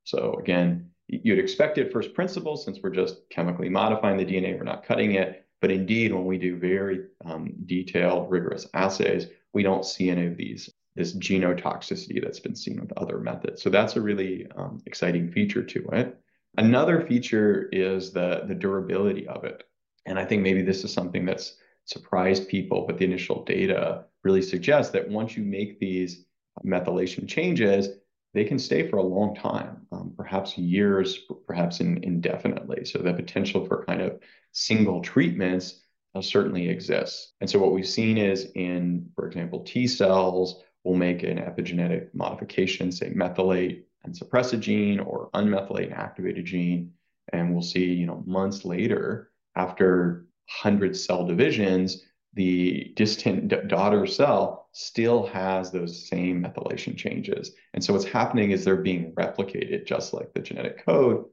So 0.05 0.35
again, 0.35 0.91
you'd 1.09 1.41
expect 1.41 1.79
it 1.79 1.93
first 1.93 2.15
principles 2.15 2.65
since 2.65 2.79
we're 2.81 2.91
just 2.91 3.29
chemically 3.29 3.69
modifying 3.69 4.17
the 4.17 4.25
DNA, 4.25 4.57
we're 4.57 4.65
not 4.65 4.85
cutting 4.85 5.15
it. 5.15 5.45
But 5.61 5.73
indeed, 5.73 6.13
when 6.13 6.25
we 6.25 6.39
do 6.39 6.57
very 6.57 7.07
um, 7.25 7.53
detailed, 7.67 8.31
rigorous 8.31 8.69
assays, 8.75 9.27
we 9.53 9.63
don't 9.63 9.85
see 9.85 10.11
any 10.11 10.27
of 10.27 10.37
these 10.37 10.71
this 10.97 11.15
genotoxicity 11.17 12.23
that's 12.23 12.41
been 12.41 12.57
seen 12.57 12.81
with 12.81 12.93
other 12.97 13.19
methods. 13.19 13.63
So 13.63 13.71
that's 13.71 13.97
a 13.97 14.01
really 14.01 14.47
um, 14.57 14.83
exciting 14.87 15.31
feature 15.31 15.63
to 15.63 15.87
it. 15.93 16.19
Another 16.57 17.07
feature 17.07 17.69
is 17.71 18.13
the, 18.13 18.45
the 18.49 18.55
durability 18.55 19.29
of 19.29 19.45
it. 19.45 19.63
And 20.07 20.19
I 20.19 20.25
think 20.25 20.43
maybe 20.43 20.63
this 20.63 20.85
is 20.85 20.93
something 20.93 21.27
that's 21.27 21.57
surprised 21.85 22.49
people, 22.49 22.87
but 22.87 22.99
the 22.99 23.05
initial 23.05 23.45
data 23.45 24.05
really 24.25 24.43
suggests 24.43 24.93
that 24.93 25.09
once 25.09 25.37
you 25.37 25.45
make 25.45 25.79
these 25.79 26.25
methylation 26.65 27.29
changes, 27.29 27.89
they 28.33 28.45
can 28.45 28.59
stay 28.59 28.89
for 28.89 28.97
a 28.97 29.03
long 29.03 29.35
time, 29.35 29.87
um, 29.93 30.13
perhaps 30.17 30.59
years, 30.59 31.21
perhaps 31.47 31.81
in, 31.81 32.03
indefinitely. 32.05 32.85
So 32.85 32.99
the 32.99 33.13
potential 33.13 33.67
for 33.67 33.85
kind 33.85 34.01
of 34.01 34.19
single 34.53 35.01
treatments 35.01 35.81
uh, 36.15 36.23
certainly 36.23 36.69
exists. 36.69 37.33
And 37.41 37.49
so 37.49 37.59
what 37.59 37.73
we've 37.73 37.87
seen 37.87 38.19
is 38.19 38.51
in, 38.55 39.11
for 39.15 39.27
example, 39.27 39.61
T 39.61 39.87
cells, 39.87 40.63
we'll 40.87 40.97
make 40.97 41.25
an 41.25 41.39
epigenetic 41.39 42.15
modification, 42.15 42.93
say 42.93 43.11
methylate 43.11 43.83
and 44.05 44.17
suppress 44.17 44.53
a 44.53 44.57
gene 44.57 45.01
or 45.01 45.29
unmethylate 45.35 45.87
and 45.87 45.95
activate 45.95 46.39
a 46.39 46.43
gene. 46.43 46.93
And 47.33 47.53
we'll 47.53 47.63
see, 47.63 47.87
you 47.87 48.07
know, 48.07 48.23
months 48.25 48.65
later, 48.65 49.33
after 49.57 50.27
100 50.63 50.97
cell 50.97 51.27
divisions, 51.27 52.05
the 52.35 52.93
distant 52.95 53.49
daughter 53.67 54.07
cell 54.07 54.69
still 54.71 55.27
has 55.27 55.73
those 55.73 56.09
same 56.09 56.45
methylation 56.45 56.97
changes. 56.97 57.51
And 57.75 57.83
so 57.83 57.93
what's 57.93 58.05
happening 58.05 58.53
is 58.53 58.65
they're 58.65 58.77
being 58.77 59.11
replicated 59.15 59.87
just 59.87 60.15
like 60.15 60.33
the 60.35 60.41
genetic 60.41 60.85
code. 60.85 61.25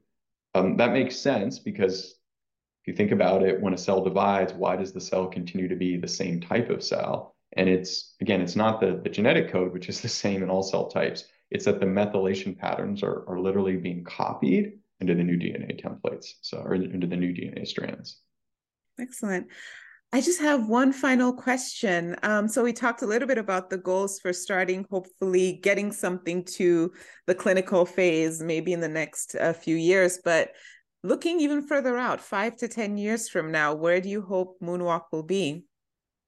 Um, 0.56 0.76
that 0.78 0.92
makes 0.92 1.16
sense 1.16 1.60
because 1.60 2.16
if 2.82 2.88
you 2.88 2.94
think 2.94 3.12
about 3.12 3.44
it, 3.44 3.60
when 3.60 3.74
a 3.74 3.78
cell 3.78 4.02
divides, 4.02 4.52
why 4.52 4.74
does 4.74 4.92
the 4.92 5.00
cell 5.00 5.28
continue 5.28 5.68
to 5.68 5.76
be 5.76 5.96
the 5.96 6.08
same 6.08 6.40
type 6.40 6.70
of 6.70 6.82
cell? 6.82 7.33
And 7.56 7.68
it's, 7.68 8.14
again, 8.20 8.40
it's 8.40 8.56
not 8.56 8.80
the, 8.80 9.00
the 9.02 9.08
genetic 9.08 9.50
code, 9.50 9.72
which 9.72 9.88
is 9.88 10.00
the 10.00 10.08
same 10.08 10.42
in 10.42 10.50
all 10.50 10.62
cell 10.62 10.88
types. 10.88 11.24
It's 11.50 11.64
that 11.66 11.80
the 11.80 11.86
methylation 11.86 12.58
patterns 12.58 13.02
are, 13.02 13.28
are 13.28 13.40
literally 13.40 13.76
being 13.76 14.04
copied 14.04 14.72
into 15.00 15.14
the 15.14 15.22
new 15.22 15.36
DNA 15.36 15.80
templates, 15.80 16.34
so 16.40 16.58
or 16.58 16.74
into 16.74 17.06
the 17.06 17.16
new 17.16 17.32
DNA 17.32 17.66
strands. 17.66 18.18
Excellent. 18.98 19.48
I 20.12 20.20
just 20.20 20.40
have 20.40 20.68
one 20.68 20.92
final 20.92 21.32
question. 21.32 22.14
Um, 22.22 22.46
so 22.46 22.62
we 22.62 22.72
talked 22.72 23.02
a 23.02 23.06
little 23.06 23.26
bit 23.26 23.38
about 23.38 23.68
the 23.68 23.78
goals 23.78 24.20
for 24.20 24.32
starting, 24.32 24.86
hopefully 24.88 25.58
getting 25.60 25.90
something 25.90 26.44
to 26.56 26.92
the 27.26 27.34
clinical 27.34 27.84
phase, 27.84 28.40
maybe 28.40 28.72
in 28.72 28.80
the 28.80 28.88
next 28.88 29.34
uh, 29.34 29.52
few 29.52 29.74
years. 29.74 30.20
But 30.24 30.52
looking 31.02 31.40
even 31.40 31.66
further 31.66 31.98
out, 31.98 32.20
five 32.20 32.56
to 32.58 32.68
ten 32.68 32.96
years 32.96 33.28
from 33.28 33.50
now, 33.50 33.74
where 33.74 34.00
do 34.00 34.08
you 34.08 34.22
hope 34.22 34.56
Moonwalk 34.62 35.06
will 35.10 35.24
be? 35.24 35.64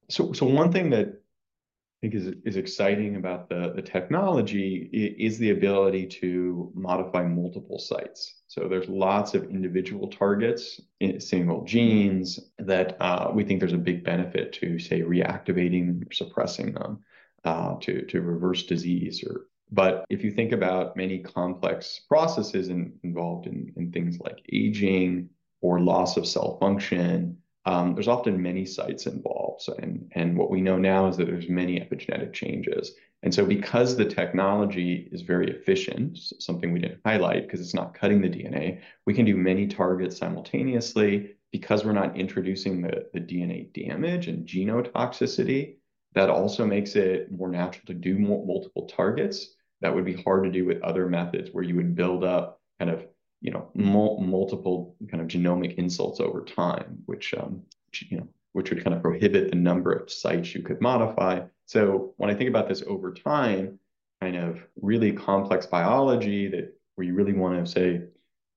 So, 0.08 0.32
so 0.32 0.46
one 0.46 0.72
thing 0.72 0.90
that 0.90 1.08
I 1.08 1.98
think 2.00 2.14
is 2.14 2.34
is 2.44 2.56
exciting 2.56 3.16
about 3.16 3.48
the 3.48 3.72
the 3.74 3.82
technology 3.82 4.88
is 5.18 5.38
the 5.38 5.50
ability 5.50 6.06
to 6.20 6.70
modify 6.74 7.22
multiple 7.24 7.78
sites. 7.78 8.42
So 8.48 8.68
there's 8.68 8.88
lots 8.88 9.34
of 9.34 9.44
individual 9.44 10.08
targets, 10.08 10.80
single 11.18 11.64
genes 11.64 12.38
that 12.58 12.96
uh, 13.00 13.30
we 13.34 13.44
think 13.44 13.60
there's 13.60 13.72
a 13.72 13.78
big 13.78 14.04
benefit 14.04 14.52
to 14.54 14.78
say 14.78 15.00
reactivating 15.00 16.06
or 16.06 16.12
suppressing 16.12 16.74
them 16.74 17.00
uh, 17.44 17.76
to 17.80 18.04
to 18.06 18.20
reverse 18.20 18.64
disease 18.64 19.24
or. 19.24 19.46
But 19.72 20.04
if 20.08 20.22
you 20.22 20.30
think 20.30 20.52
about 20.52 20.96
many 20.96 21.18
complex 21.18 22.02
processes 22.08 22.68
in, 22.68 22.92
involved 23.02 23.48
in, 23.48 23.72
in 23.76 23.90
things 23.90 24.20
like 24.20 24.40
aging 24.52 25.28
or 25.60 25.80
loss 25.80 26.16
of 26.16 26.24
cell 26.24 26.56
function, 26.60 27.38
um, 27.66 27.94
there's 27.94 28.08
often 28.08 28.40
many 28.40 28.64
sites 28.64 29.06
involved. 29.06 29.68
And, 29.82 30.10
and 30.14 30.38
what 30.38 30.50
we 30.50 30.60
know 30.60 30.78
now 30.78 31.08
is 31.08 31.16
that 31.16 31.26
there's 31.26 31.48
many 31.48 31.80
epigenetic 31.80 32.32
changes. 32.32 32.92
And 33.24 33.34
so 33.34 33.44
because 33.44 33.96
the 33.96 34.04
technology 34.04 35.08
is 35.10 35.22
very 35.22 35.50
efficient, 35.50 36.16
something 36.38 36.72
we 36.72 36.78
didn't 36.78 37.00
highlight 37.04 37.42
because 37.42 37.60
it's 37.60 37.74
not 37.74 37.94
cutting 37.94 38.20
the 38.20 38.28
DNA, 38.28 38.80
we 39.04 39.14
can 39.14 39.24
do 39.24 39.36
many 39.36 39.66
targets 39.66 40.16
simultaneously 40.16 41.34
because 41.50 41.84
we're 41.84 41.92
not 41.92 42.16
introducing 42.16 42.82
the, 42.82 43.08
the 43.12 43.20
DNA 43.20 43.72
damage 43.72 44.28
and 44.28 44.46
genotoxicity. 44.46 45.76
That 46.14 46.30
also 46.30 46.64
makes 46.64 46.94
it 46.94 47.32
more 47.32 47.48
natural 47.48 47.86
to 47.86 47.94
do 47.94 48.16
multiple 48.16 48.86
targets. 48.86 49.54
That 49.80 49.94
would 49.94 50.04
be 50.04 50.22
hard 50.22 50.44
to 50.44 50.52
do 50.52 50.64
with 50.64 50.82
other 50.82 51.08
methods 51.08 51.50
where 51.52 51.64
you 51.64 51.74
would 51.76 51.96
build 51.96 52.22
up 52.22 52.60
kind 52.78 52.90
of 52.90 53.06
you 53.46 53.52
know 53.52 53.70
mul- 53.74 54.20
multiple 54.20 54.96
kind 55.08 55.22
of 55.22 55.28
genomic 55.28 55.76
insults 55.76 56.20
over 56.20 56.42
time, 56.42 56.98
which 57.06 57.32
um, 57.38 57.62
you 58.08 58.18
know 58.18 58.28
which 58.52 58.70
would 58.70 58.82
kind 58.82 58.94
of 58.94 59.02
prohibit 59.02 59.50
the 59.50 59.56
number 59.56 59.92
of 59.92 60.10
sites 60.10 60.54
you 60.54 60.62
could 60.62 60.80
modify. 60.80 61.40
So 61.66 62.14
when 62.16 62.28
I 62.28 62.34
think 62.34 62.50
about 62.50 62.68
this 62.68 62.82
over 62.86 63.14
time, 63.14 63.78
kind 64.20 64.36
of 64.36 64.66
really 64.80 65.12
complex 65.12 65.66
biology 65.66 66.48
that 66.48 66.76
where 66.96 67.06
you 67.06 67.14
really 67.14 67.34
want 67.34 67.64
to 67.64 67.70
say 67.70 68.00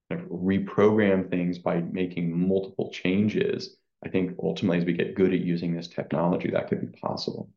kind 0.09 0.21
of 0.21 0.27
reprogram 0.29 1.29
things 1.29 1.59
by 1.59 1.81
making 1.81 2.47
multiple 2.47 2.89
changes, 2.91 3.75
I 4.03 4.09
think 4.09 4.37
ultimately 4.41 4.79
as 4.79 4.85
we 4.85 4.93
get 4.93 5.15
good 5.15 5.33
at 5.33 5.41
using 5.41 5.75
this 5.75 5.87
technology, 5.87 6.49
that 6.49 6.67
could 6.67 6.81
be 6.81 6.97
possible. 6.99 7.49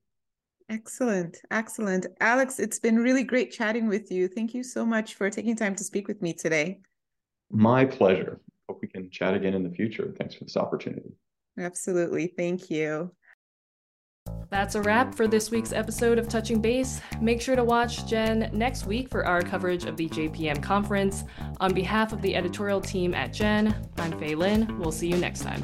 Excellent. 0.68 1.38
Excellent. 1.50 2.06
Alex, 2.20 2.58
it's 2.58 2.78
been 2.78 2.96
really 2.96 3.24
great 3.24 3.52
chatting 3.52 3.88
with 3.88 4.10
you. 4.10 4.28
Thank 4.28 4.52
you 4.52 4.62
so 4.62 4.84
much 4.84 5.14
for 5.14 5.30
taking 5.30 5.56
time 5.56 5.76
to 5.76 5.84
speak 5.84 6.08
with 6.08 6.20
me 6.20 6.34
today. 6.34 6.80
My 7.52 7.84
pleasure. 7.84 8.40
Hope 8.68 8.80
we 8.80 8.88
can 8.88 9.10
chat 9.10 9.34
again 9.34 9.54
in 9.54 9.62
the 9.62 9.70
future. 9.70 10.12
Thanks 10.18 10.34
for 10.34 10.44
this 10.44 10.56
opportunity. 10.56 11.12
Absolutely. 11.58 12.28
Thank 12.28 12.70
you. 12.70 13.12
That's 14.50 14.74
a 14.74 14.82
wrap 14.82 15.14
for 15.14 15.26
this 15.26 15.50
week's 15.50 15.72
episode 15.72 16.18
of 16.18 16.28
Touching 16.28 16.60
Base. 16.60 17.00
Make 17.20 17.40
sure 17.40 17.56
to 17.56 17.64
watch 17.64 18.06
GEN 18.06 18.50
next 18.52 18.86
week 18.86 19.08
for 19.08 19.26
our 19.26 19.42
coverage 19.42 19.84
of 19.84 19.96
the 19.96 20.08
JPM 20.08 20.62
conference. 20.62 21.24
On 21.60 21.72
behalf 21.74 22.12
of 22.12 22.22
the 22.22 22.34
editorial 22.36 22.80
team 22.80 23.14
at 23.14 23.32
GEN, 23.32 23.74
I'm 23.98 24.18
Fei 24.18 24.34
Lin. 24.34 24.78
We'll 24.78 24.92
see 24.92 25.08
you 25.08 25.16
next 25.16 25.40
time. 25.40 25.62